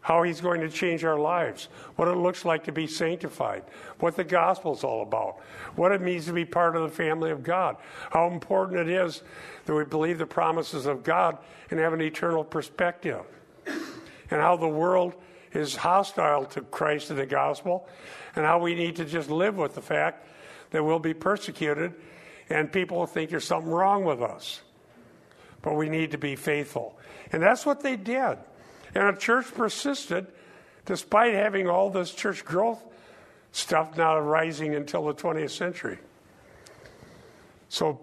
how 0.00 0.22
He's 0.22 0.40
going 0.40 0.60
to 0.60 0.68
change 0.68 1.04
our 1.04 1.18
lives, 1.18 1.68
what 1.96 2.08
it 2.08 2.16
looks 2.16 2.44
like 2.44 2.64
to 2.64 2.72
be 2.72 2.86
sanctified, 2.86 3.62
what 4.00 4.16
the 4.16 4.24
gospel 4.24 4.74
is 4.74 4.84
all 4.84 5.02
about, 5.02 5.36
what 5.76 5.92
it 5.92 6.00
means 6.00 6.26
to 6.26 6.32
be 6.32 6.44
part 6.44 6.76
of 6.76 6.82
the 6.82 6.88
family 6.88 7.30
of 7.30 7.42
God, 7.42 7.76
how 8.10 8.28
important 8.28 8.80
it 8.80 8.88
is 8.88 9.22
that 9.66 9.74
we 9.74 9.84
believe 9.84 10.18
the 10.18 10.26
promises 10.26 10.86
of 10.86 11.04
God 11.04 11.38
and 11.70 11.78
have 11.78 11.92
an 11.92 12.02
eternal 12.02 12.44
perspective 12.44 13.24
and 13.66 14.40
how 14.40 14.56
the 14.56 14.68
world 14.68 15.14
is 15.52 15.76
hostile 15.76 16.44
to 16.46 16.60
Christ 16.62 17.10
and 17.10 17.18
the 17.18 17.26
gospel, 17.26 17.88
and 18.34 18.44
how 18.44 18.58
we 18.58 18.74
need 18.74 18.96
to 18.96 19.04
just 19.04 19.30
live 19.30 19.56
with 19.56 19.74
the 19.74 19.82
fact 19.82 20.26
that 20.70 20.84
we'll 20.84 20.98
be 20.98 21.14
persecuted 21.14 21.94
and 22.50 22.70
people 22.70 22.98
will 22.98 23.06
think 23.06 23.30
there's 23.30 23.46
something 23.46 23.70
wrong 23.70 24.04
with 24.04 24.20
us. 24.20 24.60
But 25.62 25.76
we 25.76 25.88
need 25.88 26.10
to 26.10 26.18
be 26.18 26.36
faithful. 26.36 26.98
And 27.32 27.42
that's 27.42 27.64
what 27.64 27.80
they 27.80 27.96
did. 27.96 28.38
And 28.94 29.16
the 29.16 29.18
church 29.18 29.46
persisted 29.54 30.26
despite 30.84 31.34
having 31.34 31.68
all 31.68 31.90
this 31.90 32.12
church 32.12 32.44
growth 32.44 32.82
stuff 33.52 33.96
not 33.96 34.16
rising 34.16 34.74
until 34.74 35.06
the 35.06 35.14
20th 35.14 35.50
century. 35.50 35.98
So 37.68 38.00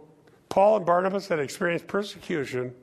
Paul 0.49 0.77
and 0.77 0.85
Barnabas 0.85 1.27
had 1.27 1.39
experienced 1.39 1.87
persecution 1.87 2.73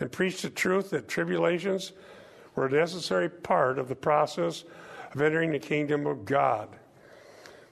and 0.00 0.10
preached 0.10 0.42
the 0.42 0.50
truth 0.50 0.90
that 0.90 1.06
tribulations 1.06 1.92
were 2.56 2.66
a 2.66 2.70
necessary 2.70 3.28
part 3.28 3.78
of 3.78 3.88
the 3.88 3.94
process 3.94 4.64
of 5.14 5.20
entering 5.20 5.52
the 5.52 5.58
kingdom 5.58 6.06
of 6.06 6.24
God. 6.24 6.68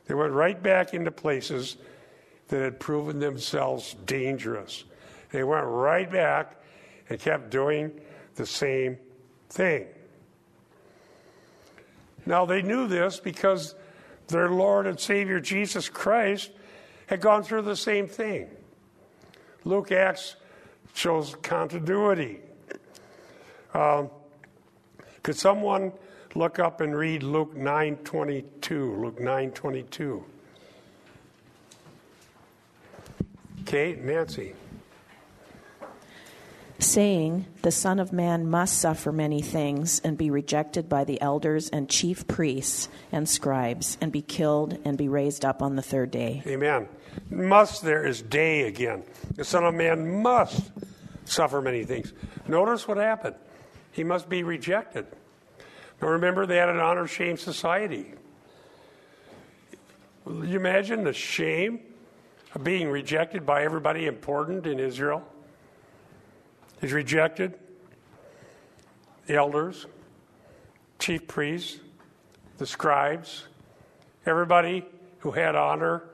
They 0.06 0.14
went 0.14 0.32
right 0.32 0.62
back 0.62 0.94
into 0.94 1.10
places 1.10 1.76
that 2.48 2.62
had 2.62 2.80
proven 2.80 3.18
themselves 3.18 3.94
dangerous. 4.06 4.84
They 5.30 5.44
went 5.44 5.66
right 5.66 6.10
back 6.10 6.56
and 7.08 7.18
kept 7.18 7.50
doing 7.50 7.92
the 8.36 8.46
same 8.46 8.98
thing. 9.50 9.86
Now, 12.24 12.44
they 12.44 12.62
knew 12.62 12.86
this 12.86 13.20
because 13.20 13.74
their 14.28 14.50
Lord 14.50 14.86
and 14.86 15.00
Savior 15.00 15.40
Jesus 15.40 15.88
Christ 15.88 16.50
had 17.06 17.20
gone 17.20 17.42
through 17.42 17.62
the 17.62 17.76
same 17.76 18.06
thing. 18.06 18.48
Luke 19.64 19.92
Acts 19.92 20.36
shows 20.94 21.36
continuity. 21.42 22.40
Um, 23.74 24.10
could 25.22 25.36
someone 25.36 25.92
look 26.34 26.58
up 26.58 26.80
and 26.80 26.96
read 26.96 27.22
Luke 27.22 27.54
9:22? 27.54 29.00
Luke 29.00 29.18
9:22. 29.20 30.24
Kate, 33.66 34.02
Nancy. 34.02 34.54
Saying, 36.80 37.46
The 37.62 37.72
Son 37.72 37.98
of 37.98 38.12
Man 38.12 38.48
must 38.48 38.78
suffer 38.78 39.10
many 39.10 39.42
things 39.42 40.00
and 40.04 40.16
be 40.16 40.30
rejected 40.30 40.88
by 40.88 41.02
the 41.02 41.20
elders 41.20 41.68
and 41.70 41.88
chief 41.88 42.28
priests 42.28 42.88
and 43.10 43.28
scribes 43.28 43.98
and 44.00 44.12
be 44.12 44.22
killed 44.22 44.78
and 44.84 44.96
be 44.96 45.08
raised 45.08 45.44
up 45.44 45.60
on 45.60 45.74
the 45.74 45.82
third 45.82 46.12
dei. 46.12 46.42
Amen. 46.46 46.88
Must 47.30 47.82
there 47.82 48.06
is 48.06 48.22
day 48.22 48.62
again. 48.68 49.02
The 49.34 49.44
Son 49.44 49.64
of 49.64 49.74
Man 49.74 50.22
must 50.22 50.70
suffer 51.24 51.60
many 51.60 51.84
things. 51.84 52.12
Notice 52.46 52.86
what 52.86 52.96
happened. 52.96 53.34
He 53.90 54.04
must 54.04 54.28
be 54.28 54.44
rejected. 54.44 55.06
Now 56.00 56.08
remember, 56.08 56.46
they 56.46 56.58
had 56.58 56.68
an 56.68 56.78
honor 56.78 57.08
shame 57.08 57.36
society. 57.36 58.14
you 60.26 60.56
imagine 60.56 61.02
the 61.02 61.12
shame 61.12 61.80
of 62.54 62.62
being 62.62 62.88
rejected 62.88 63.44
by 63.44 63.64
everybody 63.64 64.06
important 64.06 64.64
in 64.64 64.78
Israel? 64.78 65.24
He's 66.80 66.92
rejected. 66.92 67.54
The 69.26 69.36
elders, 69.36 69.86
chief 70.98 71.26
priests, 71.26 71.80
the 72.56 72.66
scribes, 72.66 73.44
everybody 74.26 74.84
who 75.18 75.32
had 75.32 75.54
honor 75.54 76.04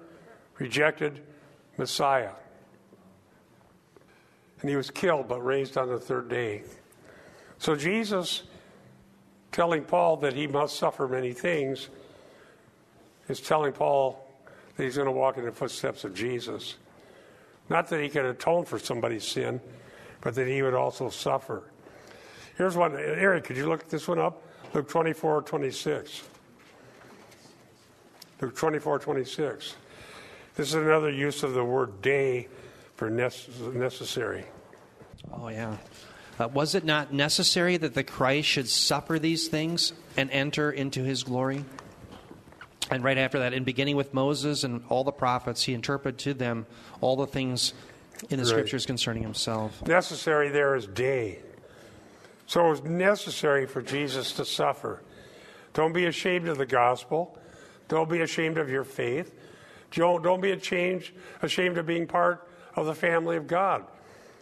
rejected 0.59 1.21
Messiah. 1.77 2.33
And 4.61 4.71
he 4.71 4.77
was 4.77 4.91
killed 4.91 5.29
but 5.29 5.45
raised 5.45 5.77
on 5.77 5.89
the 5.89 5.99
third 5.99 6.29
day. 6.29 6.63
So 7.59 7.77
Jesus 7.77 8.43
telling 9.53 9.85
Paul 9.85 10.17
that 10.19 10.33
he 10.33 10.47
must 10.47 10.77
suffer 10.77 11.07
many 11.07 11.33
things 11.33 11.89
is 13.29 13.41
telling 13.41 13.73
Paul 13.73 14.27
that 14.77 14.83
he's 14.83 14.97
going 14.97 15.07
to 15.07 15.13
walk 15.13 15.39
in 15.39 15.45
the 15.45 15.53
footsteps 15.53 16.05
of 16.05 16.15
Jesus. 16.15 16.77
Not 17.69 17.89
that 17.89 18.03
he 18.03 18.09
can 18.09 18.27
atone 18.27 18.65
for 18.65 18.79
somebody's 18.79 19.25
sin, 19.25 19.61
but 20.25 20.35
that 20.35 20.49
he 20.49 20.63
would 20.63 20.75
also 20.75 21.11
suffer. 21.11 21.63
Here's 22.57 22.77
one. 22.77 22.97
Eric, 22.97 23.45
could 23.45 23.57
you 23.57 23.69
look 23.69 23.89
this 23.89 24.09
one 24.09 24.19
up? 24.19 24.43
Luke 24.73 24.89
24, 24.89 25.43
26. 25.43 26.23
Luke 28.41 28.57
24, 28.57 28.99
26. 28.99 29.77
This 30.57 30.69
is 30.69 30.75
another 30.75 31.11
use 31.11 31.43
of 31.43 31.53
the 31.53 31.65
word 31.65 32.01
dei 32.01 32.49
for 32.97 33.11
necessary. 33.11 34.45
Oh, 35.33 35.49
yeah. 35.49 35.77
Uh, 36.39 36.49
was 36.49 36.75
it 36.75 36.85
not 36.85 37.13
necessary 37.13 37.77
that 37.77 37.95
the 37.95 38.03
Christ 38.03 38.49
should 38.49 38.69
suffer 38.69 39.19
these 39.19 39.49
things 39.49 39.93
and 40.17 40.31
enter 40.31 40.71
into 40.73 41.05
his 41.05 41.23
glory? 41.23 41.65
And 42.91 43.05
right 43.05 43.19
after 43.19 43.41
that, 43.41 43.53
in 43.53 43.65
beginning 43.65 43.97
with 43.97 44.15
Moses 44.15 44.65
and 44.65 44.85
all 44.89 45.05
the 45.05 45.13
prophets, 45.13 45.65
he 45.65 45.75
interpreted 45.75 46.19
to 46.21 46.35
them 46.35 46.67
all 47.01 47.17
the 47.17 47.27
things 47.27 47.73
in 48.31 48.39
the 48.39 48.45
right. 48.45 48.47
scriptures 48.47 48.87
concerning 48.87 49.23
himself. 49.23 49.87
Necessary 49.87 50.49
there 50.49 50.75
is 50.75 50.87
dei. 50.87 51.41
So 52.47 52.67
it 52.67 52.71
was 52.71 52.83
necessary 52.83 53.67
for 53.67 53.83
Jesus 53.83 54.33
to 54.33 54.45
suffer. 54.45 55.03
Don't 55.73 55.93
be 55.93 56.07
ashamed 56.07 56.49
of 56.49 56.59
the 56.59 56.67
gospel. 56.67 57.39
Don't 57.89 58.09
be 58.09 58.21
ashamed 58.21 58.59
of 58.59 58.69
your 58.69 58.85
faith. 58.85 59.35
Don't, 59.91 60.23
don't 60.23 60.41
be 60.41 60.51
ashamed, 60.51 61.11
ashamed 61.43 61.79
of 61.79 61.87
being 61.87 62.07
part 62.07 62.49
of 62.77 62.87
the 62.87 62.95
family 62.95 63.37
of 63.37 63.47
God. 63.47 63.85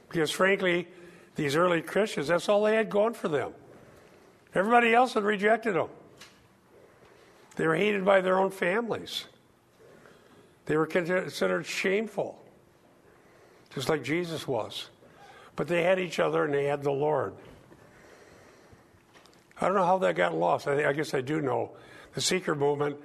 Because 0.09 0.31
frankly, 0.31 0.89
these 1.37 1.57
early 1.57 1.83
Christians, 1.83 2.29
that's 2.29 2.49
all 2.49 2.65
they 2.65 2.77
had 2.77 2.91
going 2.91 3.15
for 3.15 3.29
them. 3.29 3.53
Everybody 4.55 4.95
else 4.95 5.15
had 5.15 5.25
rejected 5.25 5.75
them. 5.75 5.89
They 7.57 7.67
were 7.67 7.77
hated 7.77 8.05
by 8.05 8.21
their 8.21 8.39
own 8.39 8.51
families. 8.51 9.27
They 10.67 10.77
were 10.77 10.87
considered 10.87 11.67
shameful, 11.67 12.42
just 13.75 13.89
like 13.89 14.03
Jesus 14.03 14.47
was. 14.47 14.89
But 15.57 15.69
they 15.69 15.83
had 15.83 15.99
each 15.99 16.19
other 16.19 16.45
and 16.45 16.55
they 16.55 16.65
had 16.65 16.83
the 16.83 16.93
Lord. 16.93 17.35
I 19.61 19.67
don't 19.67 19.77
know 19.77 19.85
how 19.85 19.99
that 19.99 20.17
got 20.17 20.35
lost. 20.35 20.67
I, 20.67 20.89
I 20.89 20.93
guess 20.93 21.15
I 21.15 21.21
do 21.21 21.41
know. 21.41 21.73
The 22.15 22.21
seeker 22.21 22.55
movement, 22.55 22.97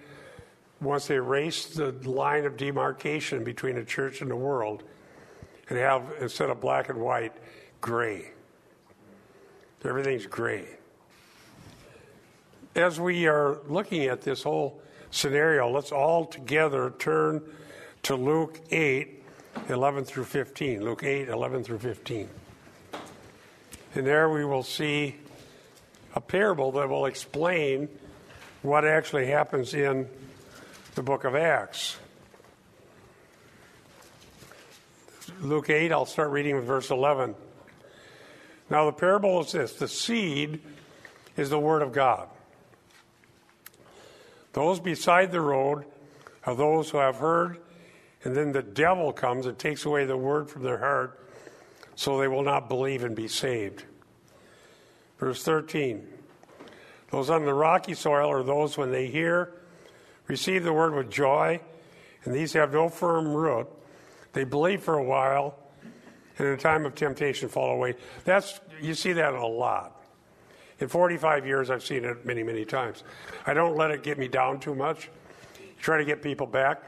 once 0.81 1.07
they 1.07 1.15
erased 1.15 1.75
the 1.75 1.91
line 2.09 2.45
of 2.45 2.57
demarcation 2.57 3.43
between 3.43 3.75
the 3.75 3.83
church 3.83 4.21
and 4.21 4.29
the 4.29 4.35
world, 4.35 4.83
and 5.69 5.77
have, 5.77 6.13
instead 6.21 6.49
of 6.49 6.61
black 6.61 6.89
and 6.89 6.99
white, 6.99 7.33
gray. 7.81 8.31
Everything's 9.83 10.25
gray 10.25 10.77
as 12.77 12.99
we 12.99 13.27
are 13.27 13.59
looking 13.67 14.05
at 14.05 14.21
this 14.21 14.43
whole 14.43 14.79
scenario, 15.09 15.69
let's 15.69 15.91
all 15.91 16.25
together 16.25 16.93
turn 16.99 17.41
to 18.03 18.15
Luke 18.15 18.59
8, 18.69 19.16
11 19.69 20.05
through 20.05 20.25
15. 20.25 20.83
Luke 20.83 21.03
8, 21.03 21.29
11 21.29 21.63
through 21.63 21.79
15. 21.79 22.29
And 23.95 24.05
there 24.05 24.29
we 24.29 24.45
will 24.45 24.63
see 24.63 25.15
a 26.15 26.21
parable 26.21 26.71
that 26.73 26.89
will 26.89 27.05
explain 27.05 27.89
what 28.61 28.85
actually 28.85 29.27
happens 29.27 29.73
in 29.73 30.07
the 30.95 31.03
book 31.03 31.23
of 31.23 31.35
Acts. 31.35 31.97
Luke 35.41 35.69
8, 35.69 35.91
I'll 35.91 36.05
start 36.05 36.31
reading 36.31 36.55
with 36.55 36.65
verse 36.65 36.89
11. 36.89 37.35
Now, 38.69 38.85
the 38.85 38.91
parable 38.91 39.41
is 39.41 39.51
this 39.51 39.73
the 39.73 39.87
seed 39.87 40.61
is 41.35 41.49
the 41.49 41.59
word 41.59 41.81
of 41.81 41.93
God. 41.93 42.27
Those 44.53 44.79
beside 44.79 45.31
the 45.31 45.41
road 45.41 45.85
are 46.45 46.55
those 46.55 46.89
who 46.89 46.97
have 46.97 47.17
heard, 47.17 47.59
and 48.27 48.35
then 48.35 48.51
the 48.51 48.61
devil 48.61 49.13
comes 49.13 49.45
and 49.45 49.57
takes 49.57 49.85
away 49.85 50.03
the 50.03 50.17
word 50.17 50.49
from 50.49 50.61
their 50.61 50.79
heart, 50.79 51.17
so 51.95 52.17
they 52.17 52.27
will 52.27 52.43
not 52.43 52.67
believe 52.67 53.05
and 53.05 53.15
be 53.15 53.25
saved. 53.25 53.85
Verse 55.17 55.41
13 55.43 56.05
Those 57.09 57.29
on 57.29 57.45
the 57.45 57.53
rocky 57.53 57.93
soil 57.93 58.29
are 58.29 58.43
those 58.43 58.77
when 58.77 58.91
they 58.91 59.07
hear, 59.07 59.53
receive 60.27 60.65
the 60.65 60.73
word 60.73 60.93
with 60.93 61.09
joy, 61.09 61.61
and 62.25 62.35
these 62.35 62.51
have 62.51 62.73
no 62.73 62.89
firm 62.89 63.29
root. 63.29 63.67
They 64.33 64.43
believe 64.43 64.83
for 64.83 64.95
a 64.95 65.03
while, 65.05 65.57
and 66.37 66.47
in 66.47 66.53
a 66.53 66.57
time 66.57 66.85
of 66.85 66.95
temptation 66.95 67.47
fall 67.47 67.71
away. 67.71 67.95
That's 68.25 68.59
you 68.81 68.93
see 68.93 69.13
that 69.13 69.35
a 69.35 69.47
lot. 69.47 70.03
In 70.79 70.89
45 70.89 71.47
years, 71.47 71.69
I've 71.69 71.81
seen 71.81 72.03
it 72.03 72.25
many, 72.25 72.43
many 72.43 72.65
times. 72.65 73.05
I 73.45 73.53
don't 73.53 73.77
let 73.77 73.89
it 73.91 74.03
get 74.03 74.17
me 74.17 74.27
down 74.27 74.59
too 74.59 74.75
much. 74.75 75.09
try 75.79 75.97
to 75.97 76.03
get 76.03 76.21
people 76.21 76.45
back. 76.45 76.83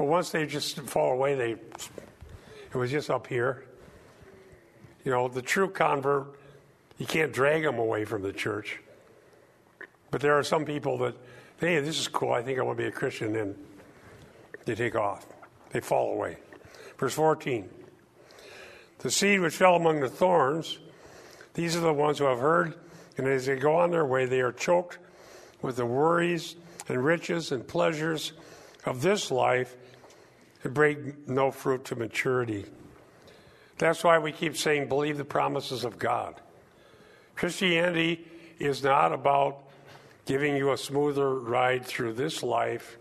But 0.00 0.06
once 0.06 0.30
they 0.30 0.46
just 0.46 0.80
fall 0.80 1.12
away, 1.12 1.34
they 1.34 1.50
it 1.50 2.74
was 2.74 2.90
just 2.90 3.10
up 3.10 3.26
here. 3.26 3.66
You 5.04 5.12
know, 5.12 5.28
the 5.28 5.42
true 5.42 5.68
convert, 5.68 6.40
you 6.96 7.04
can't 7.04 7.34
drag 7.34 7.64
them 7.64 7.78
away 7.78 8.06
from 8.06 8.22
the 8.22 8.32
church. 8.32 8.80
But 10.10 10.22
there 10.22 10.38
are 10.38 10.42
some 10.42 10.64
people 10.64 10.96
that, 11.00 11.16
hey, 11.58 11.80
this 11.80 12.00
is 12.00 12.08
cool. 12.08 12.32
I 12.32 12.40
think 12.40 12.58
I 12.58 12.62
want 12.62 12.78
to 12.78 12.82
be 12.82 12.88
a 12.88 12.90
Christian. 12.90 13.36
And 13.36 13.54
they 14.64 14.74
take 14.74 14.96
off, 14.96 15.26
they 15.68 15.80
fall 15.80 16.14
away. 16.14 16.38
Verse 16.96 17.12
14 17.12 17.68
The 19.00 19.10
seed 19.10 19.40
which 19.40 19.56
fell 19.56 19.76
among 19.76 20.00
the 20.00 20.08
thorns, 20.08 20.78
these 21.52 21.76
are 21.76 21.80
the 21.80 21.92
ones 21.92 22.20
who 22.20 22.24
have 22.24 22.38
heard 22.38 22.74
and 23.18 23.28
as 23.28 23.44
they 23.44 23.56
go 23.56 23.76
on 23.76 23.90
their 23.90 24.06
way, 24.06 24.24
they 24.24 24.40
are 24.40 24.52
choked 24.52 24.96
with 25.60 25.76
the 25.76 25.84
worries 25.84 26.56
and 26.88 27.04
riches 27.04 27.52
and 27.52 27.68
pleasures 27.68 28.32
of 28.86 29.02
this 29.02 29.30
life 29.30 29.76
and 30.62 30.74
bring 30.74 31.16
no 31.26 31.50
fruit 31.50 31.84
to 31.86 31.96
maturity. 31.96 32.66
That's 33.78 34.04
why 34.04 34.18
we 34.18 34.32
keep 34.32 34.56
saying, 34.56 34.88
believe 34.88 35.16
the 35.16 35.24
promises 35.24 35.84
of 35.84 35.98
God. 35.98 36.34
Christianity 37.34 38.26
is 38.58 38.82
not 38.82 39.12
about 39.12 39.64
giving 40.26 40.56
you 40.56 40.72
a 40.72 40.76
smoother 40.76 41.34
ride 41.34 41.84
through 41.84 42.12
this 42.12 42.42
life 42.42 42.98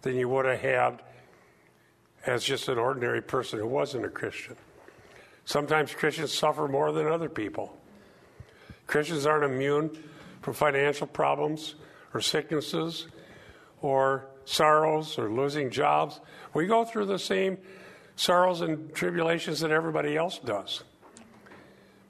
than 0.00 0.16
you 0.16 0.28
would 0.28 0.46
have 0.46 0.60
had 0.60 1.02
as 2.24 2.42
just 2.42 2.68
an 2.68 2.78
ordinary 2.78 3.20
person 3.20 3.58
who 3.58 3.66
wasn't 3.66 4.04
a 4.04 4.08
Christian. 4.08 4.56
Sometimes 5.44 5.92
Christians 5.92 6.32
suffer 6.32 6.68
more 6.68 6.92
than 6.92 7.06
other 7.06 7.28
people. 7.28 7.76
Christians 8.86 9.26
aren't 9.26 9.44
immune 9.44 9.90
from 10.40 10.54
financial 10.54 11.06
problems 11.06 11.74
or 12.14 12.20
sicknesses 12.20 13.08
or 13.80 14.26
sorrows 14.44 15.18
or 15.18 15.30
losing 15.30 15.70
jobs. 15.70 16.20
We 16.54 16.66
go 16.66 16.84
through 16.84 17.06
the 17.06 17.18
same 17.18 17.58
sorrows 18.16 18.60
and 18.60 18.94
tribulations 18.94 19.60
that 19.60 19.70
everybody 19.70 20.16
else 20.16 20.38
does. 20.38 20.82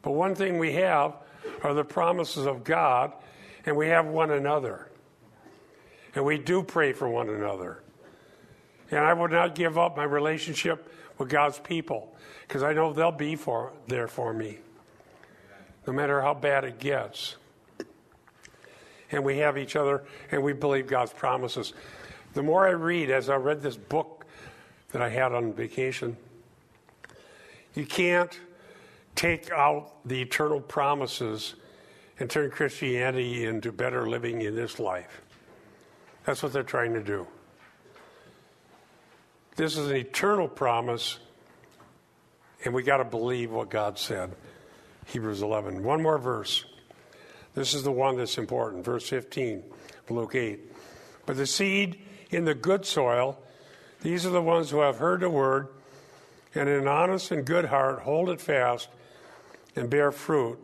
But 0.02 0.12
one 0.12 0.34
thing 0.34 0.58
we 0.58 0.72
have 0.74 1.16
are 1.62 1.74
the 1.74 1.84
promises 1.84 2.46
of 2.46 2.64
God, 2.64 3.12
and 3.64 3.76
we 3.76 3.88
have 3.88 4.06
one 4.06 4.30
another. 4.30 4.88
And 6.14 6.24
we 6.24 6.38
do 6.38 6.62
pray 6.62 6.92
for 6.92 7.08
one 7.08 7.28
another. 7.28 7.82
And 8.90 9.00
I 9.00 9.12
would 9.12 9.30
not 9.30 9.54
give 9.54 9.78
up 9.78 9.96
my 9.96 10.04
relationship 10.04 10.92
with 11.18 11.28
God's 11.28 11.58
people 11.58 12.14
because 12.46 12.62
I 12.62 12.72
know 12.72 12.92
they'll 12.92 13.12
be 13.12 13.36
for, 13.36 13.72
there 13.86 14.08
for 14.08 14.34
me 14.34 14.58
no 15.86 15.92
matter 15.92 16.20
how 16.20 16.34
bad 16.34 16.64
it 16.64 16.78
gets. 16.78 17.36
And 19.10 19.24
we 19.24 19.38
have 19.38 19.58
each 19.58 19.76
other 19.76 20.04
and 20.30 20.42
we 20.42 20.52
believe 20.52 20.86
God's 20.86 21.12
promises. 21.12 21.74
The 22.34 22.42
more 22.42 22.66
I 22.66 22.70
read, 22.70 23.10
as 23.10 23.28
I 23.28 23.36
read 23.36 23.62
this 23.62 23.76
book 23.76 24.26
that 24.92 25.02
I 25.02 25.08
had 25.08 25.32
on 25.32 25.52
vacation, 25.52 26.16
you 27.74 27.86
can't 27.86 28.38
take 29.14 29.50
out 29.50 30.06
the 30.06 30.22
eternal 30.22 30.60
promises 30.60 31.54
and 32.18 32.30
turn 32.30 32.50
Christianity 32.50 33.44
into 33.44 33.72
better 33.72 34.08
living 34.08 34.42
in 34.42 34.54
this 34.54 34.78
life. 34.78 35.22
That's 36.24 36.42
what 36.42 36.52
they're 36.52 36.62
trying 36.62 36.94
to 36.94 37.02
do. 37.02 37.26
This 39.56 39.76
is 39.76 39.90
an 39.90 39.96
eternal 39.96 40.48
promise, 40.48 41.18
and 42.64 42.72
we 42.72 42.82
got 42.82 42.98
to 42.98 43.04
believe 43.04 43.50
what 43.50 43.68
God 43.68 43.98
said. 43.98 44.34
Hebrews 45.06 45.42
11. 45.42 45.82
One 45.82 46.02
more 46.02 46.18
verse. 46.18 46.64
This 47.54 47.74
is 47.74 47.82
the 47.82 47.92
one 47.92 48.16
that's 48.16 48.38
important. 48.38 48.84
Verse 48.84 49.06
15, 49.08 49.62
Luke 50.08 50.34
8. 50.34 50.60
But 51.26 51.36
the 51.36 51.46
seed 51.46 52.00
in 52.32 52.44
the 52.44 52.54
good 52.54 52.84
soil. 52.84 53.38
These 54.00 54.26
are 54.26 54.30
the 54.30 54.42
ones 54.42 54.70
who 54.70 54.80
have 54.80 54.96
heard 54.96 55.20
the 55.20 55.30
word 55.30 55.68
and 56.54 56.68
in 56.68 56.80
an 56.80 56.88
honest 56.88 57.30
and 57.30 57.44
good 57.44 57.66
heart 57.66 58.00
hold 58.00 58.28
it 58.28 58.40
fast 58.40 58.88
and 59.76 59.88
bear 59.88 60.10
fruit 60.10 60.58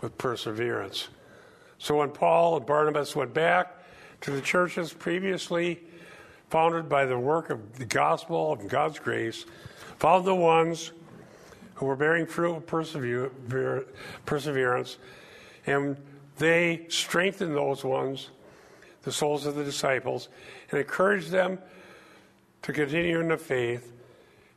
with 0.00 0.16
perseverance. 0.18 1.08
So 1.78 1.96
when 1.96 2.10
Paul 2.10 2.56
and 2.56 2.66
Barnabas 2.66 3.14
went 3.14 3.34
back 3.34 3.76
to 4.22 4.30
the 4.30 4.40
churches 4.40 4.92
previously 4.92 5.80
founded 6.48 6.88
by 6.88 7.04
the 7.06 7.18
work 7.18 7.50
of 7.50 7.78
the 7.78 7.84
gospel 7.84 8.52
of 8.52 8.66
God's 8.68 8.98
grace, 8.98 9.46
found 9.98 10.24
the 10.24 10.34
ones 10.34 10.92
who 11.74 11.86
were 11.86 11.96
bearing 11.96 12.26
fruit 12.26 12.54
with 12.54 12.66
perseverance, 14.26 14.98
and 15.66 15.96
they 16.38 16.86
strengthened 16.88 17.54
those 17.54 17.84
ones, 17.84 18.30
the 19.02 19.12
souls 19.12 19.46
of 19.46 19.54
the 19.54 19.64
disciples, 19.64 20.28
and 20.70 20.80
encouraged 20.80 21.30
them 21.30 21.58
to 22.62 22.72
continue 22.72 23.20
in 23.20 23.28
the 23.28 23.36
faith, 23.36 23.92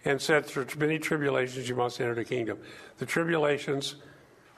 and 0.05 0.21
said, 0.21 0.45
Through 0.45 0.67
many 0.77 0.99
tribulations 0.99 1.69
you 1.69 1.75
must 1.75 1.99
enter 2.01 2.15
the 2.15 2.25
kingdom. 2.25 2.57
The 2.97 3.05
tribulations 3.05 3.95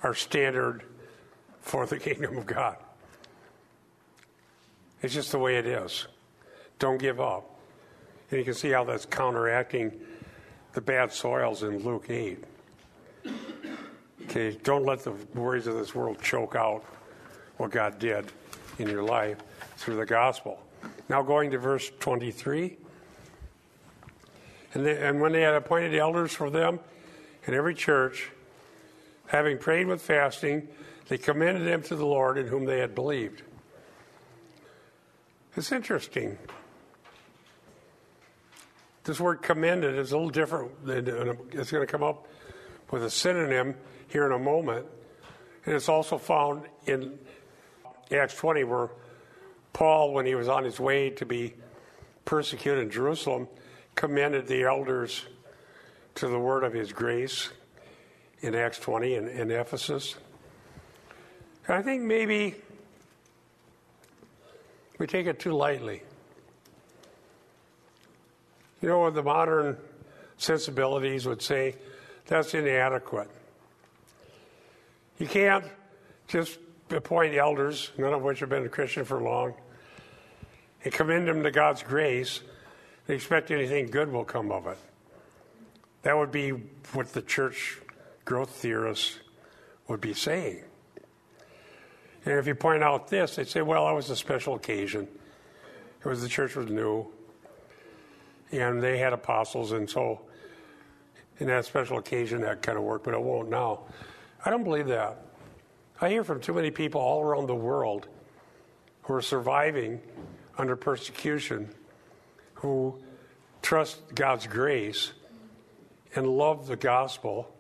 are 0.04 0.14
standard 0.14 0.84
for 1.62 1.86
the 1.86 2.00
kingdom 2.00 2.38
of 2.38 2.46
God. 2.46 2.78
It's 5.02 5.14
just 5.14 5.32
the 5.32 5.40
way 5.40 5.58
it 5.58 5.68
is. 5.68 6.08
Don't 6.80 6.98
give 6.98 7.20
up. 7.20 7.60
And 8.32 8.40
you 8.40 8.46
can 8.46 8.56
see 8.56 8.72
how 8.72 8.84
that's 8.84 9.06
counteracting 9.06 9.92
the 10.74 10.82
bad 10.82 11.12
soils 11.12 11.62
in 11.64 11.84
Luke 11.84 12.10
8. 12.10 12.44
Okay, 14.24 14.58
don't 14.64 14.84
let 14.84 15.04
the 15.04 15.14
worries 15.36 15.68
of 15.68 15.76
this 15.76 15.94
world 15.94 16.20
choke 16.22 16.56
out 16.56 16.84
what 17.58 17.70
God 17.70 18.00
did 18.00 18.32
in 18.80 18.90
your 18.90 19.04
life 19.04 19.38
through 19.78 19.98
the 19.98 20.06
gospel. 20.06 20.60
Now, 21.10 21.22
going 21.22 21.52
to 21.52 21.58
verse 21.58 21.92
23. 22.00 22.78
And, 24.74 24.86
they, 24.86 25.08
and 25.08 25.22
when 25.22 25.32
they 25.32 25.42
had 25.42 25.54
appointed 25.54 25.96
elders 25.96 26.34
for 26.34 26.50
them 26.50 26.80
in 27.46 27.54
every 27.54 27.76
church, 27.76 28.32
having 29.28 29.58
prayed 29.58 29.88
with 29.88 30.02
fasting, 30.02 30.68
they 31.08 31.18
commended 31.18 31.68
them 31.68 31.82
to 31.84 31.96
the 31.96 32.06
Lord 32.06 32.38
in 32.38 32.48
whom 32.48 32.66
they 32.66 32.80
had 32.80 32.96
believed. 32.96 33.44
It's 35.56 35.72
interesting. 35.72 36.38
This 39.06 39.20
word 39.20 39.42
commended 39.42 39.98
is 39.98 40.12
a 40.12 40.18
little 40.18 40.32
different. 40.32 40.72
It's 40.86 41.72
going 41.72 41.86
to 41.86 41.92
come 41.92 42.04
up 42.04 42.28
with 42.92 43.04
a 43.04 43.10
synonym 43.10 43.76
here 44.08 44.26
in 44.26 44.32
a 44.32 44.40
moment. 44.40 44.86
And 45.66 45.76
it's 45.76 45.90
also 45.90 46.18
found 46.18 46.64
in 46.86 47.18
Acts 48.12 48.36
20, 48.36 48.64
where 48.66 48.90
Paul, 49.76 50.14
when 50.14 50.26
he 50.26 50.36
was 50.36 50.48
on 50.48 50.64
his 50.64 50.80
way 50.80 51.10
to 51.10 51.26
be 51.26 51.54
persecuted 52.24 52.82
in 52.82 52.90
Jerusalem, 52.90 53.50
commended 53.94 54.48
the 54.48 54.64
elders 54.64 55.26
to 56.16 56.30
the 56.30 56.40
word 56.40 56.64
of 56.64 56.72
his 56.72 56.94
grace 56.94 57.50
in 58.40 58.56
Acts 58.56 58.80
20 58.80 59.16
in, 59.16 59.28
in 59.28 59.52
Ephesus. 59.52 60.16
I 61.68 61.82
think 61.82 62.04
maybe 62.04 62.56
we 64.98 65.08
take 65.08 65.28
it 65.28 65.40
too 65.40 65.52
lightly. 65.52 66.04
You 68.82 68.88
know, 68.88 69.10
the 69.10 69.24
modern 69.24 69.76
sensibilities 70.38 71.26
would 71.26 71.42
say 71.42 71.76
that's 72.28 72.54
inadequate. 72.54 73.30
You 75.20 75.28
can't 75.28 75.66
just 76.30 76.60
appoint 76.92 77.36
elders, 77.36 77.92
none 77.98 78.14
of 78.14 78.22
which 78.22 78.40
have 78.40 78.48
been 78.48 78.66
a 78.66 78.70
Christian 78.70 79.04
for 79.04 79.22
long, 79.22 79.54
and 80.86 80.94
commend 80.94 81.28
them 81.28 81.44
to 81.44 81.52
God's 81.52 81.84
grace 81.84 82.42
and 83.08 83.16
expect 83.16 83.52
anything 83.52 83.88
good 83.88 84.12
will 84.12 84.24
come 84.24 84.52
of 84.52 84.68
it. 84.68 84.78
That 86.04 86.16
would 86.16 86.32
be 86.32 86.52
what 86.94 87.12
the 87.12 87.24
church 87.24 87.80
growth 88.24 88.52
theorists 88.52 89.20
would 89.88 90.00
be 90.00 90.14
saying. 90.14 90.64
And 92.24 92.36
if 92.36 92.48
you 92.48 92.56
point 92.56 92.84
out 92.84 93.08
this, 93.08 93.36
they'd 93.36 93.48
say, 93.48 93.62
well, 93.62 93.86
that 93.86 93.92
was 93.94 94.10
a 94.10 94.16
special 94.16 94.56
occasion. 94.56 95.08
It 96.00 96.08
was 96.08 96.22
the 96.22 96.30
church 96.30 96.56
was 96.56 96.70
new, 96.70 97.08
and 98.52 98.82
they 98.82 99.00
had 99.00 99.14
apostles, 99.14 99.72
and 99.72 99.90
so 99.90 100.22
in 101.40 101.48
that 101.48 101.66
special 101.66 101.98
occasion 101.98 102.42
that 102.42 102.62
kind 102.62 102.78
of 102.78 102.84
worked, 102.84 103.06
but 103.06 103.14
it 103.14 103.22
won't 103.22 103.50
now. 103.50 103.82
I 104.44 104.52
don't 104.52 104.64
believe 104.64 104.88
that. 104.88 105.24
I 106.00 106.10
hear 106.10 106.24
from 106.24 106.42
too 106.42 106.54
many 106.54 106.70
people 106.70 107.02
all 107.02 107.24
around 107.24 107.48
the 107.48 107.56
world 107.56 108.08
who 109.04 109.14
are 109.14 109.22
surviving 109.22 110.00
under 110.58 110.76
persecution, 110.76 111.70
who 112.56 112.98
trust 113.62 114.00
God's 114.14 114.48
grace 114.48 115.12
and 116.16 116.28
love 116.28 116.68
the 116.68 116.76
gospel 116.76 117.54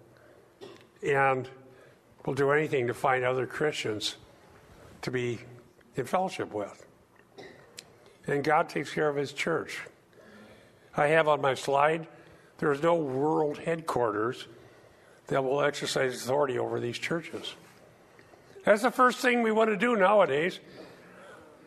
and 1.06 1.50
will 2.26 2.34
do 2.34 2.52
anything 2.52 2.88
to 2.88 2.93
find 2.93 3.24
other 3.24 3.46
Christians 3.46 4.16
to 5.02 5.12
be 5.12 5.39
in 5.96 6.06
fellowship 6.06 6.54
with. 6.54 6.86
And 8.28 8.43
God 8.43 8.70
takes 8.70 8.91
care 8.91 9.08
of 9.10 9.16
His 9.16 9.34
church. 9.34 9.80
I 10.98 11.08
have 11.08 11.28
on 11.28 11.41
my 11.41 11.54
slide, 11.54 12.08
there 12.58 12.72
is 12.72 12.82
no 12.82 12.96
world 12.96 13.58
headquarters 13.58 14.48
that 15.28 15.43
will 15.43 15.62
exercise 15.62 16.16
authority 16.24 16.58
over 16.58 16.80
these 16.80 16.98
churches. 16.98 17.54
That's 18.64 18.82
the 18.82 18.91
first 18.91 19.20
thing 19.20 19.43
we 19.43 19.52
want 19.52 19.70
to 19.70 19.78
do 19.78 19.96
nowadays. 19.96 20.60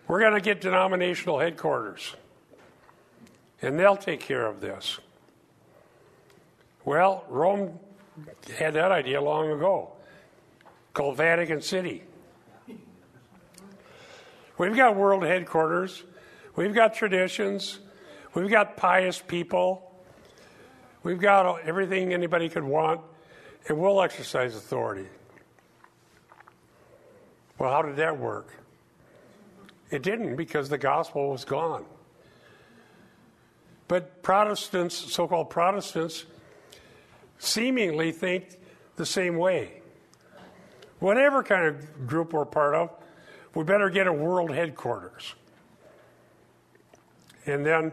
We're 0.08 0.20
going 0.20 0.32
to 0.32 0.40
get 0.40 0.62
denominational 0.62 1.38
headquarters, 1.38 2.16
and 3.60 3.78
they'll 3.78 3.96
take 3.96 4.20
care 4.20 4.46
of 4.46 4.62
this. 4.62 4.98
Well, 6.86 7.26
Rome 7.28 7.78
had 8.58 8.72
that 8.72 8.90
idea 8.90 9.20
long 9.20 9.50
ago, 9.50 9.92
called 10.94 11.18
Vatican 11.18 11.60
City. 11.60 12.04
We've 14.56 14.74
got 14.74 14.96
world 14.96 15.22
headquarters, 15.24 16.02
we've 16.56 16.74
got 16.74 16.94
traditions, 16.94 17.78
we've 18.34 18.50
got 18.50 18.78
pious 18.78 19.20
people, 19.20 19.92
we've 21.02 21.20
got 21.20 21.60
everything 21.60 22.14
anybody 22.14 22.48
could 22.48 22.64
want, 22.64 23.02
and 23.68 23.78
we'll 23.78 24.00
exercise 24.00 24.56
authority. 24.56 25.06
Well, 27.58 27.70
how 27.70 27.82
did 27.82 27.96
that 27.96 28.18
work? 28.18 28.54
It 29.90 30.02
didn't 30.02 30.36
because 30.36 30.68
the 30.68 30.78
gospel 30.78 31.30
was 31.30 31.44
gone. 31.44 31.84
But 33.86 34.22
Protestants, 34.22 34.94
so 34.94 35.26
called 35.26 35.48
Protestants, 35.48 36.26
seemingly 37.38 38.12
think 38.12 38.58
the 38.96 39.06
same 39.06 39.38
way. 39.38 39.80
Whatever 40.98 41.42
kind 41.42 41.66
of 41.66 42.06
group 42.06 42.32
we're 42.32 42.44
part 42.44 42.74
of, 42.74 42.90
we 43.54 43.64
better 43.64 43.88
get 43.88 44.06
a 44.06 44.12
world 44.12 44.50
headquarters. 44.50 45.34
And 47.46 47.64
then 47.64 47.92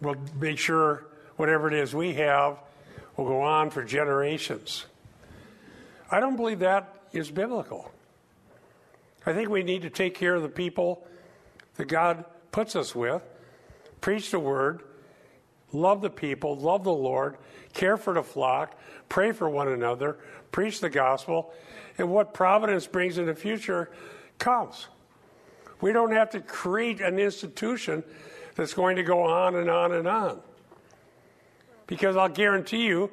we'll 0.00 0.16
make 0.40 0.58
sure 0.58 1.06
whatever 1.36 1.68
it 1.68 1.74
is 1.74 1.94
we 1.94 2.14
have 2.14 2.58
will 3.16 3.26
go 3.26 3.40
on 3.40 3.70
for 3.70 3.84
generations. 3.84 4.86
I 6.10 6.18
don't 6.18 6.36
believe 6.36 6.58
that 6.58 7.02
is 7.12 7.30
biblical. 7.30 7.93
I 9.26 9.32
think 9.32 9.48
we 9.48 9.62
need 9.62 9.82
to 9.82 9.90
take 9.90 10.14
care 10.14 10.34
of 10.34 10.42
the 10.42 10.48
people 10.48 11.06
that 11.76 11.86
God 11.86 12.24
puts 12.52 12.76
us 12.76 12.94
with, 12.94 13.22
preach 14.00 14.30
the 14.30 14.38
word, 14.38 14.82
love 15.72 16.02
the 16.02 16.10
people, 16.10 16.56
love 16.56 16.84
the 16.84 16.92
Lord, 16.92 17.36
care 17.72 17.96
for 17.96 18.14
the 18.14 18.22
flock, 18.22 18.78
pray 19.08 19.32
for 19.32 19.48
one 19.48 19.68
another, 19.68 20.18
preach 20.52 20.80
the 20.80 20.90
gospel, 20.90 21.52
and 21.98 22.10
what 22.10 22.34
providence 22.34 22.86
brings 22.86 23.18
in 23.18 23.26
the 23.26 23.34
future 23.34 23.90
comes. 24.38 24.88
We 25.80 25.92
don't 25.92 26.12
have 26.12 26.30
to 26.30 26.40
create 26.40 27.00
an 27.00 27.18
institution 27.18 28.04
that's 28.54 28.74
going 28.74 28.96
to 28.96 29.02
go 29.02 29.22
on 29.22 29.56
and 29.56 29.68
on 29.68 29.92
and 29.92 30.06
on. 30.06 30.40
Because 31.86 32.16
I'll 32.16 32.28
guarantee 32.28 32.84
you 32.84 33.10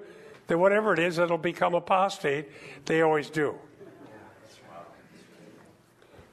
that 0.47 0.57
whatever 0.57 0.93
it 0.93 0.99
is, 0.99 1.18
it'll 1.18 1.38
become 1.38 1.74
apostate. 1.74 2.49
They 2.86 3.01
always 3.01 3.30
do. 3.30 3.55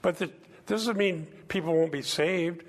But 0.08 0.16
the, 0.16 0.26
this 0.64 0.80
doesn't 0.80 0.96
mean 0.96 1.26
people 1.48 1.74
won't 1.74 1.92
be 1.92 2.00
saved. 2.00 2.64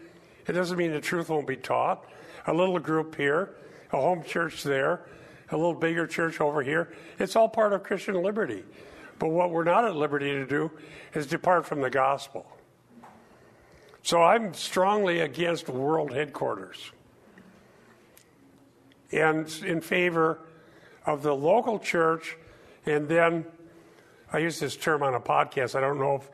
It 0.46 0.52
doesn't 0.52 0.78
mean 0.78 0.92
the 0.92 1.00
truth 1.00 1.30
won't 1.30 1.48
be 1.48 1.56
taught. 1.56 2.04
A 2.48 2.54
little 2.54 2.78
group 2.80 3.16
here, 3.16 3.56
a 3.94 3.96
home 3.96 4.26
church 4.26 4.62
there, 4.64 5.06
a 5.50 5.56
little 5.56 5.74
bigger 5.74 6.06
church 6.06 6.42
over 6.42 6.62
here. 6.62 6.94
It's 7.18 7.38
all 7.38 7.48
part 7.48 7.72
of 7.72 7.82
Christian 7.84 8.22
liberty. 8.22 8.66
But 9.20 9.30
what 9.30 9.52
we're 9.52 9.64
not 9.64 9.86
at 9.86 9.96
liberty 9.96 10.32
to 10.32 10.46
do 10.46 10.70
is 11.14 11.28
depart 11.28 11.66
from 11.66 11.80
the 11.80 11.90
gospel. 11.90 12.46
So 14.04 14.22
I'm 14.22 14.54
strongly 14.54 15.22
against 15.22 15.70
world 15.70 16.12
headquarters 16.12 16.92
and 19.14 19.50
in 19.64 19.80
favor 19.80 20.42
of 21.06 21.24
the 21.24 21.34
local 21.34 21.80
church. 21.80 22.36
And 22.86 23.08
then 23.08 23.46
I 24.34 24.40
use 24.40 24.60
this 24.60 24.76
term 24.76 25.04
on 25.04 25.14
a 25.14 25.22
podcast. 25.22 25.74
I 25.76 25.80
don't 25.80 26.00
know 26.00 26.16
if 26.16 26.30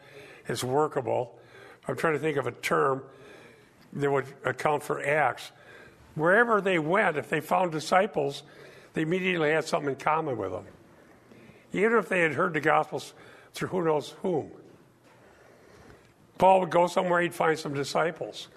it's 0.47 0.63
workable. 0.63 1.37
I'm 1.87 1.95
trying 1.95 2.13
to 2.13 2.19
think 2.19 2.37
of 2.37 2.47
a 2.47 2.51
term 2.51 3.03
that 3.93 4.11
would 4.11 4.25
account 4.43 4.83
for 4.83 5.03
Acts. 5.03 5.51
Wherever 6.15 6.61
they 6.61 6.79
went, 6.79 7.17
if 7.17 7.29
they 7.29 7.41
found 7.41 7.71
disciples, 7.71 8.43
they 8.93 9.01
immediately 9.01 9.51
had 9.51 9.65
something 9.65 9.89
in 9.89 9.95
common 9.95 10.37
with 10.37 10.51
them. 10.51 10.65
Even 11.73 11.97
if 11.97 12.07
they 12.07 12.21
had 12.21 12.33
heard 12.33 12.53
the 12.53 12.61
Gospels 12.61 13.13
through 13.53 13.69
who 13.69 13.83
knows 13.83 14.15
whom. 14.21 14.51
Paul 16.37 16.59
would 16.61 16.69
go 16.69 16.87
somewhere, 16.87 17.21
he'd 17.21 17.33
find 17.33 17.57
some 17.57 17.73
disciples. 17.73 18.49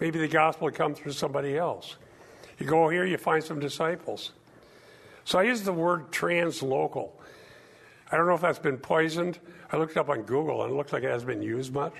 Maybe 0.00 0.18
the 0.18 0.28
gospel 0.28 0.66
would 0.66 0.74
come 0.74 0.94
through 0.94 1.12
somebody 1.12 1.56
else. 1.56 1.96
You 2.58 2.66
go 2.66 2.88
here, 2.88 3.06
you 3.06 3.16
find 3.16 3.42
some 3.42 3.58
disciples. 3.58 4.32
So 5.24 5.38
I 5.38 5.44
use 5.44 5.62
the 5.62 5.72
word 5.72 6.10
translocal. 6.10 7.12
I 8.12 8.16
don't 8.18 8.26
know 8.26 8.34
if 8.34 8.42
that's 8.42 8.58
been 8.58 8.76
poisoned. 8.76 9.38
I 9.72 9.78
looked 9.78 9.96
up 9.96 10.10
on 10.10 10.22
Google 10.22 10.62
and 10.62 10.72
it 10.72 10.76
looks 10.76 10.92
like 10.92 11.02
it 11.02 11.10
hasn't 11.10 11.28
been 11.28 11.42
used 11.42 11.72
much. 11.72 11.94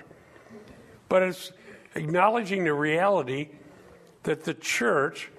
But 1.09 1.23
it's 1.23 1.51
acknowledging 1.95 2.63
the 2.63 2.73
reality 2.73 3.49
that 4.21 4.43
the 4.43 4.53
church, 4.53 5.31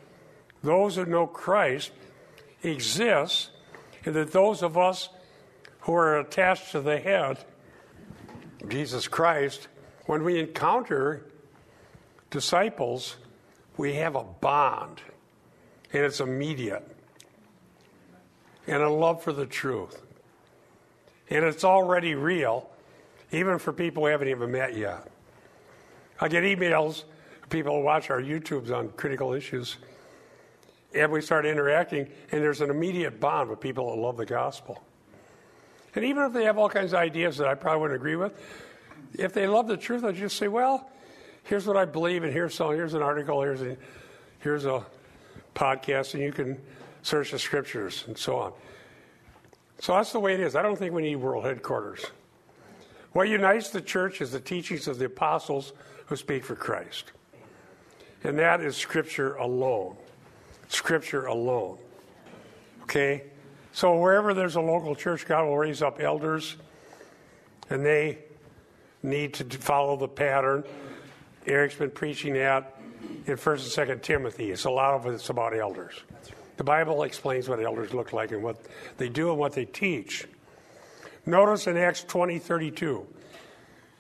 those 0.63 0.97
who 0.97 1.07
know 1.07 1.29
Christ, 1.29 1.93
exists, 2.65 3.51
and 4.05 4.15
that 4.17 4.33
those 4.33 4.63
of 4.63 4.77
us 4.77 5.09
who 5.81 5.95
are 5.95 6.19
attached 6.19 6.73
to 6.73 6.81
the 6.81 6.99
head, 6.99 7.39
Jesus 8.69 9.07
Christ, 9.07 9.69
when 10.07 10.25
we 10.25 10.41
encounter 10.41 11.31
disciples, 12.31 13.17
we 13.77 13.95
have 13.95 14.17
a 14.17 14.25
bond, 14.25 15.01
and 15.93 16.03
it's 16.03 16.21
immediate, 16.21 16.85
and 18.67 18.83
a 18.83 18.91
love 18.91 19.23
for 19.23 19.33
the 19.33 19.47
truth. 19.47 20.04
And 21.31 21.45
it's 21.45 21.65
already 21.65 22.15
real, 22.15 22.71
even 23.33 23.59
for 23.59 23.73
people 23.73 24.03
we 24.03 24.11
haven't 24.11 24.29
even 24.29 24.51
met 24.51 24.77
yet. 24.77 25.11
I 26.21 26.29
get 26.29 26.45
emails, 26.45 27.05
people 27.51 27.83
watch 27.83 28.11
our 28.11 28.21
YouTubes 28.21 28.71
on 28.71 28.91
critical 28.91 29.33
issues, 29.33 29.79
and 30.95 31.11
we 31.11 31.21
start 31.21 31.45
interacting, 31.45 32.09
and 32.31 32.43
there's 32.43 32.61
an 32.61 32.71
immediate 32.71 33.19
bond 33.21 33.51
with 33.51 33.61
people 33.61 33.91
that 33.91 34.01
love 34.01 34.17
the 34.17 34.27
gospel. 34.27 34.83
And 35.95 36.05
even 36.05 36.25
if 36.25 36.33
they 36.33 36.45
have 36.45 36.59
all 36.59 36.69
kinds 36.69 36.93
of 36.93 36.99
ideas 36.99 37.37
that 37.39 37.49
I 37.49 37.55
probably 37.55 37.83
wouldn't 37.83 38.01
agree 38.01 38.17
with, 38.17 38.33
if 39.15 39.33
they 39.33 39.47
love 39.47 39.67
the 39.67 39.77
truth, 39.77 40.05
I 40.05 40.13
just 40.13 40.37
say, 40.37 40.49
well, 40.49 40.91
here's 41.45 41.67
what 41.67 41.77
I 41.77 41.85
believe, 41.85 42.25
and 42.25 42.33
here's 42.33 42.55
some, 42.55 42.73
here's 42.73 42.95
an 42.95 43.03
article, 43.03 43.43
here's 43.43 43.63
a, 43.63 43.77
here's 44.41 44.67
a 44.67 44.85
podcast, 45.55 46.15
and 46.15 46.23
you 46.23 46.33
can 46.33 46.61
search 47.03 47.31
the 47.33 47.39
scriptures 47.39 48.05
and 48.07 48.17
so 48.17 48.37
on. 48.37 48.53
So 49.85 49.93
that's 49.93 50.13
the 50.13 50.19
way 50.19 50.33
it 50.33 50.41
is. 50.41 50.57
I 50.57 50.63
don't 50.63 50.79
think 50.79 50.95
we 50.95 51.03
need 51.03 51.17
world 51.17 51.45
headquarters. 51.45 52.07
What 53.13 53.29
unites 53.29 53.69
the 53.69 53.83
church 53.83 54.23
is 54.23 54.33
the 54.33 54.41
teachings 54.41 54.89
of 54.89 54.99
the 54.99 55.05
apostles 55.05 55.75
who 56.07 56.17
speak 56.17 56.43
for 56.43 56.55
Christ. 56.55 57.13
And 58.23 58.39
that 58.39 58.63
is 58.63 58.79
Scripture 58.79 59.35
alone. 59.35 59.95
Scripture 60.69 61.27
alone. 61.27 61.77
Okay? 62.85 63.25
So 63.75 63.99
wherever 63.99 64.33
there's 64.33 64.57
a 64.57 64.61
local 64.63 64.95
church, 64.95 65.27
God 65.27 65.45
will 65.45 65.59
raise 65.59 65.83
up 65.83 66.01
elders, 66.01 66.57
and 67.69 67.85
they 67.85 68.21
need 69.03 69.35
to 69.35 69.45
follow 69.45 69.99
the 69.99 70.09
pattern. 70.09 70.65
Eric's 71.47 71.75
been 71.75 71.91
preaching 71.91 72.33
that 72.33 72.81
in 73.27 73.37
1st 73.37 73.79
and 73.79 73.91
2nd 73.91 74.03
Timothy. 74.03 74.51
It's 74.51 74.65
a 74.65 74.71
lot 74.71 74.95
of 74.95 75.13
it's 75.13 75.29
about 75.29 75.55
elders. 75.55 75.93
The 76.57 76.65
Bible 76.65 77.03
explains 77.03 77.49
what 77.49 77.61
elders 77.61 77.93
look 77.93 78.13
like 78.13 78.31
and 78.31 78.43
what 78.43 78.57
they 78.97 79.09
do 79.09 79.31
and 79.31 79.39
what 79.39 79.53
they 79.53 79.65
teach. 79.65 80.27
Notice 81.27 81.67
in 81.67 81.77
Acts 81.77 82.05
20 82.05 82.39
32, 82.39 83.07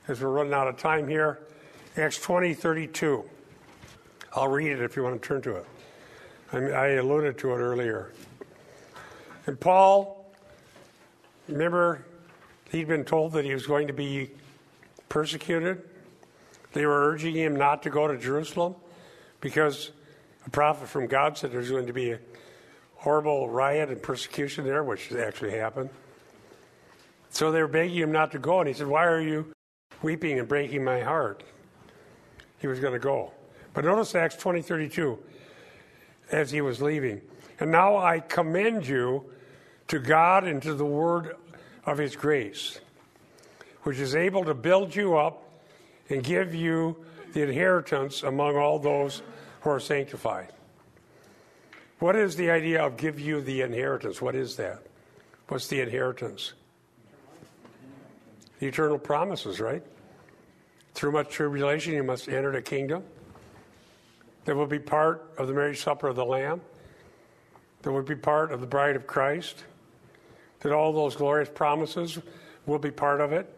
as 0.08 0.20
we're 0.20 0.28
running 0.28 0.52
out 0.52 0.68
of 0.68 0.76
time 0.76 1.08
here, 1.08 1.40
Acts 1.96 2.20
20 2.20 2.54
32. 2.54 3.24
I'll 4.34 4.48
read 4.48 4.72
it 4.72 4.80
if 4.80 4.96
you 4.96 5.02
want 5.02 5.20
to 5.20 5.26
turn 5.26 5.42
to 5.42 5.56
it. 5.56 5.66
I, 6.52 6.58
I 6.58 6.86
alluded 6.94 7.38
to 7.38 7.50
it 7.52 7.58
earlier. 7.58 8.12
And 9.46 9.58
Paul, 9.58 10.32
remember, 11.48 12.04
he'd 12.70 12.88
been 12.88 13.04
told 13.04 13.32
that 13.32 13.44
he 13.44 13.52
was 13.52 13.66
going 13.66 13.86
to 13.86 13.92
be 13.92 14.30
persecuted. 15.08 15.82
They 16.72 16.86
were 16.86 17.08
urging 17.08 17.34
him 17.34 17.56
not 17.56 17.82
to 17.84 17.90
go 17.90 18.08
to 18.08 18.18
Jerusalem 18.18 18.74
because 19.40 19.92
a 20.46 20.50
prophet 20.50 20.88
from 20.88 21.06
God 21.06 21.38
said 21.38 21.52
there's 21.52 21.70
going 21.70 21.86
to 21.86 21.92
be 21.92 22.12
a 22.12 22.18
horrible 23.04 23.50
riot 23.50 23.90
and 23.90 24.02
persecution 24.02 24.64
there, 24.64 24.82
which 24.82 25.12
actually 25.12 25.50
happened. 25.50 25.90
So 27.28 27.52
they 27.52 27.60
were 27.60 27.68
begging 27.68 27.98
him 27.98 28.12
not 28.12 28.32
to 28.32 28.38
go, 28.38 28.60
and 28.60 28.68
he 28.68 28.72
said, 28.72 28.86
Why 28.86 29.04
are 29.04 29.20
you 29.20 29.52
weeping 30.00 30.38
and 30.38 30.48
breaking 30.48 30.82
my 30.82 31.00
heart? 31.00 31.44
He 32.58 32.66
was 32.66 32.80
going 32.80 32.94
to 32.94 32.98
go. 32.98 33.32
But 33.74 33.84
notice 33.84 34.14
Acts 34.14 34.36
20 34.36 34.62
32 34.62 35.18
as 36.32 36.50
he 36.50 36.62
was 36.62 36.80
leaving. 36.80 37.20
And 37.60 37.70
now 37.70 37.98
I 37.98 38.20
commend 38.20 38.86
you 38.86 39.26
to 39.88 39.98
God 39.98 40.44
and 40.44 40.62
to 40.62 40.72
the 40.72 40.86
word 40.86 41.36
of 41.84 41.98
his 41.98 42.16
grace, 42.16 42.80
which 43.82 43.98
is 43.98 44.14
able 44.14 44.44
to 44.46 44.54
build 44.54 44.96
you 44.96 45.18
up 45.18 45.42
and 46.08 46.24
give 46.24 46.54
you 46.54 47.04
the 47.34 47.42
inheritance 47.42 48.22
among 48.22 48.56
all 48.56 48.78
those 48.78 49.20
who 49.60 49.68
are 49.68 49.80
sanctified. 49.80 50.48
What 52.04 52.16
is 52.16 52.36
the 52.36 52.50
idea 52.50 52.84
of 52.84 52.98
give 52.98 53.18
you 53.18 53.40
the 53.40 53.62
inheritance? 53.62 54.20
What 54.20 54.34
is 54.34 54.56
that? 54.56 54.82
What's 55.48 55.68
the 55.68 55.80
inheritance? 55.80 56.52
The 58.58 58.66
eternal 58.66 58.98
promises, 58.98 59.58
right? 59.58 59.82
Through 60.92 61.12
much 61.12 61.30
tribulation, 61.30 61.94
you 61.94 62.02
must 62.02 62.28
enter 62.28 62.52
the 62.52 62.60
kingdom. 62.60 63.04
That 64.44 64.54
will 64.54 64.66
be 64.66 64.78
part 64.78 65.32
of 65.38 65.48
the 65.48 65.54
marriage 65.54 65.82
supper 65.82 66.08
of 66.08 66.16
the 66.16 66.26
Lamb. 66.26 66.60
That 67.80 67.92
will 67.92 68.02
be 68.02 68.16
part 68.16 68.52
of 68.52 68.60
the 68.60 68.66
bride 68.66 68.96
of 68.96 69.06
Christ. 69.06 69.64
That 70.60 70.72
all 70.72 70.92
those 70.92 71.16
glorious 71.16 71.48
promises 71.48 72.18
will 72.66 72.78
be 72.78 72.90
part 72.90 73.22
of 73.22 73.32
it. 73.32 73.50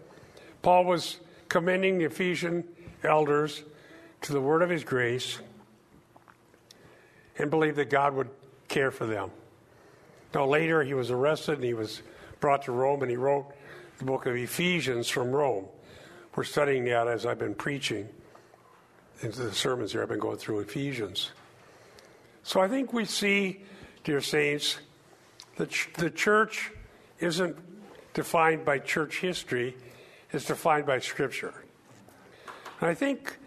Paul 0.63 0.85
was 0.85 1.17
commending 1.49 1.99
the 1.99 2.05
Ephesian 2.05 2.63
elders 3.03 3.65
to 4.21 4.33
the 4.33 4.41
word 4.41 4.63
of 4.63 4.71
his 4.71 4.85
grace 4.85 5.41
and 7.39 7.51
believed 7.51 7.77
that 7.77 7.91
God 7.91 8.15
would 8.15 8.31
care 8.77 8.91
for 8.91 9.07
them. 9.07 9.31
Now, 10.35 10.45
later 10.45 10.85
he 10.85 10.93
was 10.93 11.11
arrested 11.11 11.55
and 11.55 11.65
he 11.65 11.73
was 11.73 12.03
brought 12.41 12.65
to 12.65 12.73
Rome 12.73 13.01
and 13.01 13.11
he 13.11 13.17
wrote 13.17 13.47
the 13.97 14.05
book 14.05 14.27
of 14.27 14.37
Ephesians 14.37 15.09
from 15.09 15.31
Rome. 15.31 15.65
We're 16.35 16.45
studying 16.45 16.85
that 16.85 17.09
as 17.09 17.25
I've 17.25 17.39
been 17.39 17.55
preaching 17.55 18.07
into 19.23 19.45
the 19.45 19.55
sermons 19.55 19.93
here. 19.93 20.03
I've 20.03 20.11
been 20.11 20.19
going 20.19 20.37
through 20.37 20.59
Ephesians. 20.59 21.31
So 22.43 22.61
I 22.61 22.69
think 22.69 22.93
we 22.93 23.07
see, 23.07 23.63
dear 24.05 24.21
saints, 24.21 24.77
that 25.57 25.71
the 25.97 26.11
church 26.11 26.71
isn't 27.19 27.57
defined 28.13 28.67
by 28.67 28.79
church 28.79 29.21
history, 29.21 29.75
it's 30.33 30.45
defined 30.45 30.85
by 30.85 30.99
Scripture. 30.99 31.65
And 32.83 32.91
I 32.91 32.95
think 32.95 33.39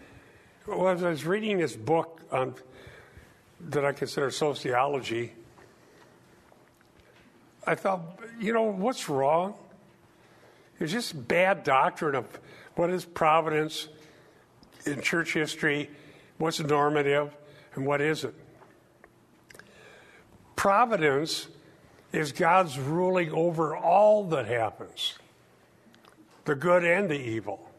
well, 0.66 0.88
as 0.88 1.04
I 1.04 1.10
was 1.10 1.24
reading 1.24 1.58
this 1.58 1.76
book 1.76 2.20
on, 2.32 2.56
that 3.68 3.84
I 3.84 3.92
consider 3.92 4.30
sociology, 4.30 5.32
I 7.66 7.74
thought, 7.74 8.00
you 8.40 8.52
know, 8.52 8.62
what's 8.62 9.08
wrong? 9.08 9.54
It's 10.78 10.92
just 10.92 11.28
bad 11.28 11.62
doctrine 11.62 12.14
of 12.14 12.26
what 12.74 12.90
is 12.90 13.04
providence 13.04 13.88
in 14.86 15.02
church 15.02 15.34
history, 15.34 15.90
what's 16.38 16.58
normative, 16.58 17.36
and 17.74 17.86
what 17.86 18.00
isn't. 18.00 18.34
Providence 20.56 21.48
is 22.12 22.32
God's 22.32 22.78
ruling 22.78 23.30
over 23.30 23.76
all 23.76 24.24
that 24.24 24.46
happens, 24.46 25.14
the 26.44 26.54
good 26.54 26.84
and 26.84 27.10
the 27.10 27.20
evil. 27.20 27.70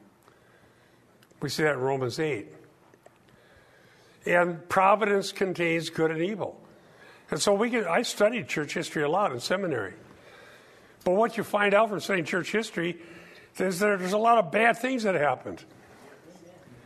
We 1.41 1.49
see 1.49 1.63
that 1.63 1.73
in 1.73 1.79
Romans 1.79 2.19
8. 2.19 2.47
And 4.25 4.67
providence 4.69 5.31
contains 5.31 5.89
good 5.89 6.11
and 6.11 6.21
evil. 6.21 6.61
And 7.31 7.41
so 7.41 7.53
we 7.53 7.69
can, 7.69 7.85
I 7.85 8.01
studied 8.01 8.47
church 8.47 8.73
history 8.73 9.03
a 9.03 9.09
lot 9.09 9.31
in 9.31 9.39
seminary. 9.39 9.93
But 11.03 11.13
what 11.13 11.37
you 11.37 11.43
find 11.43 11.73
out 11.73 11.89
from 11.89 11.99
studying 11.99 12.25
church 12.25 12.51
history 12.51 12.99
is 13.57 13.79
that 13.79 13.99
there's 13.99 14.13
a 14.13 14.17
lot 14.17 14.37
of 14.37 14.51
bad 14.51 14.77
things 14.77 15.03
that 15.03 15.15
happened. 15.15 15.63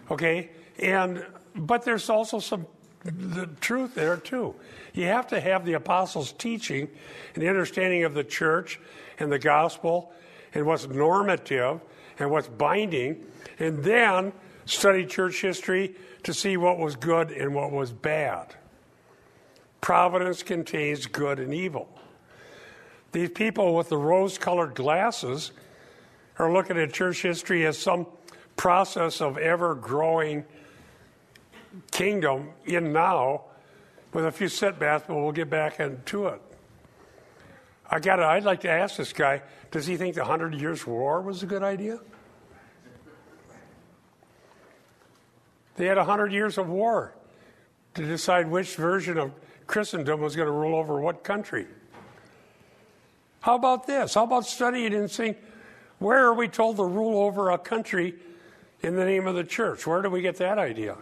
Okay? 0.10 0.50
And 0.80 1.26
but 1.56 1.84
there's 1.84 2.10
also 2.10 2.40
some 2.40 2.68
the 3.04 3.48
truth 3.62 3.96
there 3.96 4.18
too. 4.18 4.56
You 4.94 5.06
have 5.06 5.28
to 5.28 5.40
have 5.40 5.66
the 5.66 5.74
apostles' 5.74 6.32
teaching 6.32 6.88
and 7.34 7.44
the 7.44 7.50
understanding 7.50 8.04
of 8.04 8.14
the 8.14 8.24
church 8.24 8.80
and 9.20 9.32
the 9.32 9.40
gospel 9.40 10.12
and 10.54 10.66
what's 10.66 10.88
normative 10.88 11.82
and 12.18 12.32
what's 12.32 12.48
binding, 12.48 13.24
and 13.60 13.84
then 13.84 14.34
study 14.66 15.06
church 15.06 15.42
history 15.42 15.96
to 16.26 16.34
see 16.34 16.58
what 16.58 16.80
was 16.80 16.96
good 16.96 17.30
and 17.30 17.54
what 17.54 17.72
was 17.72 17.92
bad. 17.92 18.56
Providence 19.80 20.42
contains 20.42 21.06
good 21.06 21.40
and 21.40 21.54
evil. 21.54 21.88
These 23.12 23.30
people 23.30 23.76
with 23.76 23.90
the 23.90 23.98
rose 23.98 24.40
colored 24.40 24.74
glasses 24.74 25.52
are 26.40 26.52
looking 26.52 26.80
at 26.80 26.92
church 26.92 27.22
history 27.22 27.64
as 27.68 27.78
some 27.78 28.08
process 28.58 29.22
of 29.22 29.38
ever 29.38 29.76
growing 29.76 30.46
kingdom 31.92 32.50
in 32.66 32.92
now 32.92 33.44
with 34.12 34.26
a 34.26 34.32
few 34.32 34.48
setbacks, 34.48 35.04
but 35.08 35.16
we'll 35.16 35.32
get 35.32 35.52
back 35.52 35.80
into 35.80 36.26
it. 36.26 36.42
I 37.88 38.00
got 38.00 38.20
I'd 38.20 38.44
like 38.44 38.62
to 38.62 38.70
ask 38.70 38.98
this 38.98 39.14
guy, 39.14 39.44
does 39.70 39.86
he 39.86 39.96
think 39.96 40.16
the 40.16 40.26
Hundred 40.26 40.56
Years' 40.56 40.88
War 40.88 41.22
was 41.22 41.44
a 41.44 41.46
good 41.46 41.62
idea? 41.62 42.00
They 45.76 45.86
had 45.86 45.98
a 45.98 46.06
hundred 46.06 46.32
years 46.32 46.58
of 46.58 46.70
war 46.70 47.16
to 47.96 48.06
decide 48.06 48.50
which 48.50 48.76
version 48.76 49.18
of 49.18 49.32
Christendom 49.68 50.22
was 50.22 50.36
going 50.36 50.48
to 50.48 50.52
rule 50.52 50.76
over 50.76 51.00
what 51.00 51.24
country. 51.24 51.68
How 53.42 53.56
about 53.56 53.88
this? 53.88 54.14
How 54.14 54.24
about 54.24 54.46
studying 54.46 54.94
and 54.94 55.10
saying, 55.10 55.36
where 56.00 56.26
are 56.26 56.34
we 56.34 56.48
told 56.48 56.78
to 56.78 56.84
rule 56.84 57.20
over 57.20 57.52
a 57.52 57.58
country 57.58 58.16
in 58.82 58.96
the 58.96 59.06
name 59.06 59.28
of 59.28 59.36
the 59.36 59.44
church? 59.44 59.86
Where 59.86 60.02
do 60.02 60.10
we 60.10 60.22
get 60.22 60.38
that 60.38 60.58
idea? 60.58 60.98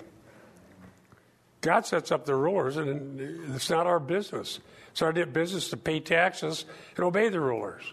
God 1.61 1.85
sets 1.85 2.11
up 2.11 2.25
the 2.25 2.35
rulers, 2.35 2.75
and 2.77 3.19
it's 3.55 3.69
not 3.69 3.87
our 3.87 3.99
business. 3.99 4.59
It's 4.91 5.01
our 5.01 5.13
business 5.13 5.69
to 5.69 5.77
pay 5.77 5.99
taxes 5.99 6.65
and 6.95 7.05
obey 7.05 7.29
the 7.29 7.39
rulers. 7.39 7.83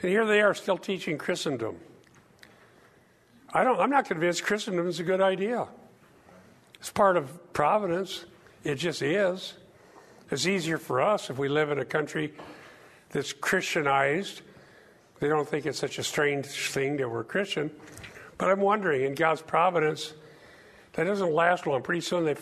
And 0.00 0.10
here 0.10 0.26
they 0.26 0.40
are 0.40 0.54
still 0.54 0.78
teaching 0.78 1.18
Christendom. 1.18 1.76
I 3.54 3.64
don't, 3.64 3.78
I'm 3.78 3.90
not 3.90 4.06
convinced 4.06 4.44
Christendom 4.44 4.88
is 4.88 4.98
a 5.00 5.02
good 5.02 5.20
idea. 5.20 5.68
It's 6.80 6.90
part 6.90 7.16
of 7.16 7.52
providence. 7.52 8.24
It 8.64 8.76
just 8.76 9.02
is. 9.02 9.54
It's 10.30 10.46
easier 10.46 10.78
for 10.78 11.02
us 11.02 11.28
if 11.28 11.38
we 11.38 11.48
live 11.48 11.70
in 11.70 11.78
a 11.78 11.84
country 11.84 12.32
that's 13.10 13.32
Christianized. 13.32 14.40
They 15.20 15.28
don't 15.28 15.46
think 15.46 15.66
it's 15.66 15.78
such 15.78 15.98
a 15.98 16.02
strange 16.02 16.46
thing 16.46 16.96
that 16.96 17.08
we're 17.08 17.24
Christian. 17.24 17.70
But 18.38 18.50
I'm 18.50 18.60
wondering, 18.60 19.02
in 19.02 19.14
God's 19.14 19.42
providence, 19.42 20.14
that 20.94 21.04
doesn't 21.04 21.32
last 21.32 21.66
long. 21.66 21.82
Pretty 21.82 22.00
soon 22.00 22.24
they, 22.24 22.36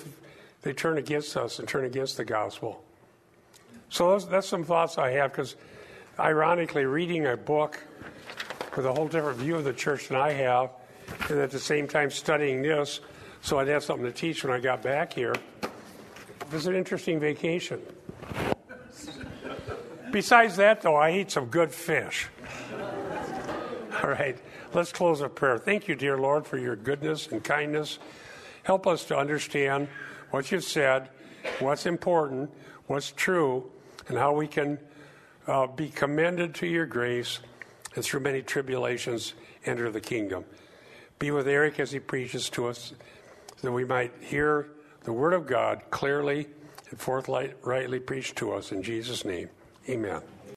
they 0.63 0.73
turn 0.73 0.97
against 0.97 1.37
us 1.37 1.59
and 1.59 1.69
turn 1.69 1.85
against 1.85 2.17
the 2.17 2.25
gospel. 2.25 2.83
So 3.89 4.13
that's, 4.13 4.25
that's 4.27 4.47
some 4.47 4.65
thoughts 4.65 4.97
I 4.97 5.11
have 5.11 5.33
because, 5.33 5.57
ironically, 6.19 6.85
reading 6.85 7.27
a 7.27 7.37
book 7.37 7.81
with 8.77 8.87
a 8.87 8.93
whole 8.93 9.09
different 9.09 9.39
view 9.39 9.57
of 9.57 9.65
the 9.65 9.73
church 9.73 10.09
than 10.09 10.17
I 10.17 10.31
have, 10.31 10.71
and 11.29 11.39
at 11.39 11.51
the 11.51 11.59
same 11.59 11.87
time 11.87 12.11
studying 12.11 12.63
this, 12.63 13.01
so 13.41 13.59
I'd 13.59 13.69
have 13.69 13.85
something 13.85 14.07
to 14.07 14.13
teach 14.13 14.45
when 14.45 14.53
I 14.53 14.61
got 14.61 14.83
back 14.83 15.13
here. 15.13 15.35
It 15.63 16.53
was 16.53 16.67
an 16.67 16.75
interesting 16.75 17.21
vacation. 17.21 17.81
Besides 20.11 20.57
that, 20.57 20.83
though, 20.83 20.97
I 20.97 21.13
eat 21.13 21.31
some 21.31 21.47
good 21.47 21.73
fish. 21.73 22.29
All 24.03 24.11
right, 24.11 24.37
let's 24.73 24.93
close 24.93 25.23
with 25.23 25.35
prayer. 25.35 25.59
Thank 25.59 25.87
you, 25.87 25.95
dear 25.95 26.19
Lord, 26.19 26.47
for 26.47 26.59
your 26.59 26.75
goodness 26.75 27.29
and 27.29 27.45
kindness. 27.45 27.99
Help 28.63 28.87
us 28.87 29.05
to 29.07 29.17
understand 29.17 29.89
what 30.31 30.51
you've 30.51 30.65
said, 30.65 31.09
what's 31.61 31.87
important, 31.87 32.51
what's 32.87 33.13
true, 33.13 33.71
and 34.09 34.19
how 34.19 34.33
we 34.33 34.47
can 34.47 34.79
uh, 35.47 35.67
be 35.67 35.89
commended 35.89 36.55
to 36.57 36.67
your 36.67 36.87
grace 36.87 37.39
and 37.95 38.05
through 38.05 38.21
many 38.21 38.43
tribulations 38.43 39.35
enter 39.65 39.91
the 39.91 40.01
kingdom. 40.01 40.45
Be 41.21 41.31
with 41.31 41.47
Eric 41.47 41.79
as 41.79 41.93
he 41.93 42.01
preaches 42.01 42.49
to 42.51 42.67
us, 42.67 42.95
that 43.61 43.71
we 43.71 43.85
might 43.85 44.11
hear 44.23 44.71
the 45.05 45.13
word 45.13 45.35
of 45.35 45.47
God 45.47 45.83
clearly 45.91 46.49
and 46.89 46.99
forthrightly 46.99 48.01
preached 48.01 48.37
to 48.37 48.53
us. 48.55 48.73
In 48.73 48.83
Jesus' 48.83 49.23
name, 49.23 49.51
amen. 49.87 50.23